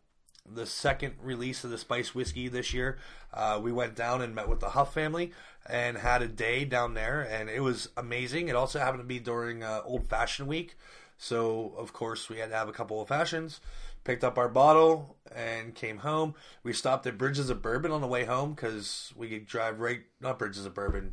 the 0.50 0.64
second 0.64 1.14
release 1.20 1.64
of 1.64 1.70
the 1.70 1.78
spiced 1.78 2.14
whiskey 2.14 2.46
this 2.48 2.72
year. 2.72 2.98
Uh, 3.35 3.59
we 3.62 3.72
went 3.72 3.96
down 3.96 4.22
and 4.22 4.35
met 4.35 4.48
with 4.48 4.61
the 4.61 4.70
Huff 4.70 4.94
family 4.94 5.33
and 5.68 5.96
had 5.98 6.22
a 6.22 6.28
day 6.28 6.64
down 6.64 6.94
there, 6.94 7.20
and 7.22 7.50
it 7.50 7.61
was 7.61 7.88
amazing. 7.96 8.48
It 8.48 8.55
also 8.57 8.78
happened 8.78 9.02
to 9.02 9.07
be 9.07 9.18
during 9.18 9.62
uh, 9.62 9.81
Old 9.85 10.09
Fashioned 10.09 10.48
Week, 10.48 10.76
so 11.22 11.72
of 11.78 11.92
course 11.92 12.28
we 12.28 12.38
had 12.38 12.50
to 12.50 12.56
have 12.56 12.68
a 12.68 12.72
couple 12.72 13.00
of 13.00 13.08
fashions. 13.08 13.61
Picked 14.04 14.24
up 14.24 14.37
our 14.37 14.48
bottle 14.48 15.16
and 15.32 15.76
came 15.76 15.98
home. 15.98 16.35
We 16.64 16.72
stopped 16.72 17.06
at 17.06 17.16
Bridges 17.16 17.48
of 17.50 17.62
Bourbon 17.62 17.92
on 17.92 18.00
the 18.00 18.08
way 18.08 18.24
home 18.24 18.54
because 18.54 19.12
we 19.14 19.28
could 19.28 19.46
drive 19.46 19.78
right, 19.78 20.00
not 20.20 20.40
Bridges 20.40 20.66
of 20.66 20.74
Bourbon, 20.74 21.12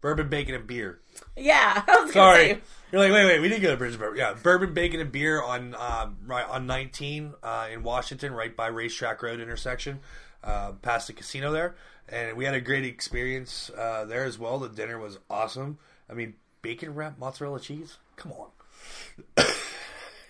Bourbon, 0.00 0.28
Bacon, 0.28 0.54
and 0.54 0.64
Beer. 0.64 1.00
Yeah. 1.36 1.82
I 1.88 2.00
was 2.00 2.12
Sorry, 2.12 2.60
you're 2.92 3.02
like, 3.02 3.12
wait, 3.12 3.24
wait, 3.24 3.40
we 3.40 3.48
didn't 3.48 3.62
go 3.62 3.72
to 3.72 3.76
Bridges 3.76 3.96
of 3.96 4.00
Bourbon. 4.00 4.18
Yeah, 4.18 4.34
Bourbon, 4.40 4.72
Bacon, 4.72 5.00
and 5.00 5.10
Beer 5.10 5.42
on 5.42 5.74
um, 5.74 6.18
right 6.24 6.48
on 6.48 6.68
19 6.68 7.34
uh, 7.42 7.66
in 7.72 7.82
Washington, 7.82 8.32
right 8.32 8.56
by 8.56 8.68
Racetrack 8.68 9.20
Road 9.20 9.40
intersection, 9.40 9.98
uh, 10.44 10.72
past 10.80 11.08
the 11.08 11.14
casino 11.14 11.50
there, 11.50 11.74
and 12.08 12.36
we 12.36 12.44
had 12.44 12.54
a 12.54 12.60
great 12.60 12.84
experience 12.84 13.68
uh, 13.76 14.04
there 14.04 14.24
as 14.24 14.38
well. 14.38 14.60
The 14.60 14.68
dinner 14.68 15.00
was 15.00 15.18
awesome. 15.28 15.78
I 16.08 16.14
mean, 16.14 16.34
bacon 16.62 16.94
wrap 16.94 17.18
mozzarella 17.18 17.58
cheese. 17.58 17.96
Come 18.14 18.30
on. 18.30 18.50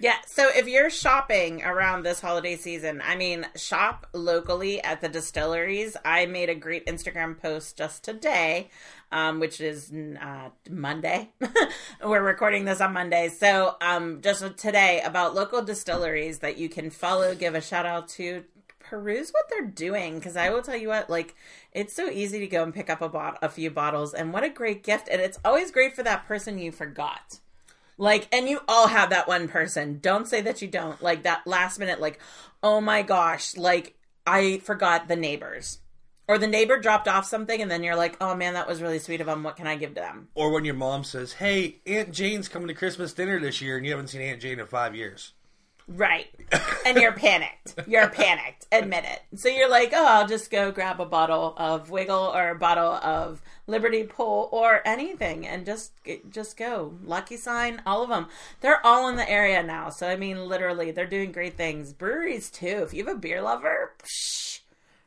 Yeah, 0.01 0.15
so 0.27 0.49
if 0.55 0.69
you're 0.69 0.91
shopping 0.91 1.65
around 1.65 2.05
this 2.05 2.21
holiday 2.21 2.55
season, 2.55 3.03
I 3.05 3.17
mean, 3.17 3.47
shop 3.57 4.07
locally 4.13 4.81
at 4.81 5.01
the 5.01 5.09
distilleries. 5.09 5.97
I 6.05 6.27
made 6.27 6.49
a 6.49 6.55
great 6.55 6.87
Instagram 6.87 7.37
post 7.37 7.77
just 7.77 8.05
today, 8.05 8.71
um, 9.11 9.41
which 9.41 9.61
is 9.61 9.93
uh, 9.93 10.51
Monday. 10.71 11.31
We're 12.05 12.23
recording 12.23 12.65
this 12.65 12.81
on 12.81 12.93
Monday. 12.93 13.29
So 13.29 13.75
um, 13.81 14.21
just 14.21 14.57
today 14.57 15.03
about 15.05 15.35
local 15.35 15.63
distilleries 15.63 16.39
that 16.41 16.59
you 16.59 16.69
can 16.69 16.91
follow, 16.91 17.35
give 17.35 17.57
a 17.57 17.61
shout 17.61 17.87
out 17.87 18.09
to. 18.11 18.45
Peruse 18.81 19.33
what 19.33 19.45
they're 19.51 19.67
doing 19.67 20.15
because 20.15 20.35
I 20.35 20.49
will 20.49 20.63
tell 20.63 20.75
you 20.75 20.89
what, 20.89 21.11
like, 21.11 21.35
it's 21.73 21.93
so 21.93 22.09
easy 22.09 22.39
to 22.39 22.47
go 22.47 22.63
and 22.63 22.73
pick 22.73 22.89
up 22.89 23.03
a, 23.03 23.09
bot- 23.11 23.37
a 23.43 23.51
few 23.51 23.71
bottles, 23.71 24.15
and 24.15 24.33
what 24.33 24.45
a 24.45 24.49
great 24.49 24.83
gift! 24.83 25.09
And 25.11 25.21
it's 25.21 25.39
always 25.45 25.71
great 25.71 25.95
for 25.95 26.03
that 26.05 26.27
person 26.27 26.59
you 26.59 26.73
forgot. 26.73 27.39
Like, 27.99 28.29
and 28.33 28.49
you 28.49 28.61
all 28.69 28.87
have 28.87 29.11
that 29.11 29.29
one 29.29 29.49
person. 29.49 29.99
Don't 30.01 30.29
say 30.29 30.41
that 30.43 30.63
you 30.63 30.69
don't. 30.69 31.03
Like 31.03 31.25
that 31.25 31.47
last 31.47 31.79
minute, 31.79 32.01
like, 32.01 32.21
oh 32.63 32.81
my 32.81 33.03
gosh, 33.03 33.57
like 33.57 33.97
I 34.27 34.59
forgot 34.59 35.09
the 35.09 35.17
neighbors. 35.17 35.81
Or 36.29 36.37
the 36.37 36.47
neighbor 36.47 36.79
dropped 36.79 37.09
off 37.09 37.25
something 37.25 37.61
and 37.61 37.71
then 37.71 37.83
you're 37.83 37.97
like, 37.97 38.17
oh 38.21 38.35
man, 38.35 38.55
that 38.55 38.69
was 38.69 38.83
really 38.83 38.99
sweet 38.99 39.21
of 39.21 39.27
them. 39.27 39.43
What 39.43 39.57
can 39.57 39.67
I 39.67 39.77
give 39.77 39.95
to 39.95 40.01
them? 40.01 40.29
Or 40.35 40.51
when 40.51 40.65
your 40.65 40.75
mom 40.75 41.03
says, 41.03 41.33
"Hey, 41.33 41.81
Aunt 41.87 42.13
Jane's 42.13 42.49
coming 42.49 42.69
to 42.69 42.75
Christmas 42.75 43.15
dinner 43.15 43.41
this 43.41 43.63
year," 43.63 43.79
and 43.79 43.87
you 43.87 43.93
haven't 43.93 44.09
seen 44.09 44.21
Aunt 44.21 44.41
Jane 44.41 44.61
in 44.61 44.67
five 44.67 44.95
years. 44.95 45.33
Right. 45.89 46.29
And 46.85 46.99
you're 46.99 47.13
panicked. 47.13 47.75
You're 47.87 48.09
panicked. 48.09 48.67
Admit 48.71 49.05
it. 49.05 49.39
So 49.39 49.49
you're 49.49 49.71
like, 49.71 49.93
oh, 49.95 50.07
I'll 50.07 50.27
just 50.27 50.51
go 50.51 50.71
grab 50.71 51.01
a 51.01 51.07
bottle 51.07 51.55
of 51.57 51.91
Wigle 51.91 52.35
or 52.35 52.51
a 52.51 52.59
bottle 52.59 52.93
of 52.93 53.41
Liberty 53.67 54.05
Pole 54.05 54.49
or 54.53 54.81
anything 54.87 55.47
and 55.47 55.65
just 55.65 55.93
just 56.31 56.57
go. 56.57 56.95
Lucky 57.05 57.37
Sign, 57.37 57.83
all 57.87 58.03
of 58.03 58.11
them. 58.11 58.29
They're 58.61 58.85
all 58.85 59.09
in 59.09 59.17
the 59.17 59.29
area 59.31 59.63
now. 59.63 59.91
So 59.91 60.09
I 60.09 60.17
mean, 60.17 60.47
literally, 60.47 60.91
they're 60.91 61.07
doing 61.07 61.33
great 61.33 61.57
things. 61.57 61.93
Breweries 61.93 62.51
too. 62.51 62.83
If 62.83 62.95
you 62.95 63.05
have 63.05 63.17
a 63.17 63.19
beer 63.19 63.41
lover, 63.43 63.93
psh, 64.03 64.61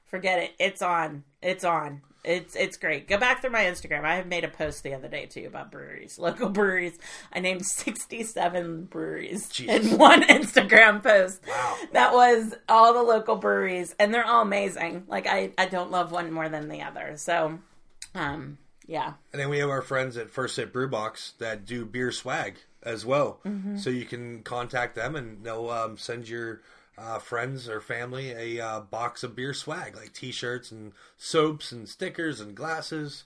forget 0.06 0.39
it. 0.39 0.52
It's 0.60 0.82
on. 0.82 1.24
It's 1.41 1.63
on. 1.63 2.02
It's 2.23 2.55
it's 2.55 2.77
great. 2.77 3.07
Go 3.07 3.17
back 3.17 3.41
through 3.41 3.49
my 3.51 3.63
Instagram. 3.63 4.03
I 4.03 4.15
have 4.15 4.27
made 4.27 4.43
a 4.43 4.47
post 4.47 4.84
the 4.84 4.93
other 4.93 5.07
day 5.07 5.25
too 5.25 5.45
about 5.47 5.71
breweries, 5.71 6.19
local 6.19 6.49
breweries. 6.49 6.97
I 7.34 7.39
named 7.39 7.65
sixty 7.65 8.23
seven 8.23 8.86
breweries 8.86 9.49
Jesus. 9.49 9.91
in 9.91 9.97
one 9.97 10.23
Instagram 10.23 11.01
post. 11.01 11.41
Wow. 11.47 11.77
That 11.93 12.13
was 12.13 12.53
all 12.69 12.93
the 12.93 13.03
local 13.03 13.38
breweries, 13.38 13.95
and 13.99 14.13
they're 14.13 14.25
all 14.25 14.43
amazing. 14.43 15.05
Like 15.07 15.25
I 15.27 15.51
I 15.57 15.65
don't 15.65 15.91
love 15.91 16.12
one 16.12 16.31
more 16.31 16.49
than 16.49 16.69
the 16.69 16.84
other. 16.84 17.13
So, 17.17 17.60
um, 18.13 18.57
yeah. 18.86 19.13
And 19.34 19.41
then 19.41 19.49
we 19.49 19.60
have 19.60 19.69
our 19.69 19.81
friends 19.81 20.17
at 20.17 20.29
First 20.29 20.55
Sip 20.55 20.71
Brew 20.71 20.89
Box 20.89 21.34
that 21.39 21.65
do 21.65 21.86
beer 21.86 22.12
swag 22.12 22.57
as 22.84 23.05
well. 23.05 23.39
So 23.77 23.89
you 23.91 24.05
can 24.05 24.41
contact 24.41 24.95
them 24.95 25.15
and 25.15 25.43
they'll 25.43 25.69
um, 25.69 25.97
send 25.97 26.27
your 26.27 26.62
uh, 27.01 27.19
friends 27.19 27.67
or 27.67 27.81
family 27.81 28.31
a 28.57 28.63
uh, 28.65 28.79
box 28.81 29.23
of 29.23 29.35
beer 29.35 29.53
swag, 29.53 29.95
like 29.95 30.13
T-shirts 30.13 30.71
and 30.71 30.93
soaps 31.17 31.71
and 31.71 31.89
stickers 31.89 32.39
and 32.39 32.55
glasses. 32.55 33.23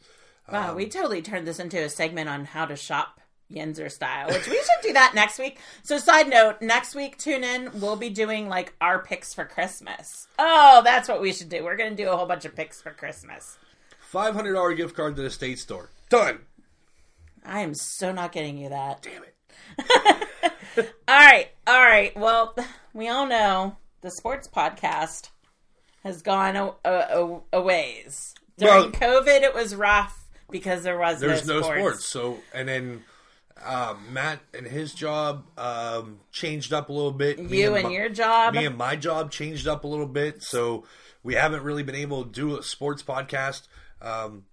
Wow, 0.51 0.71
Um, 0.71 0.75
we 0.77 0.87
totally 0.87 1.21
turned 1.21 1.47
this 1.47 1.59
into 1.59 1.81
a 1.83 1.89
segment 1.89 2.29
on 2.29 2.45
how 2.45 2.65
to 2.65 2.75
shop 2.75 3.19
Yinzer 3.51 3.91
style, 3.91 4.27
which 4.29 4.47
we 4.47 4.55
should 4.55 4.81
do 4.87 4.93
that 4.93 5.13
next 5.13 5.37
week. 5.39 5.59
So, 5.83 5.97
side 5.97 6.27
note, 6.27 6.61
next 6.61 6.95
week, 6.95 7.17
tune 7.17 7.43
in. 7.43 7.69
We'll 7.79 7.95
be 7.95 8.09
doing 8.09 8.47
like 8.49 8.73
our 8.81 8.99
picks 9.03 9.33
for 9.33 9.45
Christmas. 9.45 10.27
Oh, 10.39 10.81
that's 10.83 11.07
what 11.09 11.21
we 11.21 11.31
should 11.33 11.49
do. 11.49 11.63
We're 11.63 11.75
going 11.77 11.95
to 11.95 12.03
do 12.03 12.09
a 12.09 12.15
whole 12.17 12.25
bunch 12.25 12.45
of 12.45 12.55
picks 12.55 12.81
for 12.81 12.91
Christmas. 12.91 13.57
Five 13.99 14.33
hundred 14.35 14.53
dollar 14.53 14.73
gift 14.73 14.95
card 14.95 15.15
to 15.17 15.21
the 15.21 15.29
state 15.29 15.59
store. 15.59 15.89
Done. 16.09 16.39
I 17.45 17.59
am 17.61 17.73
so 17.75 18.11
not 18.11 18.31
getting 18.31 18.57
you 18.57 18.69
that. 18.69 19.01
Damn 19.03 19.23
it. 19.23 20.27
All 20.77 20.83
right, 21.07 21.47
all 21.67 21.81
right. 21.81 22.15
Well, 22.17 22.55
we 22.93 23.07
all 23.07 23.25
know 23.25 23.77
the 24.01 24.11
sports 24.11 24.47
podcast 24.47 25.29
has 26.03 26.21
gone 26.21 26.55
a, 26.55 26.73
a, 26.83 26.91
a, 26.91 27.41
a 27.53 27.61
ways. 27.61 28.33
During 28.57 28.75
Well- 28.75 28.91
COVID, 28.91 29.41
it 29.41 29.53
was 29.53 29.75
rough 29.75 30.27
because 30.51 30.83
there 30.83 30.97
was 30.97 31.19
There's 31.19 31.45
no 31.47 31.55
no 31.55 31.61
sports. 31.61 31.79
sports. 31.79 32.05
So 32.07 32.37
and 32.53 32.67
then 32.67 33.03
uh, 33.63 33.95
Matt 34.11 34.39
and 34.53 34.65
his 34.67 34.93
job 34.93 35.45
um, 35.57 36.19
changed 36.31 36.73
up 36.73 36.89
a 36.89 36.93
little 36.93 37.11
bit. 37.11 37.39
Me 37.39 37.61
You 37.61 37.75
and 37.75 37.85
my- 37.85 37.89
your 37.91 38.09
job. 38.09 38.53
me 38.53 38.65
and 38.65 38.77
my 38.77 38.95
job 38.95 39.31
changed 39.31 39.67
up 39.67 39.83
a 39.83 39.87
little 39.87 40.07
bit, 40.07 40.43
so 40.43 40.83
we 41.23 41.33
haven't 41.35 41.63
really 41.63 41.83
been 41.83 41.95
able 41.95 42.23
to 42.25 42.29
do 42.31 42.57
a 42.57 42.63
sports 42.63 43.01
podcast. 43.01 43.63
Um, 44.01 44.43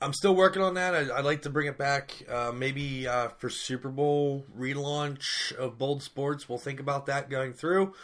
I'm 0.00 0.12
still 0.12 0.34
working 0.34 0.62
on 0.62 0.74
that. 0.74 0.94
I, 0.94 1.18
I'd 1.18 1.24
like 1.24 1.42
to 1.42 1.50
bring 1.50 1.66
it 1.66 1.76
back, 1.76 2.14
uh, 2.30 2.52
maybe 2.54 3.06
uh, 3.08 3.28
for 3.28 3.50
Super 3.50 3.88
Bowl 3.88 4.44
relaunch 4.56 5.52
of 5.56 5.76
Bold 5.76 6.02
Sports. 6.02 6.48
We'll 6.48 6.58
think 6.58 6.78
about 6.78 7.06
that 7.06 7.28
going 7.28 7.52
through. 7.52 7.94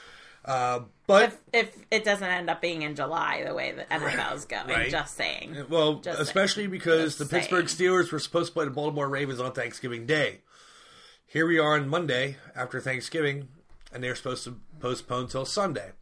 Uh, 0.44 0.80
but 1.06 1.24
if 1.24 1.38
if 1.52 1.76
it 1.90 2.04
doesn't 2.04 2.26
end 2.26 2.50
up 2.50 2.60
being 2.60 2.82
in 2.82 2.94
July 2.94 3.42
the 3.46 3.54
way 3.54 3.72
the 3.72 3.84
NFL 3.84 4.34
is 4.34 4.44
going. 4.44 4.68
Right. 4.68 4.90
Just 4.90 5.16
saying. 5.16 5.66
well, 5.70 5.96
Just 5.96 6.20
especially 6.20 6.66
because 6.66 7.16
Just 7.16 7.18
the 7.18 7.36
Pittsburgh. 7.36 7.66
Steelers 7.66 8.12
were 8.12 8.18
supposed 8.18 8.48
to 8.48 8.52
play 8.52 8.64
the 8.66 8.70
Baltimore 8.70 9.08
Ravens 9.08 9.40
on 9.40 9.52
Thanksgiving 9.52 10.04
Day. 10.04 10.40
Here 11.26 11.46
we 11.46 11.58
are 11.58 11.74
on 11.74 11.88
Monday 11.88 12.36
after 12.54 12.80
Thanksgiving, 12.80 13.48
and 13.92 14.04
they're 14.04 14.14
supposed 14.14 14.44
to 14.44 14.60
postpone 14.80 15.28
till 15.28 15.46
Sunday. 15.46 15.92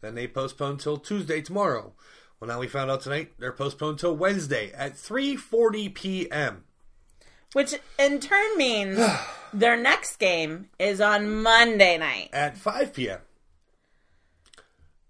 Then 0.00 0.14
they 0.14 0.26
postpone 0.26 0.78
till 0.78 0.96
Tuesday 0.96 1.42
tomorrow. 1.42 1.92
Well, 2.40 2.48
now 2.48 2.60
we 2.60 2.68
found 2.68 2.90
out 2.90 3.00
tonight 3.00 3.32
they're 3.38 3.52
postponed 3.52 3.98
till 3.98 4.16
Wednesday 4.16 4.72
at 4.72 4.94
3:40 4.94 5.94
p.m. 5.94 6.64
Which 7.52 7.74
in 7.98 8.20
turn 8.20 8.56
means 8.56 9.00
their 9.52 9.76
next 9.76 10.16
game 10.18 10.68
is 10.78 11.00
on 11.00 11.42
Monday 11.42 11.98
night. 11.98 12.30
At 12.32 12.56
5 12.56 12.92
p.m. 12.94 13.20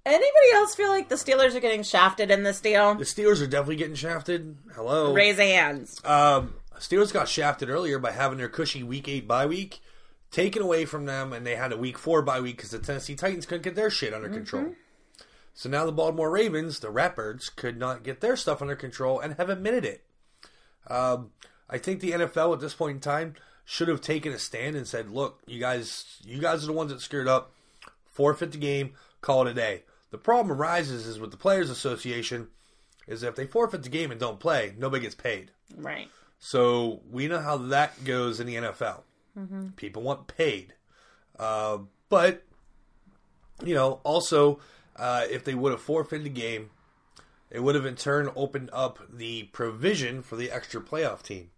Anybody 0.06 0.52
else 0.54 0.74
feel 0.74 0.88
like 0.88 1.10
the 1.10 1.16
Steelers 1.16 1.54
are 1.54 1.60
getting 1.60 1.82
shafted 1.82 2.30
in 2.30 2.42
this 2.42 2.62
deal? 2.62 2.94
The 2.94 3.04
Steelers 3.04 3.42
are 3.42 3.46
definitely 3.46 3.76
getting 3.76 3.94
shafted. 3.94 4.56
Hello. 4.74 5.12
Raise 5.12 5.36
hands. 5.36 6.00
Um, 6.02 6.54
Steelers 6.78 7.12
got 7.12 7.28
shafted 7.28 7.68
earlier 7.68 7.98
by 7.98 8.12
having 8.12 8.38
their 8.38 8.48
cushy 8.48 8.82
Week 8.82 9.06
Eight 9.06 9.28
bye 9.28 9.44
week 9.44 9.80
taken 10.30 10.62
away 10.62 10.84
from 10.86 11.04
them, 11.04 11.32
and 11.32 11.46
they 11.46 11.56
had 11.56 11.72
a 11.72 11.76
Week 11.76 11.98
Four 11.98 12.22
bye 12.22 12.40
week 12.40 12.56
because 12.56 12.70
the 12.70 12.78
Tennessee 12.78 13.16
Titans 13.16 13.44
couldn't 13.44 13.64
get 13.64 13.74
their 13.74 13.90
shit 13.90 14.14
under 14.14 14.28
control. 14.30 14.74
So 15.58 15.68
now 15.68 15.84
the 15.84 15.90
Baltimore 15.90 16.30
Ravens, 16.30 16.78
the 16.78 16.86
Ratbirds, 16.86 17.54
could 17.56 17.76
not 17.76 18.04
get 18.04 18.20
their 18.20 18.36
stuff 18.36 18.62
under 18.62 18.76
control 18.76 19.18
and 19.18 19.34
have 19.34 19.50
admitted 19.50 19.84
it. 19.84 20.04
Um, 20.86 21.32
I 21.68 21.78
think 21.78 21.98
the 21.98 22.12
NFL 22.12 22.54
at 22.54 22.60
this 22.60 22.74
point 22.74 22.94
in 22.94 23.00
time 23.00 23.34
should 23.64 23.88
have 23.88 24.00
taken 24.00 24.32
a 24.32 24.38
stand 24.38 24.76
and 24.76 24.86
said, 24.86 25.10
"Look, 25.10 25.40
you 25.48 25.58
guys, 25.58 26.20
you 26.24 26.38
guys 26.38 26.62
are 26.62 26.68
the 26.68 26.72
ones 26.72 26.92
that 26.92 27.00
screwed 27.00 27.26
up. 27.26 27.50
Forfeit 28.06 28.52
the 28.52 28.58
game, 28.58 28.92
call 29.20 29.48
it 29.48 29.50
a 29.50 29.54
day." 29.54 29.82
The 30.12 30.16
problem 30.16 30.56
arises 30.56 31.08
is 31.08 31.18
with 31.18 31.32
the 31.32 31.36
Players 31.36 31.70
Association 31.70 32.50
is 33.08 33.24
if 33.24 33.34
they 33.34 33.44
forfeit 33.44 33.82
the 33.82 33.88
game 33.88 34.12
and 34.12 34.20
don't 34.20 34.38
play, 34.38 34.76
nobody 34.78 35.02
gets 35.02 35.16
paid. 35.16 35.50
Right. 35.76 36.08
So 36.38 37.02
we 37.10 37.26
know 37.26 37.40
how 37.40 37.56
that 37.56 38.04
goes 38.04 38.38
in 38.38 38.46
the 38.46 38.54
NFL. 38.54 39.02
People 39.74 40.02
want 40.02 40.28
paid, 40.28 40.74
uh, 41.36 41.78
but 42.08 42.44
you 43.64 43.74
know, 43.74 44.00
also 44.04 44.60
uh, 44.98 45.24
if 45.30 45.44
they 45.44 45.54
would 45.54 45.72
have 45.72 45.80
forfeited 45.80 46.24
the 46.24 46.30
game, 46.30 46.70
it 47.50 47.62
would 47.62 47.74
have 47.74 47.86
in 47.86 47.94
turn 47.94 48.30
opened 48.36 48.70
up 48.72 48.98
the 49.12 49.44
provision 49.44 50.22
for 50.22 50.36
the 50.36 50.50
extra 50.50 50.80
playoff 50.80 51.22
team. 51.22 51.50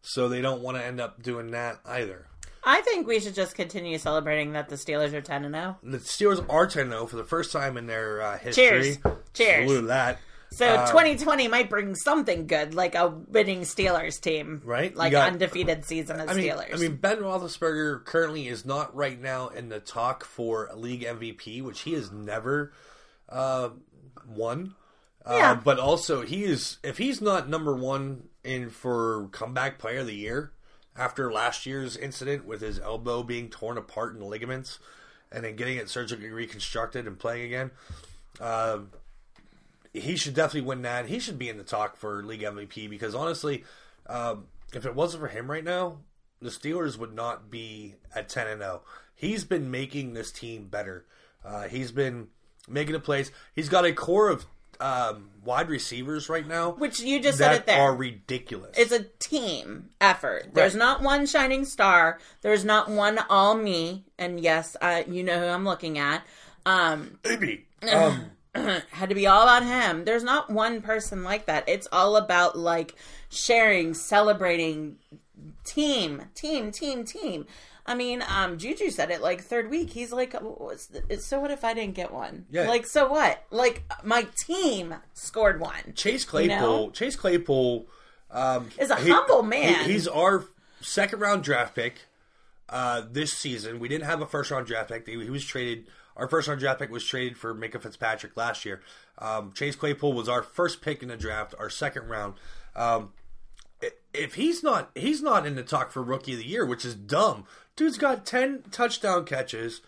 So 0.00 0.28
they 0.28 0.40
don't 0.40 0.62
want 0.62 0.76
to 0.78 0.84
end 0.84 1.00
up 1.00 1.22
doing 1.22 1.52
that 1.52 1.78
either. 1.84 2.26
I 2.64 2.80
think 2.80 3.06
we 3.06 3.20
should 3.20 3.34
just 3.34 3.54
continue 3.54 3.98
celebrating 3.98 4.52
that 4.52 4.68
the 4.68 4.76
Steelers 4.76 5.12
are 5.12 5.20
10 5.20 5.44
and 5.44 5.54
oh. 5.54 5.76
0. 5.82 5.92
The 5.92 5.98
Steelers 5.98 6.44
are 6.48 6.66
10 6.66 6.90
0 6.90 7.06
for 7.06 7.16
the 7.16 7.24
first 7.24 7.52
time 7.52 7.76
in 7.76 7.86
their 7.86 8.20
uh, 8.22 8.38
history. 8.38 8.64
Cheers. 8.64 8.98
Cheers. 9.34 9.68
Salute 9.68 9.86
that. 9.88 10.18
So 10.52 10.66
Uh, 10.66 10.86
2020 10.90 11.48
might 11.48 11.70
bring 11.70 11.94
something 11.94 12.46
good, 12.46 12.74
like 12.74 12.94
a 12.94 13.08
winning 13.08 13.62
Steelers 13.62 14.20
team, 14.20 14.60
Right. 14.64 14.94
Like 14.94 15.12
got- 15.12 15.32
undefeated 15.32 15.84
season 15.84 16.20
of 16.20 16.28
I 16.28 16.34
mean, 16.34 16.44
Steelers. 16.50 16.74
I 16.74 16.76
mean, 16.76 16.96
Ben 16.96 17.18
Roethlisberger 17.18 18.04
currently 18.04 18.48
is 18.48 18.64
not 18.64 18.94
right 18.94 19.20
now 19.20 19.48
in 19.48 19.68
the 19.68 19.80
talk 19.80 20.24
for 20.24 20.66
a 20.66 20.76
league 20.76 21.02
MVP, 21.04 21.62
which 21.62 21.80
he 21.80 21.94
has 21.94 22.10
never 22.12 22.72
uh, 23.28 23.70
won. 24.26 24.74
Uh, 25.24 25.36
Yeah. 25.38 25.54
But 25.54 25.78
also, 25.78 26.22
he 26.22 26.44
is 26.44 26.78
if 26.82 26.98
he's 26.98 27.20
not 27.20 27.48
number 27.48 27.74
one 27.74 28.28
in 28.44 28.70
for 28.70 29.28
comeback 29.32 29.78
player 29.78 30.00
of 30.00 30.06
the 30.06 30.14
year 30.14 30.52
after 30.96 31.32
last 31.32 31.64
year's 31.64 31.96
incident 31.96 32.44
with 32.44 32.60
his 32.60 32.78
elbow 32.78 33.22
being 33.22 33.48
torn 33.48 33.78
apart 33.78 34.14
in 34.14 34.20
ligaments 34.20 34.78
and 35.30 35.44
then 35.44 35.56
getting 35.56 35.76
it 35.78 35.88
surgically 35.88 36.28
reconstructed 36.28 37.06
and 37.06 37.18
playing 37.18 37.46
again. 37.46 37.70
Uh, 38.40 38.80
he 39.92 40.16
should 40.16 40.34
definitely 40.34 40.68
win 40.68 40.82
that. 40.82 41.06
He 41.06 41.18
should 41.18 41.38
be 41.38 41.48
in 41.48 41.58
the 41.58 41.64
talk 41.64 41.96
for 41.96 42.22
league 42.22 42.42
MVP 42.42 42.88
because 42.90 43.14
honestly, 43.14 43.64
um, 44.06 44.46
if 44.72 44.86
it 44.86 44.94
wasn't 44.94 45.22
for 45.22 45.28
him 45.28 45.50
right 45.50 45.64
now, 45.64 45.98
the 46.40 46.50
Steelers 46.50 46.96
would 46.98 47.14
not 47.14 47.50
be 47.50 47.94
at 48.14 48.28
ten 48.28 48.46
and 48.48 48.60
zero. 48.60 48.82
He's 49.14 49.44
been 49.44 49.70
making 49.70 50.14
this 50.14 50.32
team 50.32 50.66
better. 50.68 51.04
Uh, 51.44 51.68
he's 51.68 51.92
been 51.92 52.28
making 52.68 52.94
a 52.94 53.00
place. 53.00 53.30
He's 53.54 53.68
got 53.68 53.84
a 53.84 53.92
core 53.92 54.28
of 54.28 54.46
um, 54.80 55.28
wide 55.44 55.68
receivers 55.68 56.28
right 56.28 56.46
now, 56.46 56.70
Which 56.72 56.98
you 57.00 57.20
just 57.20 57.38
said 57.38 57.54
it 57.54 57.66
there. 57.66 57.80
are 57.80 57.94
ridiculous. 57.94 58.76
it's 58.76 58.90
a 58.90 59.04
team 59.20 59.90
effort. 60.00 60.48
There's 60.54 60.74
not 60.74 61.02
one 61.02 61.26
shining 61.26 61.64
star. 61.64 62.18
There's 62.40 62.64
not 62.64 62.90
one 62.90 63.18
all 63.30 63.54
me. 63.54 64.06
And 64.18 64.40
yes, 64.40 64.76
uh, 64.80 65.02
you 65.06 65.22
know 65.22 65.38
who 65.38 65.46
I'm 65.46 65.64
looking 65.64 65.98
at. 65.98 66.22
Um, 66.66 67.18
Maybe. 67.24 67.66
Um, 67.92 68.30
had 68.90 69.08
to 69.08 69.14
be 69.14 69.26
all 69.26 69.42
about 69.42 69.64
him. 69.64 70.04
There's 70.04 70.24
not 70.24 70.50
one 70.50 70.82
person 70.82 71.24
like 71.24 71.46
that. 71.46 71.68
It's 71.68 71.88
all 71.90 72.16
about 72.16 72.56
like 72.58 72.94
sharing, 73.30 73.94
celebrating, 73.94 74.96
team, 75.64 76.22
team, 76.34 76.70
team, 76.70 77.04
team. 77.04 77.46
I 77.84 77.94
mean, 77.94 78.22
um, 78.28 78.58
Juju 78.58 78.90
said 78.90 79.10
it 79.10 79.22
like 79.22 79.40
third 79.42 79.68
week. 79.68 79.90
He's 79.90 80.12
like, 80.12 80.34
"So 81.18 81.40
what 81.40 81.50
if 81.50 81.64
I 81.64 81.74
didn't 81.74 81.94
get 81.94 82.12
one? 82.12 82.46
Yeah. 82.50 82.68
Like, 82.68 82.86
so 82.86 83.08
what? 83.08 83.42
Like 83.50 83.82
my 84.04 84.28
team 84.46 84.94
scored 85.14 85.58
one. 85.58 85.94
Chase 85.94 86.24
Claypool. 86.24 86.56
know? 86.58 86.90
Chase 86.90 87.16
Claypool 87.16 87.86
um, 88.30 88.68
Is 88.78 88.90
a 88.90 88.96
humble 88.96 89.42
man. 89.42 89.84
he- 89.84 89.92
he's 89.92 90.06
our 90.06 90.44
second 90.80 91.20
round 91.20 91.42
draft 91.42 91.74
pick 91.74 91.94
uh, 92.68 93.02
this 93.10 93.32
season. 93.32 93.80
We 93.80 93.88
didn't 93.88 94.04
have 94.04 94.22
a 94.22 94.26
first 94.26 94.50
round 94.50 94.66
draft 94.66 94.90
pick. 94.90 95.06
He, 95.06 95.18
he 95.22 95.30
was 95.30 95.44
traded. 95.44 95.86
Our 96.16 96.28
first 96.28 96.48
round 96.48 96.60
draft 96.60 96.78
pick 96.80 96.90
was 96.90 97.04
traded 97.06 97.38
for 97.38 97.54
Minkah 97.54 97.80
Fitzpatrick 97.82 98.36
last 98.36 98.64
year. 98.64 98.82
Um, 99.18 99.52
Chase 99.54 99.76
Claypool 99.76 100.12
was 100.12 100.28
our 100.28 100.42
first 100.42 100.82
pick 100.82 101.02
in 101.02 101.08
the 101.08 101.16
draft, 101.16 101.54
our 101.58 101.70
second 101.70 102.08
round. 102.08 102.34
Um, 102.76 103.12
if 104.14 104.34
he's 104.34 104.62
not, 104.62 104.90
he's 104.94 105.22
not 105.22 105.46
in 105.46 105.54
the 105.56 105.62
talk 105.62 105.90
for 105.90 106.02
rookie 106.02 106.32
of 106.34 106.38
the 106.38 106.46
year, 106.46 106.64
which 106.66 106.84
is 106.84 106.94
dumb. 106.94 107.44
Dude's 107.76 107.98
got 107.98 108.26
ten 108.26 108.62
touchdown 108.70 109.24
catches, 109.24 109.80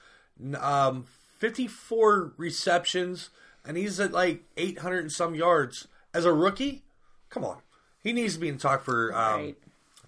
um, 0.59 1.07
fifty-four 1.39 2.33
receptions, 2.37 3.31
and 3.65 3.77
he's 3.77 4.01
at 4.01 4.13
like 4.13 4.43
eight 4.57 4.79
hundred 4.79 5.01
and 5.01 5.13
some 5.13 5.35
yards 5.35 5.87
as 6.15 6.25
a 6.25 6.33
rookie. 6.33 6.83
Come 7.31 7.45
on, 7.45 7.59
he 8.03 8.13
needs 8.13 8.35
to 8.35 8.41
be 8.41 8.49
in 8.49 8.59
talk 8.59 8.83
for 8.83 9.15
um, 9.15 9.41
Right. 9.41 9.57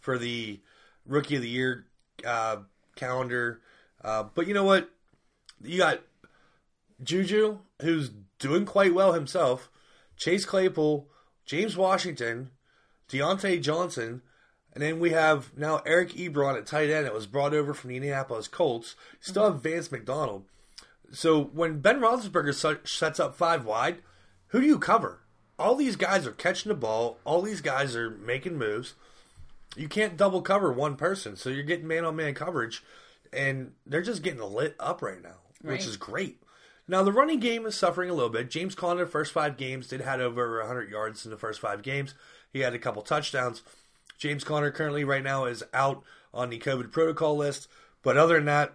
for 0.01 0.19
the 0.19 0.61
rookie 1.07 1.37
of 1.37 1.43
the 1.43 1.49
year 1.49 1.85
uh, 2.27 2.57
calendar. 2.97 3.61
Uh, 4.03 4.25
but 4.35 4.47
you 4.47 4.55
know 4.55 4.65
what? 4.65 4.89
You 5.63 5.79
got 5.79 6.01
Juju, 7.03 7.59
who's 7.83 8.11
doing 8.39 8.65
quite 8.65 8.95
well 8.95 9.13
himself. 9.13 9.71
Chase 10.17 10.45
Claypool, 10.45 11.09
James 11.45 11.77
Washington, 11.77 12.51
Diontae 13.09 13.61
Johnson, 13.61 14.23
and 14.73 14.83
then 14.83 14.99
we 14.99 15.11
have 15.11 15.57
now 15.57 15.83
Eric 15.87 16.11
Ebron 16.11 16.57
at 16.57 16.67
tight 16.67 16.91
end 16.91 17.07
that 17.07 17.15
was 17.15 17.27
brought 17.27 17.55
over 17.55 17.73
from 17.73 17.91
the 17.91 17.97
Indianapolis 17.97 18.49
Colts. 18.49 18.95
Still 19.21 19.45
have 19.45 19.63
Vance 19.63 19.91
McDonald. 19.91 20.45
So 21.13 21.45
when 21.45 21.81
Ben 21.81 22.01
Roethlisberger 22.01 22.87
sets 22.87 23.21
up 23.21 23.37
five 23.37 23.65
wide, 23.65 23.99
who 24.49 24.61
do 24.61 24.67
you 24.67 24.79
cover? 24.79 25.21
All 25.59 25.77
these 25.77 25.97
guys 25.97 26.27
are 26.27 26.33
catching 26.33 26.69
the 26.69 26.75
ball. 26.75 27.19
All 27.25 27.41
these 27.41 27.61
guys 27.61 27.97
are 27.97 28.11
making 28.11 28.59
moves. 28.59 28.95
You 29.77 29.89
can't 29.89 30.17
double 30.17 30.43
cover 30.43 30.73
one 30.73 30.97
person, 30.97 31.37
so 31.37 31.51
you're 31.51 31.63
getting 31.63 31.87
man 31.87 32.05
on 32.05 32.17
man 32.17 32.35
coverage, 32.35 32.83
and 33.33 33.73
they're 33.87 34.03
just 34.03 34.23
getting 34.23 34.41
lit 34.41 34.75
up 34.81 35.03
right 35.03 35.23
now, 35.23 35.37
which 35.73 35.87
is 35.87 35.97
great. 35.97 36.43
Now 36.89 37.03
the 37.03 37.13
running 37.13 37.41
game 37.41 37.67
is 37.67 37.75
suffering 37.75 38.11
a 38.11 38.15
little 38.15 38.31
bit. 38.31 38.51
James 38.51 38.75
Conner, 38.75 39.05
the 39.05 39.11
first 39.11 39.33
five 39.33 39.57
games, 39.57 39.89
did 39.89 40.01
had 40.01 40.21
over 40.21 40.59
100 40.59 40.91
yards 40.91 41.25
in 41.25 41.31
the 41.31 41.37
first 41.37 41.61
five 41.61 41.83
games. 41.83 42.15
He 42.53 42.61
had 42.61 42.75
a 42.75 42.79
couple 42.79 43.03
touchdowns. 43.03 43.63
James 44.19 44.45
Conner 44.45 44.71
currently 44.71 45.05
right 45.05 45.23
now 45.23 45.45
is 45.45 45.65
out 45.75 46.03
on 46.33 46.51
the 46.51 46.59
COVID 46.59 46.93
protocol 46.93 47.37
list, 47.37 47.69
but 48.03 48.17
other 48.17 48.37
than 48.37 48.47
that, 48.47 48.75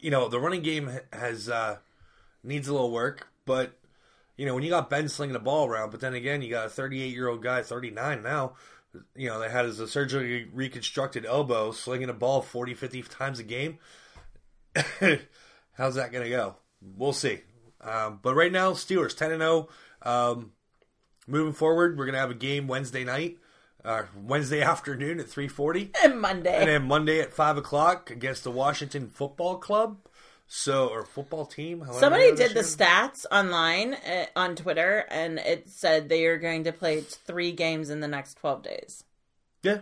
you 0.00 0.10
know 0.10 0.28
the 0.28 0.40
running 0.40 0.62
game 0.62 0.90
has 1.12 1.48
uh, 1.48 1.78
needs 2.42 2.68
a 2.68 2.72
little 2.72 2.90
work. 2.90 3.28
But 3.44 3.78
you 4.36 4.46
know 4.46 4.54
when 4.54 4.62
you 4.62 4.70
got 4.70 4.90
Ben 4.90 5.08
slinging 5.08 5.34
the 5.34 5.40
ball 5.40 5.68
around, 5.68 5.90
but 5.90 6.00
then 6.00 6.14
again 6.14 6.42
you 6.42 6.50
got 6.50 6.66
a 6.66 6.70
38 6.70 7.12
year 7.12 7.28
old 7.28 7.42
guy, 7.42 7.62
39 7.62 8.22
now. 8.22 8.54
You 9.14 9.28
know 9.28 9.40
that 9.40 9.50
had 9.50 9.66
his 9.66 9.78
surgically 9.90 10.48
reconstructed 10.52 11.26
elbow, 11.26 11.72
slinging 11.72 12.08
a 12.08 12.14
ball 12.14 12.42
40, 12.42 12.74
50 12.74 13.02
times 13.02 13.38
a 13.38 13.42
game. 13.42 13.78
How's 15.76 15.94
that 15.96 16.12
going 16.12 16.24
to 16.24 16.30
go? 16.30 16.56
We'll 16.80 17.12
see. 17.12 17.40
Um, 17.80 18.18
but 18.22 18.34
right 18.34 18.52
now, 18.52 18.72
Steelers 18.72 19.16
10 19.16 19.32
and 19.32 19.40
0. 19.42 19.68
Um, 20.02 20.52
moving 21.26 21.52
forward, 21.52 21.96
we're 21.98 22.04
going 22.06 22.14
to 22.14 22.20
have 22.20 22.30
a 22.30 22.34
game 22.34 22.66
Wednesday 22.68 23.04
night, 23.04 23.38
uh, 23.84 24.04
Wednesday 24.16 24.62
afternoon 24.72 25.20
at 25.20 25.26
3:40, 25.26 25.90
And 26.02 26.20
Monday. 26.20 26.54
and 26.56 26.68
then 26.68 26.84
Monday 26.84 27.20
at 27.20 27.32
five 27.32 27.56
o'clock 27.56 28.10
against 28.10 28.44
the 28.44 28.50
Washington 28.50 29.08
Football 29.08 29.56
Club. 29.58 29.98
So 30.46 30.88
or 30.88 31.06
football 31.06 31.46
team. 31.46 31.82
Somebody 31.92 32.34
did 32.36 32.52
the 32.52 32.60
stats 32.60 33.24
online 33.32 33.94
uh, 33.94 34.26
on 34.36 34.54
Twitter, 34.56 35.06
and 35.10 35.38
it 35.38 35.70
said 35.70 36.08
they 36.10 36.26
are 36.26 36.36
going 36.36 36.64
to 36.64 36.72
play 36.72 37.00
three 37.00 37.50
games 37.50 37.88
in 37.88 38.00
the 38.00 38.08
next 38.08 38.34
12 38.34 38.62
days. 38.62 39.04
Yeah, 39.62 39.78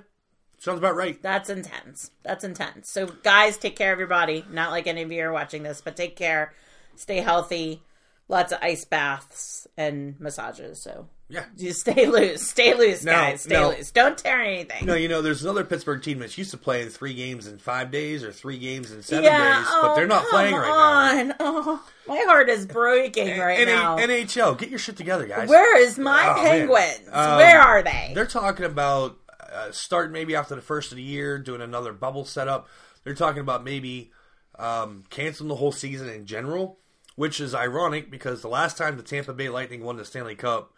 sounds 0.62 0.79
about 0.79 0.94
right. 0.96 1.20
That's 1.22 1.51
intense. 1.51 2.11
That's 2.22 2.44
intense. 2.44 2.90
So, 2.90 3.07
guys, 3.07 3.59
take 3.59 3.77
care 3.77 3.92
of 3.92 3.98
your 3.98 4.09
body. 4.09 4.44
Not 4.51 4.70
like 4.70 4.87
any 4.87 5.03
of 5.03 5.12
you 5.12 5.22
are 5.25 5.33
watching 5.33 5.62
this, 5.62 5.81
but 5.81 5.96
take 5.96 6.16
care. 6.16 6.53
Stay 6.96 7.18
healthy. 7.18 7.83
Lots 8.29 8.53
of 8.53 8.59
ice 8.62 8.85
baths 8.85 9.66
and 9.77 10.18
massages. 10.20 10.81
So, 10.81 11.09
Yeah. 11.29 11.44
just 11.59 11.81
stay 11.81 12.07
loose. 12.16 12.48
Stay 12.48 12.72
loose, 12.75 13.05
No, 13.05 13.12
guys. 13.12 13.42
Stay 13.42 13.55
no. 13.55 13.70
loose. 13.70 13.90
Don't 13.90 14.16
tear 14.16 14.40
anything. 14.40 14.87
No, 14.87 14.94
you 14.94 15.09
know, 15.09 15.20
there's 15.20 15.42
another 15.42 15.64
Pittsburgh 15.64 16.03
team 16.03 16.20
that's 16.20 16.38
used 16.38 16.53
to 16.53 16.57
play 16.57 16.81
in 16.83 16.88
three 16.88 17.12
games 17.14 17.46
in 17.46 17.59
five 17.59 17.90
days 17.90 18.22
or 18.25 18.33
three 18.33 18.59
games 18.59 18.90
in 18.92 19.03
seven 19.03 19.25
yeah, 19.25 19.59
days, 19.59 19.66
oh, 19.68 19.83
but 19.83 19.94
they're 19.96 20.07
not 20.07 20.22
come 20.22 20.31
playing 20.31 20.55
right 20.55 20.68
now. 20.68 21.20
on. 21.20 21.35
Oh, 21.40 21.85
my 22.09 22.25
heart 22.27 22.48
is 22.48 22.64
breaking 22.64 23.38
right 23.38 23.61
N- 23.61 23.66
now. 23.66 23.96
NHL, 23.98 24.57
get 24.57 24.70
your 24.70 24.79
shit 24.79 24.96
together, 24.96 25.27
guys. 25.27 25.48
Where 25.48 25.77
is 25.79 25.98
my 25.98 26.29
Oh, 26.37 26.40
penguins? 26.42 27.09
Um, 27.11 27.37
Where 27.37 27.61
are 27.61 27.83
they? 27.83 28.12
They're 28.14 28.25
talking 28.27 28.64
about 28.64 29.18
uh, 29.52 29.72
starting 29.72 30.12
maybe 30.12 30.34
after 30.34 30.54
the 30.54 30.60
first 30.60 30.92
of 30.92 30.96
the 30.96 31.02
year, 31.02 31.38
doing 31.38 31.60
another 31.60 31.92
bubble 31.92 32.24
setup. 32.24 32.68
They're 33.04 33.14
talking 33.14 33.40
about 33.40 33.64
maybe 33.64 34.12
um, 34.58 35.04
canceling 35.10 35.48
the 35.48 35.56
whole 35.56 35.72
season 35.72 36.08
in 36.08 36.26
general, 36.26 36.78
which 37.16 37.40
is 37.40 37.54
ironic 37.54 38.10
because 38.10 38.42
the 38.42 38.48
last 38.48 38.76
time 38.76 38.96
the 38.96 39.02
Tampa 39.02 39.32
Bay 39.32 39.48
Lightning 39.48 39.82
won 39.82 39.96
the 39.96 40.04
Stanley 40.04 40.34
Cup, 40.34 40.72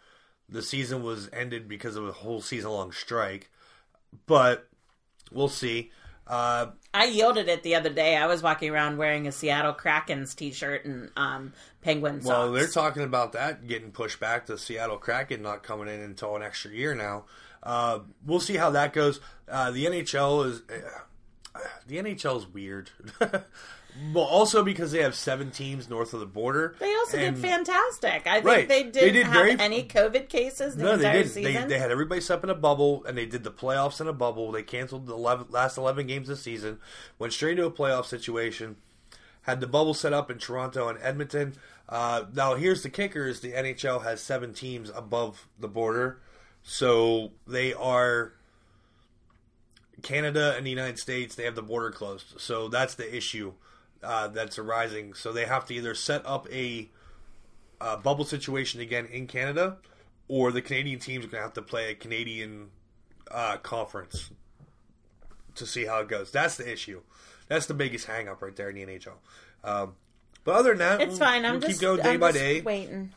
the 0.47 0.61
season 0.61 1.03
was 1.03 1.29
ended 1.33 1.67
because 1.67 1.95
of 1.95 2.07
a 2.07 2.11
whole 2.11 2.41
season 2.41 2.71
long 2.71 2.91
strike. 2.91 3.49
But 4.25 4.67
we'll 5.31 5.49
see. 5.49 5.91
Uh, 6.27 6.67
I 6.95 7.05
yielded 7.05 7.49
it 7.49 7.61
the 7.61 7.75
other 7.75 7.89
day. 7.89 8.15
I 8.15 8.25
was 8.25 8.41
walking 8.41 8.71
around 8.71 8.97
wearing 8.97 9.27
a 9.27 9.31
Seattle 9.31 9.73
Krakens 9.73 10.33
t-shirt 10.33 10.85
and 10.85 11.11
um, 11.17 11.51
penguin 11.81 12.21
socks. 12.21 12.29
Well, 12.29 12.51
they're 12.53 12.67
talking 12.67 13.03
about 13.03 13.33
that 13.33 13.67
getting 13.67 13.91
pushed 13.91 14.19
back. 14.19 14.45
The 14.45 14.57
Seattle 14.57 14.97
Kraken 14.97 15.41
not 15.41 15.61
coming 15.61 15.89
in 15.89 15.99
until 15.99 16.37
an 16.37 16.41
extra 16.41 16.71
year 16.71 16.95
now. 16.95 17.25
Uh, 17.61 17.99
we'll 18.25 18.39
see 18.39 18.55
how 18.55 18.69
that 18.71 18.93
goes. 18.93 19.19
Uh, 19.49 19.71
the 19.71 19.85
NHL 19.85 20.45
is 20.45 20.61
uh, 20.69 21.59
the 21.85 21.97
NHL 21.97 22.37
is 22.37 22.47
weird. 22.47 22.91
well, 24.13 24.25
also 24.25 24.63
because 24.63 24.91
they 24.91 25.01
have 25.01 25.15
seven 25.15 25.51
teams 25.51 25.89
north 25.89 26.13
of 26.13 26.19
the 26.19 26.25
border. 26.25 26.75
They 26.79 26.93
also 26.95 27.17
and- 27.17 27.35
did 27.35 27.41
fantastic. 27.41 28.27
I 28.27 28.35
think 28.35 28.45
Right. 28.45 28.67
they 28.67 28.83
They 28.83 28.89
didn't 28.91 29.13
did 29.13 29.23
have 29.27 29.33
very- 29.33 29.59
any 29.59 29.83
COVID 29.87 30.27
cases 30.29 30.75
the 30.75 30.83
No, 30.83 30.89
they 30.97 31.05
entire 31.05 31.23
didn't. 31.23 31.33
They, 31.35 31.43
season. 31.53 31.67
they 31.69 31.79
had 31.79 31.91
everybody 31.91 32.19
set 32.21 32.35
up 32.39 32.43
in 32.43 32.49
a 32.49 32.55
bubble, 32.55 33.03
and 33.05 33.17
they 33.17 33.25
did 33.25 33.43
the 33.43 33.51
playoffs 33.51 34.01
in 34.01 34.07
a 34.07 34.13
bubble. 34.13 34.51
They 34.51 34.63
canceled 34.63 35.07
the 35.07 35.13
11, 35.13 35.47
last 35.49 35.77
eleven 35.77 36.07
games 36.07 36.29
of 36.29 36.37
the 36.37 36.41
season, 36.43 36.79
went 37.19 37.33
straight 37.33 37.55
to 37.55 37.65
a 37.65 37.71
playoff 37.71 38.05
situation. 38.05 38.77
Had 39.43 39.61
the 39.61 39.67
bubble 39.67 39.93
set 39.93 40.11
up 40.11 40.29
in 40.31 40.39
Toronto 40.39 40.87
and 40.89 40.97
Edmonton. 41.01 41.55
Uh, 41.87 42.23
now, 42.33 42.55
here's 42.55 42.81
the 42.83 42.89
kicker: 42.89 43.27
is 43.27 43.41
the 43.41 43.53
NHL 43.53 43.99
has 44.03 44.19
seven 44.19 44.53
teams 44.53 44.89
above 44.95 45.47
the 45.59 45.67
border, 45.67 46.19
so 46.63 47.31
they 47.45 47.71
are 47.73 48.33
Canada 50.01 50.55
and 50.57 50.65
the 50.65 50.69
United 50.69 50.99
States. 50.99 51.35
They 51.35 51.43
have 51.45 51.55
the 51.55 51.61
border 51.61 51.91
closed, 51.91 52.39
so 52.41 52.67
that's 52.67 52.95
the 52.95 53.15
issue 53.15 53.53
uh, 54.05 54.27
that's 54.29 54.57
arising. 54.59 55.13
So 55.13 55.31
they 55.31 55.45
have 55.45 55.65
to 55.65 55.73
either 55.73 55.95
set 55.95 56.25
up 56.25 56.47
a 56.51 56.89
uh, 57.81 57.97
bubble 57.97 58.25
situation 58.25 58.79
again 58.81 59.05
in 59.07 59.27
Canada, 59.27 59.77
or 60.27 60.51
the 60.51 60.61
Canadian 60.61 60.99
teams 60.99 61.25
are 61.25 61.27
going 61.27 61.41
to 61.41 61.45
have 61.45 61.53
to 61.53 61.61
play 61.61 61.91
a 61.91 61.95
Canadian 61.95 62.69
uh, 63.31 63.57
conference 63.57 64.29
to 65.55 65.65
see 65.65 65.85
how 65.85 65.99
it 65.99 66.07
goes. 66.07 66.31
That's 66.31 66.57
the 66.57 66.71
issue. 66.71 67.01
That's 67.47 67.65
the 67.65 67.73
biggest 67.73 68.05
hang 68.07 68.27
up 68.27 68.41
right 68.41 68.55
there 68.55 68.69
in 68.69 68.75
the 68.75 68.85
NHL. 68.85 69.13
Um, 69.63 69.95
but 70.43 70.55
other 70.55 70.69
than 70.69 70.79
that, 70.79 71.01
it's 71.01 71.11
we'll- 71.11 71.19
fine. 71.19 71.45
I'm 71.45 71.53
we'll 71.53 71.61
just 71.61 71.73
keep 71.73 71.81
going 71.81 72.01
day 72.01 72.13
I'm 72.13 72.19
by 72.19 72.31
just 72.31 72.43
day. 72.43 72.61
waiting. 72.61 73.11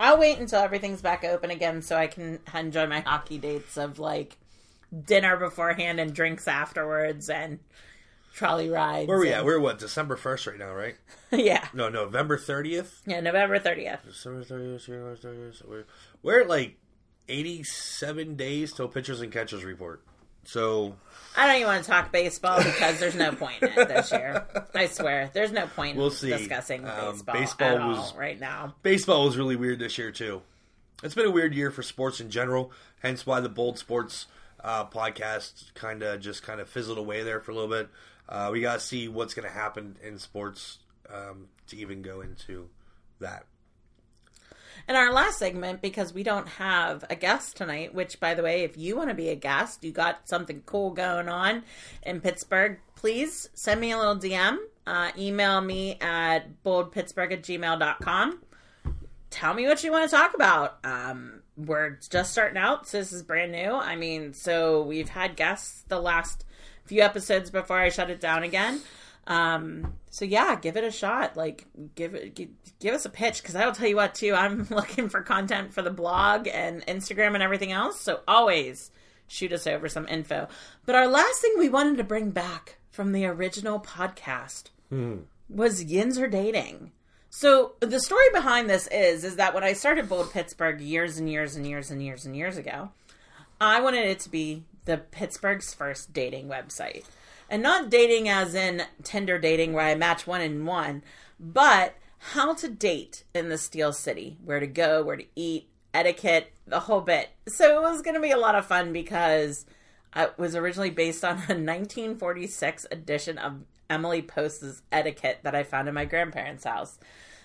I'll 0.00 0.18
wait 0.18 0.38
until 0.38 0.60
everything's 0.60 1.00
back 1.00 1.22
open 1.22 1.50
again 1.50 1.80
so 1.82 1.96
I 1.96 2.06
can 2.08 2.40
enjoy 2.54 2.86
my 2.86 3.00
hockey 3.00 3.38
dates 3.38 3.76
of 3.76 3.98
like 3.98 4.36
dinner 5.06 5.36
beforehand 5.36 6.00
and 6.00 6.12
drinks 6.12 6.48
afterwards 6.48 7.30
and 7.30 7.60
trolley 8.32 8.68
rides. 8.70 9.08
Where 9.08 9.18
are 9.18 9.20
we 9.20 9.32
at? 9.32 9.44
We're 9.44 9.60
what 9.60 9.78
December 9.78 10.16
first 10.16 10.46
right 10.46 10.58
now, 10.58 10.72
right? 10.72 10.96
yeah, 11.32 11.66
No, 11.74 11.88
November 11.88 12.36
thirtieth. 12.38 13.02
yeah, 13.06 13.20
November 13.20 13.58
thirtieth. 13.58 14.00
December 14.04 14.44
thirtieth. 14.44 15.62
We're 15.66 15.84
we're 16.22 16.40
at 16.42 16.48
like 16.48 16.76
eighty-seven 17.28 18.36
days 18.36 18.72
till 18.72 18.88
pitchers 18.88 19.20
and 19.20 19.32
catchers 19.32 19.64
report. 19.64 20.02
So 20.44 20.96
I 21.36 21.46
don't 21.46 21.56
even 21.56 21.68
want 21.68 21.84
to 21.84 21.90
talk 21.90 22.10
baseball 22.10 22.58
because 22.62 22.98
there's 22.98 23.14
no 23.14 23.32
point 23.32 23.62
in 23.62 23.68
it 23.68 23.88
this 23.88 24.10
year. 24.10 24.44
I 24.74 24.86
swear, 24.86 25.30
there's 25.32 25.52
no 25.52 25.66
point 25.68 25.96
We'll 25.96 26.06
in 26.06 26.12
see. 26.12 26.30
discussing 26.30 26.84
Um, 26.84 27.12
baseball, 27.12 27.34
baseball 27.34 27.68
at 27.78 27.86
was- 27.88 28.12
all 28.12 28.18
right 28.18 28.38
now. 28.40 28.74
baseball 28.82 29.24
was 29.26 29.36
really 29.36 29.54
weird 29.56 29.78
this 29.78 29.98
year 29.98 30.10
too. 30.10 30.42
It's 31.04 31.14
been 31.14 31.26
a 31.26 31.30
weird 31.30 31.54
year 31.54 31.70
for 31.70 31.82
sports 31.82 32.20
in 32.20 32.30
general, 32.30 32.72
hence 33.02 33.24
why 33.26 33.40
the 33.40 33.48
Bold 33.48 33.78
Sports 33.78 34.26
uh, 34.62 34.84
podcast 34.86 35.74
kind 35.74 36.02
of 36.02 36.20
just 36.20 36.42
kind 36.42 36.60
of 36.60 36.68
fizzled 36.68 36.98
away 36.98 37.22
there 37.22 37.40
for 37.40 37.50
a 37.50 37.54
little 37.54 37.70
bit. 37.70 37.88
Uh, 38.28 38.50
we 38.52 38.60
got 38.60 38.74
to 38.74 38.80
see 38.80 39.08
what's 39.08 39.34
going 39.34 39.46
to 39.46 39.54
happen 39.54 39.96
in 40.02 40.18
sports 40.18 40.78
um, 41.12 41.48
to 41.66 41.76
even 41.76 42.02
go 42.02 42.20
into 42.20 42.68
that. 43.20 43.44
In 44.88 44.96
our 44.96 45.12
last 45.12 45.38
segment, 45.38 45.80
because 45.80 46.12
we 46.12 46.22
don't 46.22 46.48
have 46.48 47.04
a 47.08 47.14
guest 47.14 47.56
tonight, 47.56 47.94
which, 47.94 48.18
by 48.18 48.34
the 48.34 48.42
way, 48.42 48.64
if 48.64 48.76
you 48.76 48.96
want 48.96 49.10
to 49.10 49.14
be 49.14 49.28
a 49.28 49.36
guest, 49.36 49.84
you 49.84 49.92
got 49.92 50.28
something 50.28 50.62
cool 50.66 50.90
going 50.90 51.28
on 51.28 51.62
in 52.02 52.20
Pittsburgh, 52.20 52.78
please 52.96 53.48
send 53.54 53.80
me 53.80 53.92
a 53.92 53.98
little 53.98 54.16
DM. 54.16 54.58
Uh, 54.86 55.10
email 55.16 55.60
me 55.60 55.98
at 56.00 56.62
boldpittsburgh 56.64 57.32
at 57.32 57.42
gmail.com. 57.42 58.42
Tell 59.30 59.54
me 59.54 59.66
what 59.66 59.84
you 59.84 59.92
want 59.92 60.10
to 60.10 60.16
talk 60.16 60.34
about. 60.34 60.78
Um, 60.84 61.42
we're 61.56 61.98
just 62.10 62.32
starting 62.32 62.58
out, 62.58 62.88
so 62.88 62.98
this 62.98 63.12
is 63.12 63.22
brand 63.22 63.52
new. 63.52 63.72
I 63.72 63.94
mean, 63.94 64.32
so 64.34 64.82
we've 64.82 65.08
had 65.08 65.36
guests 65.36 65.84
the 65.88 66.00
last 66.00 66.44
few 66.92 67.02
episodes 67.02 67.48
before 67.48 67.78
I 67.78 67.88
shut 67.88 68.10
it 68.10 68.20
down 68.20 68.42
again. 68.42 68.78
Um, 69.26 69.94
so 70.10 70.26
yeah, 70.26 70.56
give 70.56 70.76
it 70.76 70.84
a 70.84 70.90
shot. 70.90 71.38
Like, 71.38 71.66
give 71.94 72.14
it, 72.14 72.34
give, 72.34 72.50
give 72.80 72.94
us 72.94 73.06
a 73.06 73.08
pitch 73.08 73.40
because 73.40 73.56
I 73.56 73.64
will 73.64 73.72
tell 73.72 73.88
you 73.88 73.96
what 73.96 74.14
too. 74.14 74.34
I'm 74.34 74.66
looking 74.70 75.08
for 75.08 75.22
content 75.22 75.72
for 75.72 75.80
the 75.80 75.90
blog 75.90 76.48
and 76.48 76.84
Instagram 76.84 77.32
and 77.32 77.42
everything 77.42 77.72
else. 77.72 77.98
So 77.98 78.20
always 78.28 78.90
shoot 79.26 79.54
us 79.54 79.66
over 79.66 79.88
some 79.88 80.06
info. 80.06 80.48
But 80.84 80.96
our 80.96 81.06
last 81.06 81.40
thing 81.40 81.54
we 81.56 81.70
wanted 81.70 81.96
to 81.96 82.04
bring 82.04 82.30
back 82.30 82.76
from 82.90 83.12
the 83.12 83.24
original 83.24 83.80
podcast 83.80 84.64
was 85.48 85.82
Yinzer 85.82 86.30
dating. 86.30 86.92
So 87.30 87.72
the 87.80 88.00
story 88.00 88.26
behind 88.34 88.68
this 88.68 88.86
is 88.88 89.24
is 89.24 89.36
that 89.36 89.54
when 89.54 89.64
I 89.64 89.72
started 89.72 90.10
Bold 90.10 90.30
Pittsburgh 90.30 90.78
years 90.82 91.16
and 91.16 91.30
years 91.30 91.56
and 91.56 91.66
years 91.66 91.90
and 91.90 92.02
years 92.04 92.26
and 92.26 92.36
years 92.36 92.58
ago, 92.58 92.90
I 93.58 93.80
wanted 93.80 94.04
it 94.04 94.20
to 94.20 94.28
be 94.28 94.64
the 94.84 94.98
Pittsburgh's 94.98 95.74
first 95.74 96.12
dating 96.12 96.48
website. 96.48 97.04
And 97.48 97.62
not 97.62 97.90
dating 97.90 98.28
as 98.28 98.54
in 98.54 98.82
Tinder 99.02 99.38
dating 99.38 99.72
where 99.72 99.84
I 99.84 99.94
match 99.94 100.26
one 100.26 100.40
in 100.40 100.64
one, 100.64 101.02
but 101.38 101.96
how 102.18 102.54
to 102.54 102.68
date 102.68 103.24
in 103.34 103.48
the 103.48 103.58
Steel 103.58 103.92
City, 103.92 104.38
where 104.44 104.60
to 104.60 104.66
go, 104.66 105.02
where 105.02 105.16
to 105.16 105.26
eat, 105.34 105.68
etiquette, 105.92 106.52
the 106.66 106.80
whole 106.80 107.00
bit. 107.00 107.30
So 107.48 107.78
it 107.78 107.82
was 107.82 108.02
going 108.02 108.14
to 108.14 108.20
be 108.20 108.30
a 108.30 108.38
lot 108.38 108.54
of 108.54 108.64
fun 108.64 108.92
because 108.92 109.66
it 110.14 110.34
was 110.38 110.54
originally 110.54 110.90
based 110.90 111.24
on 111.24 111.32
a 111.32 111.54
1946 111.54 112.86
edition 112.90 113.38
of 113.38 113.64
Emily 113.90 114.22
Post's 114.22 114.82
Etiquette 114.90 115.40
that 115.42 115.54
I 115.54 115.62
found 115.64 115.88
in 115.88 115.94
my 115.94 116.04
grandparents' 116.04 116.64
house. 116.64 116.98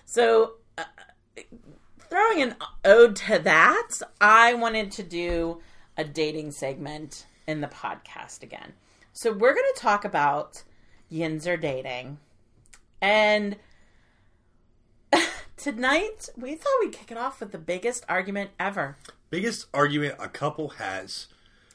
So, 0.04 0.54
uh, 0.78 0.84
throwing 2.08 2.42
an 2.42 2.56
ode 2.84 3.16
to 3.16 3.38
that, 3.40 3.88
I 4.20 4.54
wanted 4.54 4.90
to 4.92 5.02
do 5.02 5.60
a 5.96 6.04
dating 6.04 6.52
segment 6.52 7.26
in 7.48 7.60
the 7.60 7.66
podcast 7.66 8.44
again. 8.44 8.74
So, 9.12 9.32
we're 9.32 9.54
going 9.54 9.66
to 9.74 9.80
talk 9.80 10.04
about 10.04 10.62
Yinzer 11.10 11.60
dating. 11.60 12.18
And 13.00 13.56
tonight, 15.56 16.28
we 16.36 16.54
thought 16.54 16.72
we'd 16.80 16.92
kick 16.92 17.10
it 17.10 17.18
off 17.18 17.40
with 17.40 17.50
the 17.50 17.58
biggest 17.58 18.04
argument 18.08 18.50
ever 18.60 18.96
Biggest 19.30 19.66
argument 19.74 20.14
a 20.18 20.28
couple 20.28 20.68
has 20.70 21.26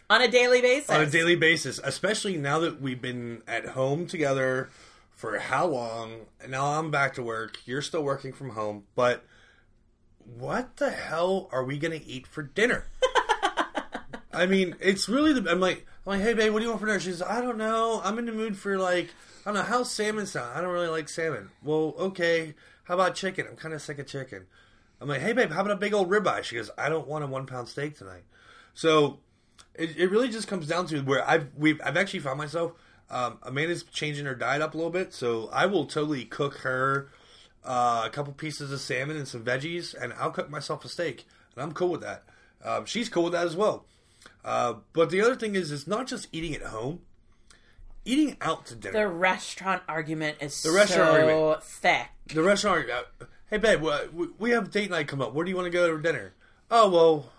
on 0.10 0.22
a 0.22 0.28
daily 0.28 0.60
basis. 0.60 0.90
on 0.90 1.02
a 1.02 1.06
daily 1.06 1.36
basis, 1.36 1.80
especially 1.84 2.36
now 2.38 2.58
that 2.60 2.82
we've 2.82 3.02
been 3.02 3.44
at 3.48 3.68
home 3.70 4.08
together 4.08 4.70
for 5.12 5.38
how 5.38 5.68
long? 5.68 6.22
Now 6.48 6.80
I'm 6.80 6.90
back 6.90 7.14
to 7.16 7.24
work. 7.24 7.60
You're 7.66 7.84
still 7.84 8.04
working 8.04 8.34
from 8.34 8.52
home, 8.52 8.86
but 8.96 9.24
what 10.26 10.78
the 10.78 10.90
hell 10.90 11.48
are 11.52 11.64
we 11.64 11.78
going 11.78 11.98
to 11.98 12.06
eat 12.06 12.26
for 12.26 12.42
dinner? 12.42 12.86
I 14.34 14.46
mean, 14.46 14.76
it's 14.80 15.08
really 15.08 15.34
the. 15.40 15.50
I'm 15.50 15.60
like, 15.60 15.86
I'm 16.06 16.14
like, 16.14 16.22
hey 16.22 16.34
babe, 16.34 16.52
what 16.52 16.60
do 16.60 16.66
you 16.66 16.70
want 16.70 16.82
for 16.82 16.88
dinner? 16.88 17.00
She's, 17.00 17.22
I 17.22 17.42
don't 17.42 17.58
know. 17.58 18.02
I'm 18.04 18.20
in 18.20 18.26
the 18.26 18.32
mood 18.32 18.58
for 18.58 18.78
like, 18.78 19.10
I 19.46 19.52
don't 19.52 19.56
know. 19.56 19.64
How's 19.64 19.92
salmon 19.92 20.26
sound? 20.26 20.58
I 20.58 20.62
don't 20.62 20.72
really 20.72 20.88
like 20.88 21.10
salmon. 21.10 21.50
Well, 21.64 21.94
okay. 21.98 22.56
How 22.86 22.96
about 22.96 23.16
chicken? 23.16 23.46
I'm 23.50 23.56
kind 23.56 23.74
of 23.74 23.82
sick 23.82 24.00
of 24.00 24.08
chicken. 24.08 24.46
I'm 25.00 25.08
like, 25.08 25.22
hey 25.22 25.34
babe, 25.34 25.52
how 25.52 25.62
about 25.62 25.72
a 25.72 25.78
big 25.78 25.94
old 25.94 26.10
ribeye? 26.10 26.44
She 26.44 26.56
goes, 26.56 26.72
I 26.78 26.90
don't 26.90 27.08
want 27.08 27.24
a 27.24 27.28
one 27.28 27.46
pound 27.46 27.68
steak 27.68 27.98
tonight. 27.98 28.24
So 28.74 29.20
it, 29.76 29.98
it 29.98 30.10
really 30.10 30.30
just 30.30 30.48
comes 30.48 30.68
down 30.68 30.88
to 30.88 31.02
where 31.02 31.28
I've 31.28 31.50
we've 31.58 31.80
I've 31.84 31.98
actually 31.98 32.20
found 32.20 32.38
myself. 32.38 32.74
Um, 33.10 33.38
Amanda's 33.44 33.84
changing 33.84 34.26
her 34.26 34.34
diet 34.34 34.62
up 34.62 34.74
a 34.74 34.78
little 34.78 34.92
bit, 34.92 35.14
so 35.14 35.50
I 35.54 35.66
will 35.68 35.86
totally 35.86 36.26
cook 36.26 36.60
her 36.60 37.10
uh, 37.64 38.04
a 38.06 38.10
couple 38.10 38.34
pieces 38.34 38.72
of 38.72 38.80
salmon 38.80 39.18
and 39.18 39.28
some 39.28 39.44
veggies, 39.44 39.94
and 39.94 40.14
I'll 40.14 40.32
cook 40.32 40.50
myself 40.50 40.84
a 40.84 40.90
steak, 40.90 41.26
and 41.56 41.64
I'm 41.64 41.74
cool 41.74 41.90
with 41.90 42.02
that. 42.02 42.24
Um, 42.64 42.86
she's 42.86 43.10
cool 43.10 43.26
with 43.26 43.34
that 43.34 43.46
as 43.46 43.56
well. 43.56 43.86
Uh, 44.46 44.76
but 44.94 45.10
the 45.10 45.22
other 45.22 45.36
thing 45.36 45.56
is, 45.56 45.72
it's 45.72 45.88
not 45.88 46.08
just 46.08 46.28
eating 46.32 46.54
at 46.56 46.64
home. 46.64 47.00
Eating 48.06 48.36
out 48.42 48.66
to 48.66 48.76
dinner. 48.76 49.00
the 49.00 49.08
restaurant 49.08 49.82
argument 49.88 50.38
is 50.42 50.62
The 50.62 50.72
restaurant 50.72 51.12
so 51.12 51.22
argument. 51.22 51.64
thick. 51.64 52.08
The 52.34 52.44
restaurant. 52.44 52.90
Uh, 52.90 53.26
hey, 53.50 53.58
babe, 53.58 53.82
we- 54.38 54.50
have 54.52 54.70
date 54.72 54.90
night 54.90 55.08
come 55.08 55.22
up. 55.22 55.34
Where 55.34 55.46
do 55.46 55.50
you 55.50 55.56
want 55.56 55.68
to 55.68 55.72
go 55.72 55.96
to 55.96 56.02
dinner? 56.02 56.34
Oh 56.70 56.90
well. 56.90 57.30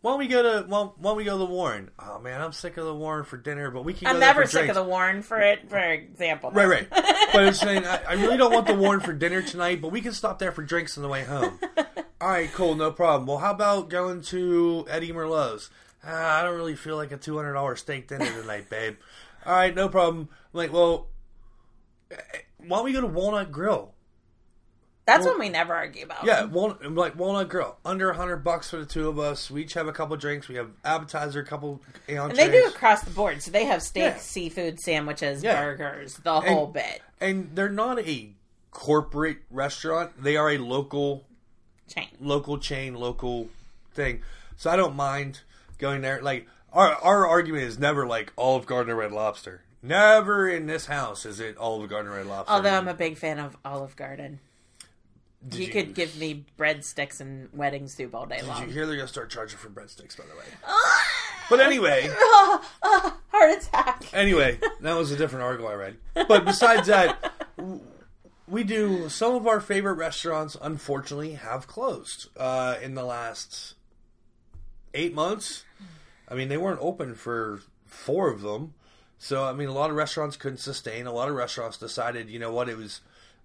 Why 0.00 0.12
don't 0.12 0.18
we 0.18 0.26
go 0.28 0.42
to 0.42 0.66
why, 0.66 0.80
why 0.96 1.10
don't 1.10 1.16
we 1.16 1.24
go 1.24 1.32
to 1.32 1.38
the 1.38 1.44
Warren? 1.46 1.90
Oh 1.98 2.18
man, 2.18 2.40
I'm 2.40 2.52
sick 2.52 2.76
of 2.76 2.86
the 2.86 2.94
Warren 2.94 3.24
for 3.24 3.36
dinner, 3.36 3.70
but 3.70 3.84
we 3.84 3.92
can. 3.92 4.08
I'm 4.08 4.18
never 4.18 4.46
sick 4.46 4.62
drinks. 4.62 4.70
of 4.70 4.74
the 4.76 4.82
Warren 4.90 5.22
for 5.22 5.38
it, 5.40 5.68
for 5.68 5.78
example. 5.78 6.50
Right, 6.50 6.66
right. 6.66 6.88
But 7.32 7.44
it's 7.44 7.60
saying 7.60 7.86
I, 7.86 8.00
I 8.08 8.12
really 8.14 8.36
don't 8.36 8.52
want 8.52 8.66
the 8.66 8.74
Warren 8.74 9.00
for 9.00 9.12
dinner 9.12 9.42
tonight, 9.42 9.80
but 9.80 9.88
we 9.92 10.00
can 10.00 10.12
stop 10.12 10.38
there 10.38 10.52
for 10.52 10.62
drinks 10.62 10.96
on 10.98 11.02
the 11.02 11.08
way 11.08 11.22
home. 11.24 11.58
All 12.22 12.28
right, 12.28 12.52
cool, 12.52 12.76
no 12.76 12.92
problem. 12.92 13.26
Well, 13.26 13.38
how 13.38 13.50
about 13.50 13.90
going 13.90 14.22
to 14.22 14.86
Eddie 14.88 15.12
Merlot's? 15.12 15.70
Ah, 16.04 16.38
I 16.38 16.44
don't 16.44 16.54
really 16.54 16.76
feel 16.76 16.94
like 16.94 17.10
a 17.10 17.16
two 17.16 17.34
hundred 17.36 17.54
dollar 17.54 17.74
steak 17.74 18.06
dinner 18.06 18.26
tonight, 18.26 18.70
babe. 18.70 18.94
All 19.44 19.52
right, 19.52 19.74
no 19.74 19.88
problem. 19.88 20.28
I'm 20.30 20.56
like, 20.56 20.72
well, 20.72 21.08
eh, 22.12 22.16
why 22.58 22.76
don't 22.76 22.84
we 22.84 22.92
go 22.92 23.00
to 23.00 23.08
Walnut 23.08 23.50
Grill? 23.50 23.92
That's 25.04 25.26
one 25.26 25.40
we 25.40 25.48
never 25.48 25.74
argue 25.74 26.04
about. 26.04 26.24
Yeah, 26.24 26.44
walnut, 26.44 26.94
like 26.94 27.18
Walnut 27.18 27.48
Grill, 27.48 27.76
under 27.84 28.10
a 28.10 28.14
hundred 28.14 28.44
bucks 28.44 28.70
for 28.70 28.76
the 28.76 28.86
two 28.86 29.08
of 29.08 29.18
us. 29.18 29.50
We 29.50 29.62
each 29.62 29.74
have 29.74 29.88
a 29.88 29.92
couple 29.92 30.16
drinks. 30.16 30.46
We 30.46 30.54
have 30.54 30.70
appetizer, 30.84 31.40
a 31.40 31.44
couple 31.44 31.82
And 32.08 32.30
they 32.36 32.48
do 32.52 32.66
across 32.68 33.02
the 33.02 33.10
board. 33.10 33.42
So 33.42 33.50
they 33.50 33.64
have 33.64 33.82
steak, 33.82 34.02
Yeah. 34.14 34.16
seafood, 34.18 34.78
sandwiches, 34.78 35.42
Yeah. 35.42 35.60
burgers, 35.60 36.18
the 36.18 36.40
whole 36.40 36.68
bit. 36.68 37.02
and 37.20 37.50
they're 37.56 37.68
not 37.68 37.98
a 37.98 38.30
corporate 38.70 39.38
restaurant. 39.50 40.22
They 40.22 40.36
are 40.36 40.50
a 40.50 40.58
local 40.58 41.24
Chain. 41.92 42.08
local 42.20 42.58
chain, 42.58 42.94
local 42.94 43.48
thing. 43.94 44.22
So 44.56 44.70
I 44.70 44.76
don't 44.76 44.96
mind 44.96 45.40
going 45.78 46.00
there. 46.02 46.22
Like 46.22 46.46
our 46.72 46.94
our 46.94 47.26
argument 47.26 47.64
is 47.64 47.78
never 47.78 48.06
like 48.06 48.32
Olive 48.38 48.66
Garden 48.66 48.92
or 48.92 48.96
Red 48.96 49.12
Lobster. 49.12 49.62
Never 49.82 50.48
in 50.48 50.66
this 50.66 50.86
house 50.86 51.26
is 51.26 51.40
it 51.40 51.56
Olive 51.58 51.90
Garden 51.90 52.12
or 52.12 52.16
Red 52.16 52.26
Lobster. 52.26 52.52
Although 52.52 52.70
I'm 52.70 52.88
a 52.88 52.94
big 52.94 53.16
fan 53.16 53.38
of 53.38 53.56
Olive 53.64 53.96
Garden. 53.96 54.38
Did 55.46 55.58
you, 55.60 55.68
could 55.68 55.94
give 55.94 56.16
me 56.16 56.44
breadsticks 56.56 57.20
and 57.20 57.48
wedding 57.52 57.88
soup 57.88 58.14
all 58.14 58.26
day 58.26 58.38
Did 58.38 58.46
you 58.68 58.72
hear 58.72 58.86
they're 58.86 58.94
gonna 58.94 59.08
start 59.08 59.28
charging 59.28 59.58
for 59.58 59.68
breadsticks? 59.68 60.16
By 60.16 60.24
the 60.24 60.36
way. 60.38 60.44
Ah! 60.64 61.02
But 61.50 61.58
anyway, 61.58 62.08
ah, 62.10 62.70
ah, 62.84 63.18
Heart 63.32 63.58
attack. 63.58 64.04
anyway, 64.14 64.58
that 64.80 64.96
was 64.96 65.10
a 65.10 65.16
different 65.16 65.42
article 65.44 65.66
I 65.66 65.74
read. 65.74 65.96
But 66.14 66.44
besides 66.44 66.86
that, 66.86 67.32
we 68.52 68.62
do 68.64 69.08
some 69.08 69.34
of 69.34 69.46
our 69.46 69.60
favorite 69.60 69.94
restaurants. 69.94 70.58
Unfortunately, 70.60 71.32
have 71.32 71.66
closed 71.66 72.28
uh, 72.36 72.76
in 72.82 72.94
the 72.94 73.02
last 73.02 73.74
eight 74.92 75.14
months. 75.14 75.64
I 76.28 76.34
mean, 76.34 76.48
they 76.48 76.58
weren't 76.58 76.78
open 76.82 77.14
for 77.14 77.62
four 77.86 78.30
of 78.30 78.42
them. 78.42 78.74
So, 79.18 79.44
I 79.44 79.54
mean, 79.54 79.68
a 79.68 79.72
lot 79.72 79.88
of 79.88 79.96
restaurants 79.96 80.36
couldn't 80.36 80.58
sustain. 80.58 81.06
A 81.06 81.12
lot 81.12 81.30
of 81.30 81.34
restaurants 81.34 81.78
decided, 81.78 82.28
you 82.28 82.38
know 82.38 82.52
what, 82.52 82.68
it 82.68 82.76
was 82.76 83.00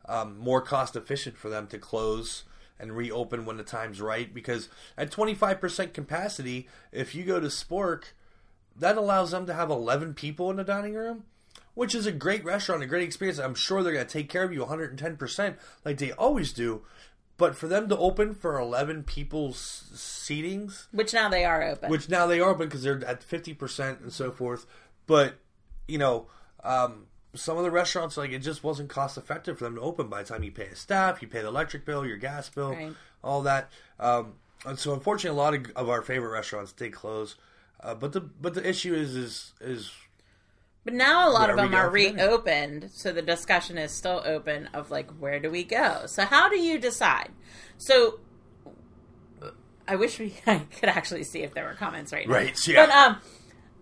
um, 0.09 0.37
more 0.37 0.61
cost 0.61 0.97
efficient 0.97 1.37
for 1.37 1.47
them 1.47 1.67
to 1.67 1.77
close 1.77 2.43
and 2.77 2.91
reopen 2.91 3.45
when 3.45 3.55
the 3.55 3.63
time's 3.63 4.01
right. 4.01 4.33
Because 4.33 4.67
at 4.97 5.09
25% 5.09 5.93
capacity, 5.93 6.67
if 6.91 7.15
you 7.15 7.23
go 7.23 7.39
to 7.39 7.47
Spork, 7.47 8.11
that 8.75 8.97
allows 8.97 9.31
them 9.31 9.45
to 9.45 9.53
have 9.53 9.69
11 9.69 10.15
people 10.15 10.51
in 10.51 10.57
the 10.57 10.65
dining 10.65 10.95
room, 10.95 11.23
which 11.77 11.93
is 11.93 12.07
a 12.07 12.11
great 12.11 12.43
restaurant, 12.43 12.81
a 12.81 12.87
great 12.87 13.03
experience. 13.03 13.37
I'm 13.37 13.53
sure 13.53 13.83
they're 13.83 13.93
going 13.93 14.07
to 14.07 14.11
take 14.11 14.29
care 14.29 14.43
of 14.43 14.51
you 14.51 14.65
110% 14.65 15.57
like 15.85 15.99
they 15.99 16.11
always 16.11 16.51
do. 16.51 16.81
But 17.37 17.55
for 17.55 17.67
them 17.67 17.87
to 17.89 17.97
open 17.97 18.33
for 18.33 18.57
11 18.57 19.03
people's 19.03 19.83
seatings, 19.93 20.87
Which 20.91 21.13
now 21.13 21.29
they 21.29 21.45
are 21.45 21.61
open. 21.61 21.91
which 21.91 22.09
now 22.09 22.25
they 22.25 22.39
are 22.39 22.49
open 22.49 22.67
because 22.67 22.81
they're 22.81 23.05
at 23.05 23.21
50% 23.21 24.01
and 24.01 24.11
so 24.11 24.31
forth. 24.31 24.65
But, 25.05 25.35
you 25.87 25.99
know, 25.99 26.25
um, 26.63 27.05
some 27.35 27.57
of 27.59 27.63
the 27.63 27.69
restaurants, 27.69 28.17
like, 28.17 28.31
it 28.31 28.39
just 28.39 28.63
wasn't 28.63 28.89
cost 28.89 29.15
effective 29.15 29.59
for 29.59 29.65
them 29.65 29.75
to 29.75 29.81
open 29.81 30.07
by 30.07 30.23
the 30.23 30.29
time 30.29 30.41
you 30.43 30.51
pay 30.51 30.65
a 30.65 30.75
staff, 30.75 31.21
you 31.21 31.27
pay 31.27 31.41
the 31.41 31.47
electric 31.47 31.85
bill, 31.85 32.03
your 32.07 32.17
gas 32.17 32.49
bill, 32.49 32.71
Right. 32.71 32.93
all 33.23 33.43
that. 33.43 33.69
Um, 33.99 34.33
and 34.65 34.79
so, 34.79 34.95
unfortunately, 34.95 35.37
a 35.39 35.41
lot 35.43 35.53
of, 35.53 35.67
of 35.75 35.89
our 35.89 36.01
favorite 36.01 36.31
restaurants 36.31 36.71
did 36.71 36.91
close. 36.91 37.35
Uh, 37.79 37.93
but 37.93 38.13
the 38.13 38.21
but 38.21 38.55
the 38.55 38.67
issue 38.67 38.95
is 38.95 39.15
is 39.15 39.53
is 39.61 39.91
But 40.87 40.93
now 40.93 41.27
a 41.27 41.31
lot 41.31 41.49
Where 41.49 41.49
of 41.49 41.57
them 41.57 41.75
are 41.75 41.89
reopened, 41.89 42.91
so 42.93 43.11
the 43.11 43.21
discussion 43.21 43.77
is 43.77 43.91
still 43.91 44.21
open 44.23 44.67
of 44.67 44.89
like 44.89 45.11
where 45.19 45.37
do 45.37 45.51
we 45.51 45.65
go? 45.65 46.03
So 46.05 46.23
how 46.23 46.47
do 46.47 46.57
you 46.57 46.79
decide? 46.79 47.31
So 47.77 48.21
I 49.85 49.97
wish 49.97 50.17
we 50.17 50.33
I 50.47 50.59
could 50.59 50.87
actually 50.87 51.25
see 51.25 51.43
if 51.43 51.53
there 51.53 51.65
were 51.65 51.73
comments 51.73 52.13
right 52.13 52.25
now. 52.25 52.33
Right, 52.33 52.57
yeah. 52.65 52.85
But 52.85 52.95
um 52.95 53.17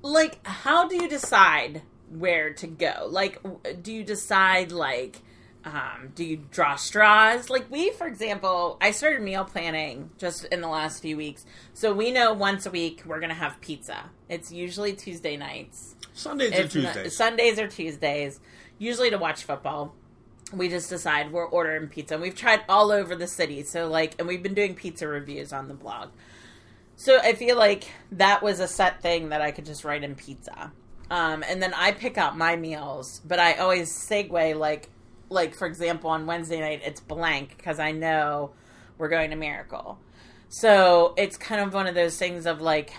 like 0.01 0.39
how 0.47 0.87
do 0.87 0.95
you 0.95 1.07
decide 1.07 1.83
where 2.09 2.53
to 2.53 2.65
go? 2.65 3.07
Like 3.07 3.39
do 3.83 3.93
you 3.93 4.03
decide 4.03 4.71
like 4.71 5.21
um, 5.63 6.11
do 6.15 6.25
you 6.25 6.37
draw 6.49 6.75
straws? 6.75 7.51
Like 7.51 7.69
we, 7.69 7.91
for 7.91 8.07
example, 8.07 8.79
I 8.81 8.89
started 8.89 9.21
meal 9.21 9.45
planning 9.45 10.09
just 10.17 10.45
in 10.45 10.61
the 10.61 10.69
last 10.69 11.03
few 11.03 11.17
weeks. 11.17 11.45
So 11.75 11.93
we 11.93 12.09
know 12.09 12.33
once 12.33 12.65
a 12.65 12.71
week 12.71 13.03
we're 13.05 13.19
gonna 13.19 13.35
have 13.35 13.61
pizza. 13.61 14.09
It's 14.29 14.51
usually 14.51 14.93
Tuesday 14.93 15.37
nights. 15.37 15.95
Sundays 16.13 16.51
or 16.53 16.55
It's 16.61 16.75
not- 16.75 16.93
Tuesdays. 16.93 17.17
Sundays 17.17 17.59
or 17.59 17.67
Tuesdays, 17.67 18.39
usually 18.77 19.09
to 19.09 19.17
watch 19.17 19.43
football. 19.43 19.93
We 20.53 20.69
just 20.69 20.89
decide 20.89 21.31
we're 21.31 21.45
ordering 21.45 21.87
pizza. 21.87 22.15
And 22.15 22.23
we've 22.23 22.35
tried 22.35 22.61
all 22.69 22.91
over 22.91 23.15
the 23.15 23.27
city. 23.27 23.63
So, 23.63 23.87
like, 23.87 24.15
and 24.19 24.27
we've 24.27 24.43
been 24.43 24.53
doing 24.53 24.75
pizza 24.75 25.07
reviews 25.07 25.51
on 25.51 25.67
the 25.67 25.73
blog. 25.73 26.09
So, 26.95 27.19
I 27.19 27.33
feel 27.33 27.57
like 27.57 27.85
that 28.13 28.41
was 28.41 28.59
a 28.59 28.67
set 28.67 29.01
thing 29.01 29.29
that 29.29 29.41
I 29.41 29.51
could 29.51 29.65
just 29.65 29.83
write 29.83 30.03
in 30.03 30.15
pizza. 30.15 30.71
Um, 31.11 31.43
and 31.47 31.61
then 31.61 31.73
I 31.75 31.91
pick 31.91 32.17
out 32.17 32.37
my 32.37 32.55
meals, 32.55 33.21
but 33.25 33.39
I 33.39 33.53
always 33.55 33.91
segue, 33.91 34.55
like, 34.55 34.89
like 35.29 35.55
for 35.55 35.67
example, 35.67 36.09
on 36.09 36.25
Wednesday 36.25 36.59
night, 36.59 36.81
it's 36.85 37.01
blank 37.01 37.57
because 37.57 37.79
I 37.79 37.91
know 37.91 38.51
we're 38.97 39.09
going 39.09 39.31
to 39.31 39.35
Miracle. 39.35 39.99
So, 40.47 41.13
it's 41.17 41.37
kind 41.37 41.59
of 41.61 41.73
one 41.73 41.87
of 41.87 41.95
those 41.95 42.17
things 42.17 42.45
of 42.45 42.61
like, 42.61 42.91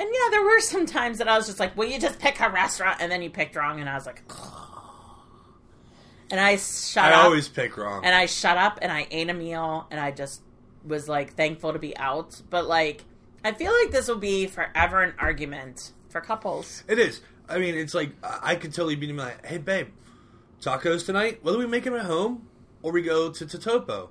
and 0.00 0.08
yeah, 0.10 0.30
there 0.30 0.42
were 0.42 0.60
some 0.60 0.86
times 0.86 1.18
that 1.18 1.28
I 1.28 1.36
was 1.36 1.46
just 1.46 1.60
like, 1.60 1.76
"Will 1.76 1.88
you 1.88 2.00
just 2.00 2.18
pick 2.18 2.40
a 2.40 2.48
restaurant?" 2.48 2.96
And 3.00 3.12
then 3.12 3.20
you 3.20 3.28
picked 3.28 3.54
wrong, 3.54 3.80
and 3.80 3.88
I 3.88 3.94
was 3.94 4.06
like, 4.06 4.22
and 6.30 6.40
I 6.40 6.56
shut 6.56 7.04
I 7.04 7.12
up, 7.12 7.24
always 7.24 7.48
pick 7.48 7.76
wrong. 7.76 8.04
and 8.04 8.14
I 8.14 8.24
shut 8.24 8.56
up, 8.56 8.78
and 8.80 8.90
I 8.90 9.06
ate 9.10 9.28
a 9.28 9.34
meal, 9.34 9.86
and 9.90 10.00
I 10.00 10.10
just 10.10 10.40
was 10.86 11.06
like 11.06 11.34
thankful 11.34 11.74
to 11.74 11.78
be 11.78 11.94
out. 11.98 12.40
But 12.48 12.66
like, 12.66 13.04
I 13.44 13.52
feel 13.52 13.72
like 13.72 13.90
this 13.90 14.08
will 14.08 14.16
be 14.16 14.46
forever 14.46 15.02
an 15.02 15.12
argument 15.18 15.92
for 16.08 16.22
couples. 16.22 16.82
It 16.88 16.98
is. 16.98 17.20
I 17.46 17.58
mean, 17.58 17.74
it's 17.74 17.94
like 17.94 18.12
I 18.22 18.52
I 18.52 18.56
could 18.56 18.72
totally 18.72 18.96
be 18.96 19.12
like, 19.12 19.44
"Hey, 19.44 19.58
babe, 19.58 19.88
tacos 20.62 21.04
tonight. 21.04 21.44
Whether 21.44 21.58
we 21.58 21.66
make 21.66 21.84
them 21.84 21.94
at 21.94 22.06
home 22.06 22.48
or 22.82 22.90
we 22.90 23.02
go 23.02 23.30
to 23.30 23.44
Totopo." 23.44 24.08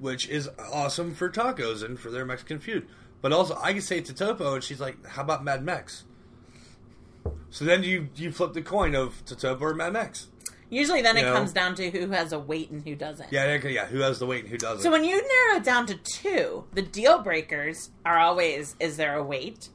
which 0.00 0.28
is 0.28 0.48
awesome 0.72 1.14
for 1.14 1.28
tacos 1.28 1.82
and 1.82 1.98
for 1.98 2.08
their 2.08 2.24
Mexican 2.24 2.60
food. 2.60 2.86
But 3.20 3.32
also, 3.32 3.58
I 3.60 3.72
can 3.72 3.82
say 3.82 3.98
it 3.98 4.04
to 4.06 4.14
Topo, 4.14 4.54
and 4.54 4.62
she's 4.64 4.80
like, 4.80 5.04
"How 5.06 5.22
about 5.22 5.42
Mad 5.44 5.64
Max?" 5.64 6.04
So 7.50 7.64
then 7.64 7.82
you 7.82 8.08
you 8.14 8.30
flip 8.30 8.52
the 8.52 8.62
coin 8.62 8.94
of 8.94 9.24
Topo 9.24 9.64
or 9.64 9.74
Mad 9.74 9.92
Max. 9.92 10.28
Usually, 10.70 11.00
then 11.00 11.16
You 11.16 11.22
it 11.22 11.26
know? 11.26 11.34
comes 11.34 11.52
down 11.52 11.74
to 11.76 11.90
who 11.90 12.10
has 12.10 12.32
a 12.32 12.38
wait 12.38 12.70
and 12.70 12.86
who 12.86 12.94
doesn't. 12.94 13.32
Yeah, 13.32 13.54
yeah, 13.56 13.68
yeah. 13.68 13.86
Who 13.86 14.00
has 14.00 14.18
the 14.18 14.26
wait 14.26 14.42
and 14.42 14.50
who 14.50 14.58
doesn't? 14.58 14.82
So 14.82 14.90
when 14.90 15.02
you 15.02 15.16
narrow 15.16 15.58
it 15.60 15.64
down 15.64 15.86
to 15.86 15.94
two, 15.94 16.64
the 16.74 16.82
deal 16.82 17.20
breakers 17.22 17.90
are 18.04 18.18
always: 18.18 18.76
is 18.78 18.98
there 18.98 19.14
a 19.16 19.22
wait, 19.24 19.70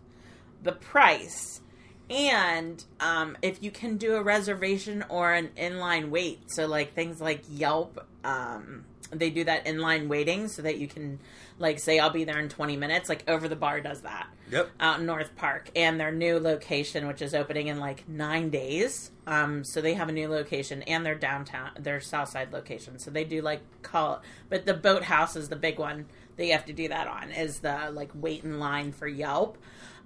the 0.62 0.72
price, 0.72 1.62
and 2.10 2.84
um, 3.00 3.38
if 3.42 3.64
you 3.64 3.72
can 3.72 3.98
do 3.98 4.16
a 4.16 4.24
reservation 4.24 5.04
or 5.10 5.34
an 5.34 5.50
inline 5.58 6.10
wait. 6.10 6.42
So 6.48 6.68
like 6.68 6.94
things 6.94 7.22
like 7.22 7.44
Yelp, 7.50 8.06
um, 8.24 8.86
they 9.12 9.30
do 9.30 9.44
that 9.44 9.66
inline 9.66 10.08
waiting 10.08 10.48
so 10.48 10.62
that 10.64 10.78
you 10.78 10.88
can 10.88 11.20
like 11.60 11.80
say 11.80 12.00
I'll 12.00 12.10
be 12.10 12.24
there 12.24 12.40
in 12.40 12.50
twenty 12.50 12.78
minutes. 12.78 13.10
Like 13.10 13.30
Over 13.30 13.48
the 13.48 13.56
Bar 13.56 13.82
does 13.82 14.02
that 14.02 14.28
yep. 14.50 14.70
out 14.80 15.00
in 15.00 15.06
North 15.06 15.36
Park, 15.36 15.70
and 15.76 16.00
their 16.00 16.12
new 16.12 16.40
location, 16.40 17.08
which 17.08 17.22
is 17.22 17.34
opening 17.34 17.68
in 17.68 17.80
like 17.80 18.08
nine 18.08 18.50
days. 18.50 19.12
Um, 19.26 19.64
so 19.64 19.82
they 19.82 19.94
have 19.94 20.10
a 20.10 20.12
new 20.12 20.28
location, 20.28 20.82
and 20.84 21.06
their 21.06 21.16
downtown, 21.16 21.72
their 21.80 22.02
South 22.02 22.30
Side 22.30 22.52
location. 22.52 23.00
So 23.00 23.12
they 23.12 23.24
do 23.24 23.42
like 23.42 23.62
call, 23.82 24.22
but 24.50 24.66
the 24.66 24.74
Boathouse 24.74 25.36
is 25.36 25.50
the 25.50 25.56
big 25.56 25.80
one 25.80 26.06
that 26.36 26.46
you 26.46 26.52
have 26.52 26.66
to 26.66 26.74
do 26.74 26.88
that 26.88 27.08
on. 27.08 27.32
Is 27.32 27.60
the 27.60 27.92
like 27.92 28.12
wait 28.14 28.44
in 28.44 28.60
line 28.60 28.92
for 28.92 29.08
Yelp. 29.08 29.58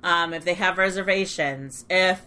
Um, 0.04 0.34
if 0.34 0.46
they 0.46 0.54
have 0.54 0.78
reservations, 0.78 1.86
if 1.90 2.22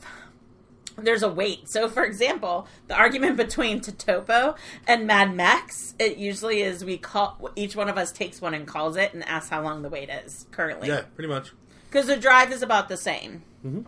there's 0.96 1.22
a 1.22 1.28
wait. 1.28 1.68
So, 1.68 1.88
for 1.88 2.04
example, 2.04 2.66
the 2.88 2.94
argument 2.96 3.36
between 3.36 3.80
Totopo 3.80 4.56
and 4.86 5.06
Mad 5.06 5.34
Max, 5.34 5.94
it 5.98 6.16
usually 6.18 6.62
is 6.62 6.84
we 6.84 6.98
call 6.98 7.50
each 7.56 7.76
one 7.76 7.88
of 7.88 7.96
us 7.96 8.12
takes 8.12 8.40
one 8.40 8.54
and 8.54 8.66
calls 8.66 8.96
it 8.96 9.14
and 9.14 9.24
asks 9.26 9.48
how 9.50 9.62
long 9.62 9.82
the 9.82 9.88
wait 9.88 10.10
is 10.10 10.46
currently 10.50 10.88
Yeah, 10.88 11.02
pretty 11.14 11.28
much. 11.28 11.52
because 11.88 12.06
the 12.06 12.16
drive 12.16 12.52
is 12.52 12.62
about 12.62 12.88
the 12.88 12.96
same. 12.96 13.44
Mhm. 13.64 13.86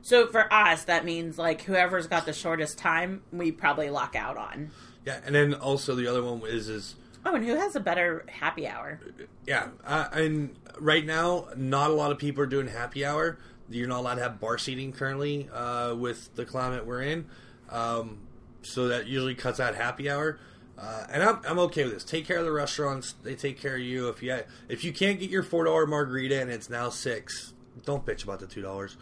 So 0.00 0.26
for 0.26 0.52
us, 0.52 0.82
that 0.84 1.04
means 1.04 1.38
like 1.38 1.62
whoever's 1.62 2.08
got 2.08 2.26
the 2.26 2.32
shortest 2.32 2.76
time, 2.78 3.22
we 3.30 3.52
probably 3.52 3.88
lock 3.90 4.16
out 4.16 4.36
on. 4.36 4.70
Yeah, 5.06 5.20
and 5.24 5.34
then 5.34 5.54
also 5.54 5.94
the 5.94 6.06
other 6.08 6.22
one 6.24 6.42
is 6.44 6.68
is 6.68 6.96
Oh, 7.24 7.34
and 7.34 7.44
who 7.44 7.54
has 7.54 7.76
a 7.76 7.80
better 7.80 8.24
happy 8.28 8.66
hour? 8.66 9.00
yeah, 9.46 9.68
uh, 9.84 10.08
and 10.12 10.56
right 10.78 11.04
now 11.04 11.48
not 11.56 11.90
a 11.90 11.94
lot 11.94 12.10
of 12.10 12.18
people 12.18 12.42
are 12.42 12.46
doing 12.46 12.66
happy 12.66 13.04
hour. 13.04 13.38
You're 13.70 13.88
not 13.88 14.00
allowed 14.00 14.16
to 14.16 14.22
have 14.22 14.40
bar 14.40 14.58
seating 14.58 14.92
currently 14.92 15.48
uh, 15.52 15.94
with 15.94 16.34
the 16.34 16.44
climate 16.44 16.84
we're 16.84 17.02
in, 17.02 17.26
um, 17.70 18.18
so 18.62 18.88
that 18.88 19.06
usually 19.06 19.34
cuts 19.34 19.60
out 19.60 19.74
happy 19.74 20.10
hour. 20.10 20.38
Uh, 20.76 21.06
and 21.10 21.22
I'm, 21.22 21.40
I'm 21.46 21.58
okay 21.60 21.84
with 21.84 21.94
this. 21.94 22.04
Take 22.04 22.26
care 22.26 22.38
of 22.38 22.44
the 22.44 22.52
restaurants; 22.52 23.14
they 23.22 23.36
take 23.36 23.60
care 23.60 23.76
of 23.76 23.82
you. 23.82 24.08
If 24.08 24.22
you 24.22 24.40
if 24.68 24.82
you 24.84 24.92
can't 24.92 25.20
get 25.20 25.30
your 25.30 25.44
four 25.44 25.64
dollar 25.64 25.86
margarita 25.86 26.40
and 26.40 26.50
it's 26.50 26.68
now 26.68 26.88
six, 26.88 27.52
don't 27.84 28.04
bitch 28.04 28.24
about 28.24 28.40
the 28.40 28.46
two 28.46 28.62
dollars. 28.62 28.96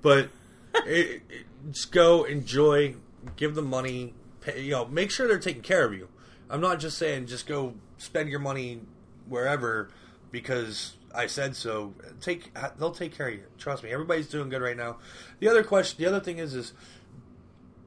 But 0.00 0.30
it, 0.86 1.22
it, 1.28 1.46
just 1.70 1.92
go 1.92 2.24
enjoy, 2.24 2.94
give 3.36 3.54
them 3.54 3.66
money. 3.66 4.14
Pay, 4.40 4.62
you 4.62 4.70
know, 4.70 4.86
make 4.86 5.10
sure 5.10 5.28
they're 5.28 5.38
taking 5.38 5.62
care 5.62 5.84
of 5.84 5.92
you. 5.92 6.08
I'm 6.48 6.60
not 6.60 6.80
just 6.80 6.98
saying 6.98 7.26
just 7.26 7.46
go 7.46 7.74
spend 7.98 8.28
your 8.28 8.40
money 8.40 8.80
wherever 9.28 9.88
because 10.30 10.94
I 11.14 11.26
said 11.26 11.56
so. 11.56 11.94
Take 12.20 12.52
they'll 12.78 12.92
take 12.92 13.16
care 13.16 13.28
of 13.28 13.34
you. 13.34 13.44
Trust 13.58 13.82
me. 13.82 13.90
Everybody's 13.90 14.28
doing 14.28 14.48
good 14.48 14.62
right 14.62 14.76
now. 14.76 14.98
The 15.40 15.48
other 15.48 15.64
question, 15.64 16.02
the 16.02 16.08
other 16.08 16.20
thing 16.20 16.38
is, 16.38 16.54
is 16.54 16.72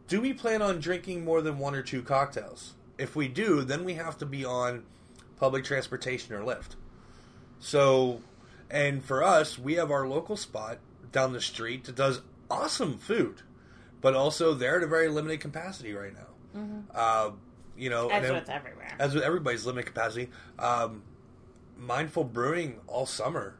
do 0.07 0.19
we 0.19 0.33
plan 0.33 0.61
on 0.61 0.79
drinking 0.79 1.23
more 1.23 1.41
than 1.41 1.59
one 1.59 1.75
or 1.75 1.83
two 1.83 2.01
cocktails? 2.01 2.73
If 2.97 3.15
we 3.15 3.27
do, 3.27 3.63
then 3.63 3.85
we 3.85 3.93
have 3.93 4.17
to 4.17 4.25
be 4.25 4.43
on 4.43 4.83
public 5.37 5.63
transportation 5.63 6.33
or 6.33 6.41
Lyft. 6.41 6.75
So, 7.59 8.21
and 8.69 9.03
for 9.03 9.23
us, 9.23 9.57
we 9.57 9.75
have 9.75 9.91
our 9.91 10.07
local 10.07 10.35
spot 10.35 10.79
down 11.11 11.33
the 11.33 11.41
street 11.41 11.85
that 11.85 11.95
does 11.95 12.21
awesome 12.49 12.97
food, 12.97 13.41
but 14.01 14.15
also 14.15 14.53
they're 14.53 14.77
at 14.77 14.83
a 14.83 14.87
very 14.87 15.07
limited 15.07 15.39
capacity 15.39 15.93
right 15.93 16.13
now. 16.13 16.25
Uh, 16.93 17.31
you 17.79 17.89
know, 17.89 18.09
As 18.09 18.29
with 18.29 18.49
everywhere. 18.49 18.91
as 18.99 19.13
with 19.15 19.23
everybody's 19.23 19.65
limited 19.65 19.87
capacity. 19.87 20.29
Um, 20.59 21.03
Mindful 21.77 22.25
Brewing 22.25 22.79
all 22.87 23.05
summer 23.05 23.55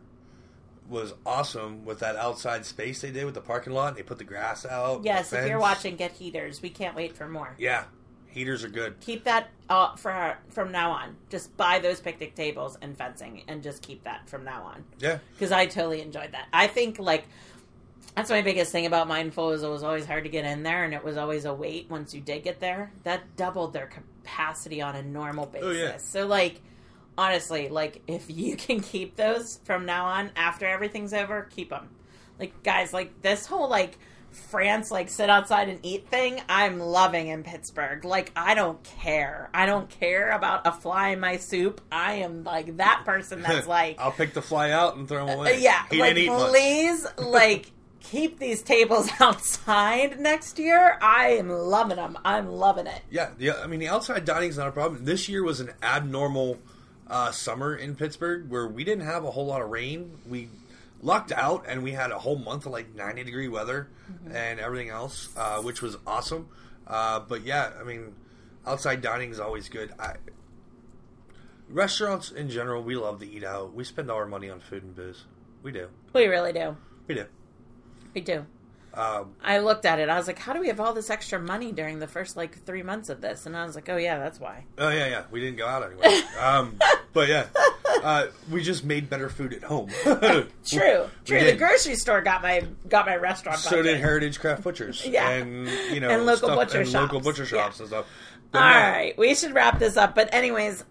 was 0.89 1.13
awesome 1.25 1.85
with 1.85 1.99
that 1.99 2.15
outside 2.15 2.65
space 2.65 3.01
they 3.01 3.11
did 3.11 3.23
with 3.25 3.35
the 3.35 3.41
parking 3.41 3.73
lot. 3.73 3.95
They 3.95 4.03
put 4.03 4.17
the 4.17 4.23
grass 4.23 4.65
out. 4.65 5.03
yes, 5.03 5.31
if 5.31 5.47
you're 5.47 5.59
watching, 5.59 5.95
get 5.95 6.11
heaters. 6.11 6.61
We 6.61 6.69
can't 6.69 6.95
wait 6.95 7.15
for 7.15 7.27
more. 7.29 7.55
yeah, 7.57 7.85
heaters 8.27 8.63
are 8.63 8.69
good. 8.69 8.99
Keep 8.99 9.23
that 9.23 9.49
uh, 9.69 9.95
for 9.95 10.37
from 10.49 10.71
now 10.71 10.91
on. 10.91 11.15
Just 11.29 11.55
buy 11.55 11.79
those 11.79 11.99
picnic 12.01 12.35
tables 12.35 12.77
and 12.81 12.97
fencing, 12.97 13.43
and 13.47 13.63
just 13.63 13.81
keep 13.81 14.03
that 14.03 14.27
from 14.29 14.43
now 14.43 14.63
on. 14.63 14.83
Yeah, 14.99 15.19
because 15.33 15.51
I 15.51 15.65
totally 15.67 16.01
enjoyed 16.01 16.31
that. 16.33 16.47
I 16.51 16.67
think 16.67 16.99
like 16.99 17.25
that's 18.19 18.29
my 18.29 18.41
biggest 18.41 18.73
thing 18.73 18.85
about 18.85 19.07
Mindful 19.07 19.51
is 19.51 19.63
it 19.63 19.69
was 19.69 19.81
always 19.81 20.05
hard 20.05 20.25
to 20.25 20.29
get 20.29 20.43
in 20.43 20.61
there, 20.61 20.83
and 20.83 20.93
it 20.93 21.05
was 21.05 21.15
always 21.15 21.45
a 21.45 21.53
wait 21.53 21.89
once 21.89 22.13
you 22.13 22.19
did 22.19 22.43
get 22.43 22.59
there. 22.59 22.91
That 23.03 23.37
doubled 23.37 23.71
their 23.71 23.87
capacity 23.87 24.81
on 24.81 24.97
a 24.97 25.01
normal 25.01 25.45
basis. 25.45 25.67
Oh, 25.67 25.71
yeah. 25.71 25.97
So 25.97 26.27
like 26.27 26.61
honestly, 27.17 27.69
like 27.69 28.01
if 28.07 28.29
you 28.29 28.55
can 28.57 28.81
keep 28.81 29.15
those 29.15 29.61
from 29.63 29.85
now 29.85 30.05
on 30.05 30.31
after 30.35 30.65
everything's 30.65 31.13
over, 31.13 31.47
keep 31.49 31.69
them. 31.69 31.87
Like 32.37 32.61
guys, 32.61 32.91
like 32.91 33.21
this 33.21 33.45
whole 33.45 33.69
like 33.69 33.97
France 34.31 34.91
like 34.91 35.07
sit 35.07 35.29
outside 35.29 35.69
and 35.69 35.79
eat 35.81 36.09
thing, 36.09 36.41
I'm 36.49 36.77
loving 36.77 37.29
in 37.29 37.43
Pittsburgh. 37.43 38.03
Like 38.03 38.33
I 38.35 38.53
don't 38.53 38.83
care. 38.83 39.49
I 39.53 39.65
don't 39.65 39.89
care 39.89 40.31
about 40.31 40.67
a 40.67 40.73
fly 40.73 41.11
in 41.11 41.21
my 41.21 41.37
soup. 41.37 41.79
I 41.89 42.15
am 42.15 42.43
like 42.43 42.75
that 42.77 43.03
person 43.05 43.41
that's 43.43 43.65
like 43.79 43.97
I'll 43.97 44.11
pick 44.11 44.33
the 44.33 44.41
fly 44.41 44.71
out 44.71 44.97
and 44.97 45.07
throw 45.07 45.25
them 45.25 45.39
uh, 45.39 45.41
away. 45.41 45.61
yeah, 45.61 45.85
he 45.89 45.99
like 45.99 46.15
didn't 46.15 46.23
eat 46.25 46.37
much. 46.37 46.49
please, 46.51 47.07
like 47.17 47.71
keep 48.01 48.39
these 48.39 48.61
tables 48.61 49.09
outside 49.19 50.19
next 50.19 50.59
year. 50.59 50.97
I 51.01 51.29
am 51.31 51.49
loving 51.49 51.97
them. 51.97 52.17
I'm 52.23 52.47
loving 52.49 52.87
it. 52.87 53.01
Yeah, 53.09 53.29
the, 53.37 53.51
I 53.51 53.67
mean 53.67 53.79
the 53.79 53.89
outside 53.89 54.25
dining 54.25 54.49
is 54.49 54.57
not 54.57 54.67
a 54.67 54.71
problem. 54.71 55.05
This 55.05 55.29
year 55.29 55.43
was 55.43 55.59
an 55.59 55.71
abnormal 55.81 56.59
uh, 57.07 57.31
summer 57.31 57.75
in 57.75 57.95
Pittsburgh 57.95 58.49
where 58.49 58.67
we 58.67 58.83
didn't 58.83 59.05
have 59.05 59.23
a 59.23 59.31
whole 59.31 59.45
lot 59.45 59.61
of 59.61 59.69
rain. 59.69 60.17
We 60.27 60.49
lucked 61.01 61.31
out 61.31 61.65
and 61.67 61.83
we 61.83 61.91
had 61.91 62.11
a 62.11 62.19
whole 62.19 62.37
month 62.37 62.65
of 62.65 62.71
like 62.71 62.93
90 62.95 63.23
degree 63.23 63.47
weather 63.47 63.87
and 64.31 64.59
everything 64.59 64.89
else, 64.89 65.29
uh, 65.37 65.61
which 65.61 65.81
was 65.81 65.97
awesome. 66.05 66.49
Uh, 66.85 67.19
but 67.19 67.43
yeah, 67.43 67.71
I 67.79 67.83
mean, 67.83 68.15
outside 68.65 69.01
dining 69.01 69.31
is 69.31 69.39
always 69.39 69.69
good. 69.69 69.91
I, 69.99 70.15
restaurants 71.69 72.31
in 72.31 72.49
general, 72.49 72.83
we 72.83 72.95
love 72.95 73.19
to 73.19 73.29
eat 73.29 73.43
out. 73.43 73.73
We 73.73 73.83
spend 73.83 74.09
all 74.09 74.17
our 74.17 74.25
money 74.25 74.49
on 74.49 74.59
food 74.59 74.83
and 74.83 74.95
booze. 74.95 75.25
We 75.63 75.71
do. 75.71 75.89
We 76.13 76.25
really 76.25 76.53
do. 76.53 76.75
We 77.07 77.15
do. 77.15 77.25
We 78.13 78.21
do. 78.21 78.45
Um, 78.91 79.35
I 79.43 79.59
looked 79.59 79.85
at 79.85 79.99
it. 79.99 80.09
I 80.09 80.17
was 80.17 80.25
like, 80.25 80.39
how 80.39 80.51
do 80.51 80.59
we 80.59 80.67
have 80.67 80.79
all 80.79 80.93
this 80.93 81.11
extra 81.11 81.39
money 81.39 81.71
during 81.71 81.99
the 81.99 82.07
first 82.07 82.35
like 82.35 82.57
three 82.65 82.81
months 82.81 83.09
of 83.09 83.21
this? 83.21 83.45
And 83.45 83.55
I 83.55 83.63
was 83.63 83.75
like, 83.75 83.87
oh 83.87 83.97
yeah, 83.97 84.17
that's 84.17 84.39
why. 84.39 84.65
Oh 84.79 84.89
yeah, 84.89 85.07
yeah. 85.07 85.23
We 85.31 85.39
didn't 85.39 85.57
go 85.57 85.67
out 85.67 85.83
anyway. 85.83 86.21
um, 86.41 86.77
but 87.13 87.29
yeah, 87.29 87.45
uh, 88.03 88.27
we 88.51 88.63
just 88.63 88.83
made 88.83 89.07
better 89.09 89.29
food 89.29 89.53
at 89.53 89.63
home. 89.63 89.89
True, 90.03 90.49
true. 90.65 91.07
The 91.43 91.55
grocery 91.57 91.95
store 91.95 92.21
got 92.21 92.41
my 92.41 92.63
got 92.89 93.05
my 93.05 93.15
restaurant. 93.15 93.59
So 93.59 93.69
budget. 93.77 93.85
did 93.85 93.99
Heritage 94.01 94.39
Craft 94.39 94.63
Butchers. 94.63 95.05
Yeah. 95.05 95.29
and 95.29 95.67
you 95.93 95.99
know, 95.99 96.09
And 96.09 96.25
local 96.25 96.49
stuff- 96.49 96.57
butcher 96.57 96.81
and 96.81 96.91
local 96.91 97.19
shops. 97.19 97.25
butcher 97.25 97.45
shops 97.45 97.77
Yeah. 97.77 97.83
and 97.83 97.87
stuff. 97.89 98.05
All 98.05 98.49
But 98.53 98.59
no, 98.59 98.65
right, 98.91 99.17
we 99.19 99.35
should 99.35 99.53
wrap 99.53 99.77
this 99.77 99.97
up. 99.97 100.15
But 100.15 100.33
anyways, 100.33 100.83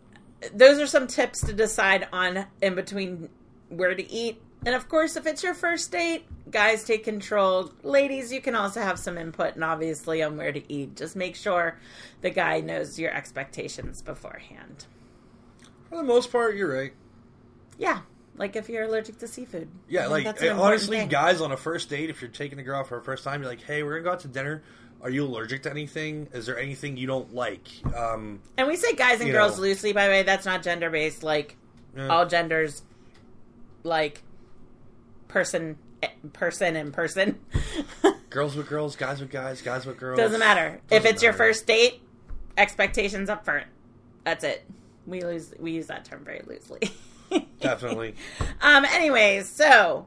those 0.55 0.79
are 0.79 0.87
some 0.87 1.09
tips 1.09 1.41
to 1.47 1.53
decide 1.53 2.07
on 2.13 2.47
in 2.63 2.77
between 2.77 3.29
where 3.71 3.93
to 3.95 4.09
eat. 4.11 4.41
And 4.67 4.75
of 4.75 4.89
course, 4.89 5.17
if 5.17 5.27
it's 5.27 5.43
your 5.43 5.55
first 5.55 5.91
date, 5.93 6.27
guys 6.51 6.85
take 6.85 7.05
control. 7.05 7.73
Ladies, 7.83 8.33
you 8.33 8.41
can 8.41 8.55
also 8.55 8.81
have 8.81 8.99
some 8.99 9.17
input 9.17 9.55
and 9.55 9.63
obviously 9.65 10.23
on 10.23 10.37
where 10.37 10.53
to 10.53 10.73
eat. 10.73 10.97
Just 10.97 11.15
make 11.17 11.37
sure 11.37 11.79
the 12.23 12.31
guy 12.31 12.61
knows 12.61 12.99
your 12.99 13.13
expectations 13.13 14.03
beforehand. 14.03 14.87
for 15.89 15.97
the 15.97 16.03
most 16.05 16.31
part, 16.33 16.57
you're 16.57 16.73
right. 16.75 16.93
Yeah, 17.79 18.01
like 18.37 18.57
if 18.57 18.69
you're 18.69 18.85
allergic 18.85 19.19
to 19.19 19.29
seafood. 19.29 19.69
Yeah, 19.89 20.09
like 20.09 20.27
uh, 20.27 20.61
honestly, 20.61 20.99
thing. 20.99 21.09
guys 21.09 21.41
on 21.41 21.53
a 21.53 21.57
first 21.57 21.89
date, 21.89 22.11
if 22.11 22.21
you're 22.21 22.31
taking 22.31 22.59
a 22.59 22.63
girl 22.65 22.81
out 22.81 22.89
for 22.89 22.99
a 22.99 23.03
first 23.03 23.23
time, 23.25 23.41
you're 23.41 23.51
like, 23.51 23.63
"Hey, 23.63 23.83
we're 23.85 23.93
gonna 24.01 24.05
go 24.05 24.13
out 24.13 24.21
to 24.21 24.29
dinner. 24.29 24.63
Are 25.01 25.11
you 25.11 25.25
allergic 25.25 25.63
to 25.63 25.71
anything? 25.71 26.27
Is 26.33 26.47
there 26.47 26.59
anything 26.59 26.97
you 26.97 27.07
don't 27.07 27.33
like?" 27.33 27.69
Um, 27.97 28.41
And 28.57 28.67
we 28.67 28.75
say 28.75 28.95
guys 28.95 29.21
and 29.21 29.31
girls 29.31 29.57
know. 29.57 29.63
loosely, 29.63 29.93
by 29.93 30.07
the 30.09 30.11
way. 30.13 30.23
That's 30.25 30.45
not 30.45 30.65
gender 30.65 30.91
based. 30.91 31.23
Like 31.23 31.57
eh, 31.97 32.09
all 32.09 32.27
genders, 32.27 32.83
like 33.85 34.23
person, 35.29 35.79
person 36.33 36.77
and 36.77 36.93
person. 36.93 37.39
girls 38.31 38.57
with 38.57 38.69
girls, 38.69 38.97
guys 38.97 39.21
with 39.21 39.31
guys, 39.31 39.63
guys 39.63 39.87
with 39.87 39.99
girls. 39.99 40.19
Doesn't 40.19 40.41
matter. 40.41 40.81
if 40.91 41.03
Doesn't 41.03 41.15
it's 41.15 41.23
your 41.23 41.33
first 41.33 41.67
date, 41.67 42.03
expectations 42.57 43.31
up 43.31 43.45
front. 43.45 43.67
That's 44.25 44.45
it. 44.45 44.65
We 45.07 45.23
lose. 45.23 45.55
We 45.59 45.73
use 45.73 45.87
that 45.87 46.05
term 46.05 46.25
very 46.25 46.43
loosely. 46.47 46.81
Definitely. 47.61 48.15
Um. 48.61 48.85
Anyways, 48.85 49.49
so 49.49 50.07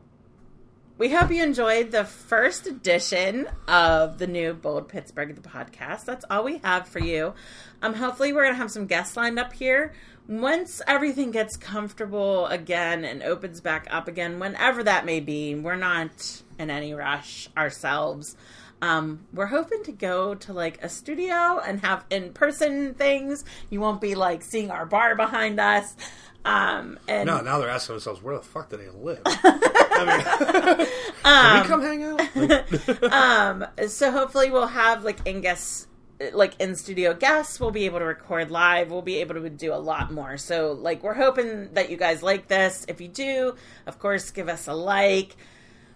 we 0.97 1.09
hope 1.09 1.32
you 1.32 1.41
enjoyed 1.41 1.89
the 1.91 2.03
first 2.03 2.67
edition 2.67 3.49
of 3.67 4.19
the 4.19 4.28
new 4.28 4.53
Bold 4.53 4.88
Pittsburgh 4.88 5.36
the 5.36 5.47
podcast. 5.47 6.05
That's 6.05 6.26
all 6.30 6.43
we 6.43 6.59
have 6.59 6.88
for 6.88 6.99
you. 6.99 7.34
Um, 7.82 7.95
hopefully, 7.95 8.34
we're 8.34 8.43
gonna 8.43 8.57
have 8.57 8.69
some 8.72 8.86
guests 8.86 9.17
lined 9.17 9.39
up 9.39 9.53
here 9.53 9.93
once 10.28 10.82
everything 10.88 11.32
gets 11.32 11.57
comfortable 11.57 12.47
again 12.47 13.03
and 13.03 13.22
opens 13.24 13.61
back 13.61 13.88
up 13.89 14.07
again, 14.07 14.39
whenever 14.39 14.84
that 14.84 15.05
may 15.05 15.19
be. 15.19 15.55
We're 15.55 15.76
not 15.76 16.41
in 16.57 16.69
any 16.69 16.93
rush 16.93 17.49
ourselves. 17.57 18.36
Um, 18.82 19.28
we're 19.32 19.47
hoping 19.47 19.84
to 19.84 19.91
go 19.91 20.34
to 20.36 20.53
like 20.53 20.84
a 20.84 20.89
studio 20.89 21.59
and 21.59 21.82
have 21.82 22.03
in 22.09 22.34
person 22.34 22.93
things. 22.95 23.45
You 23.69 23.80
won't 23.80 24.01
be 24.01 24.15
like 24.15 24.41
seeing 24.41 24.72
our 24.72 24.86
bar 24.86 25.15
behind 25.15 25.59
us. 25.59 25.95
Um, 26.43 26.97
and 27.07 27.28
No, 27.28 27.41
now 27.41 27.59
they're 27.59 27.69
asking 27.69 27.95
themselves, 27.95 28.24
where 28.24 28.36
the 28.36 28.41
fuck 28.41 28.69
do 28.69 28.78
they 28.78 28.89
live? 28.89 29.22
I 29.26 30.78
mean, 30.78 30.88
can 31.24 31.61
we 31.61 31.67
come 31.67 31.82
hang 31.82 32.03
out? 32.03 32.22
Like, 33.01 33.13
um, 33.13 33.65
so 33.88 34.11
hopefully 34.11 34.49
we'll 34.49 34.65
have 34.67 35.03
like 35.03 35.19
in 35.28 35.41
guests 35.41 35.88
like 36.34 36.59
in 36.59 36.76
studio 36.76 37.13
guests 37.13 37.59
we'll 37.59 37.72
be 37.72 37.86
able 37.86 37.99
to 37.99 38.05
record 38.05 38.51
live 38.51 38.91
we'll 38.91 39.01
be 39.01 39.17
able 39.17 39.36
to 39.36 39.49
do 39.49 39.74
a 39.74 39.76
lot 39.76 40.11
more. 40.11 40.38
So 40.38 40.74
like 40.74 41.03
we're 41.03 41.13
hoping 41.13 41.74
that 41.74 41.89
you 41.89 41.97
guys 41.97 42.22
like 42.24 42.47
this. 42.47 42.86
If 42.88 43.01
you 43.01 43.07
do 43.07 43.55
of 43.88 43.99
course 43.99 44.32
give 44.32 44.49
us 44.49 44.67
a 44.67 44.74
like. 44.74 45.36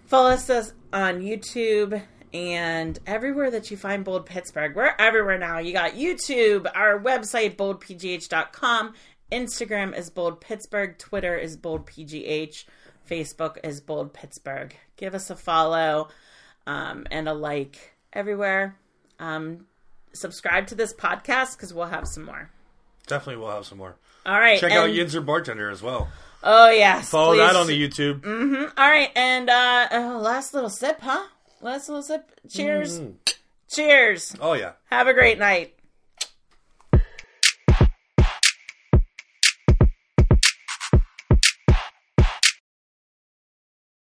Follow 0.05 0.31
us 0.31 0.49
on 0.93 1.21
youtube 1.21 2.01
and 2.33 2.99
everywhere 3.07 3.49
that 3.51 3.71
you 3.71 3.77
find 3.77 4.03
bold 4.03 4.25
pittsburgh. 4.25 4.75
We're 4.75 4.93
everywhere 4.99 5.37
now. 5.37 5.59
You 5.59 5.73
got 5.73 5.93
youtube 5.93 6.69
our 6.73 6.99
website 6.99 7.55
boldpgh.com 7.55 8.93
instagram 9.31 9.97
is 9.97 10.09
bold 10.09 10.41
pittsburgh. 10.41 10.97
Twitter 10.97 11.35
is 11.35 11.57
bold 11.57 11.85
pgh 11.85 12.65
facebook 13.09 13.57
is 13.63 13.81
bold 13.81 14.13
pittsburgh. 14.13 14.75
Give 14.97 15.15
us 15.15 15.29
a 15.29 15.35
follow 15.35 16.09
um, 16.67 17.05
and 17.11 17.27
a 17.27 17.33
like 17.33 17.95
everywhere. 18.13 18.77
Um, 19.19 19.65
subscribe 20.15 20.67
to 20.67 20.75
this 20.75 20.93
podcast 20.93 21.55
because 21.57 21.73
we'll 21.73 21.87
have 21.87 22.07
some 22.07 22.23
more. 22.25 22.49
definitely 23.07 23.41
we'll 23.41 23.51
have 23.51 23.65
some 23.65 23.77
more. 23.77 23.95
All 24.25 24.39
right. 24.39 24.59
Check 24.59 24.71
out 24.71 24.89
and- 24.89 24.97
Yinzer 24.97 25.23
Bartender 25.25 25.69
as 25.69 25.81
well. 25.83 26.07
Oh 26.43 26.69
yes. 26.69 27.09
Follow 27.09 27.33
please. 27.33 27.39
that 27.47 27.55
on 27.55 27.67
the 27.67 27.89
YouTube. 27.89 28.21
Mhm. 28.21 28.71
All 28.77 28.89
right, 28.89 29.09
and 29.15 29.49
uh, 29.49 29.87
oh, 29.91 30.19
last 30.21 30.53
little 30.53 30.69
sip, 30.69 30.99
huh? 31.01 31.25
Last 31.61 31.87
little 31.89 32.03
sip. 32.03 32.29
Cheers. 32.49 32.99
Mm. 32.99 33.13
Cheers. 33.71 34.35
Oh, 34.39 34.53
yeah. 34.53 34.73
Have 34.91 35.07
a 35.07 35.13
great 35.13 35.39
night. 35.39 35.74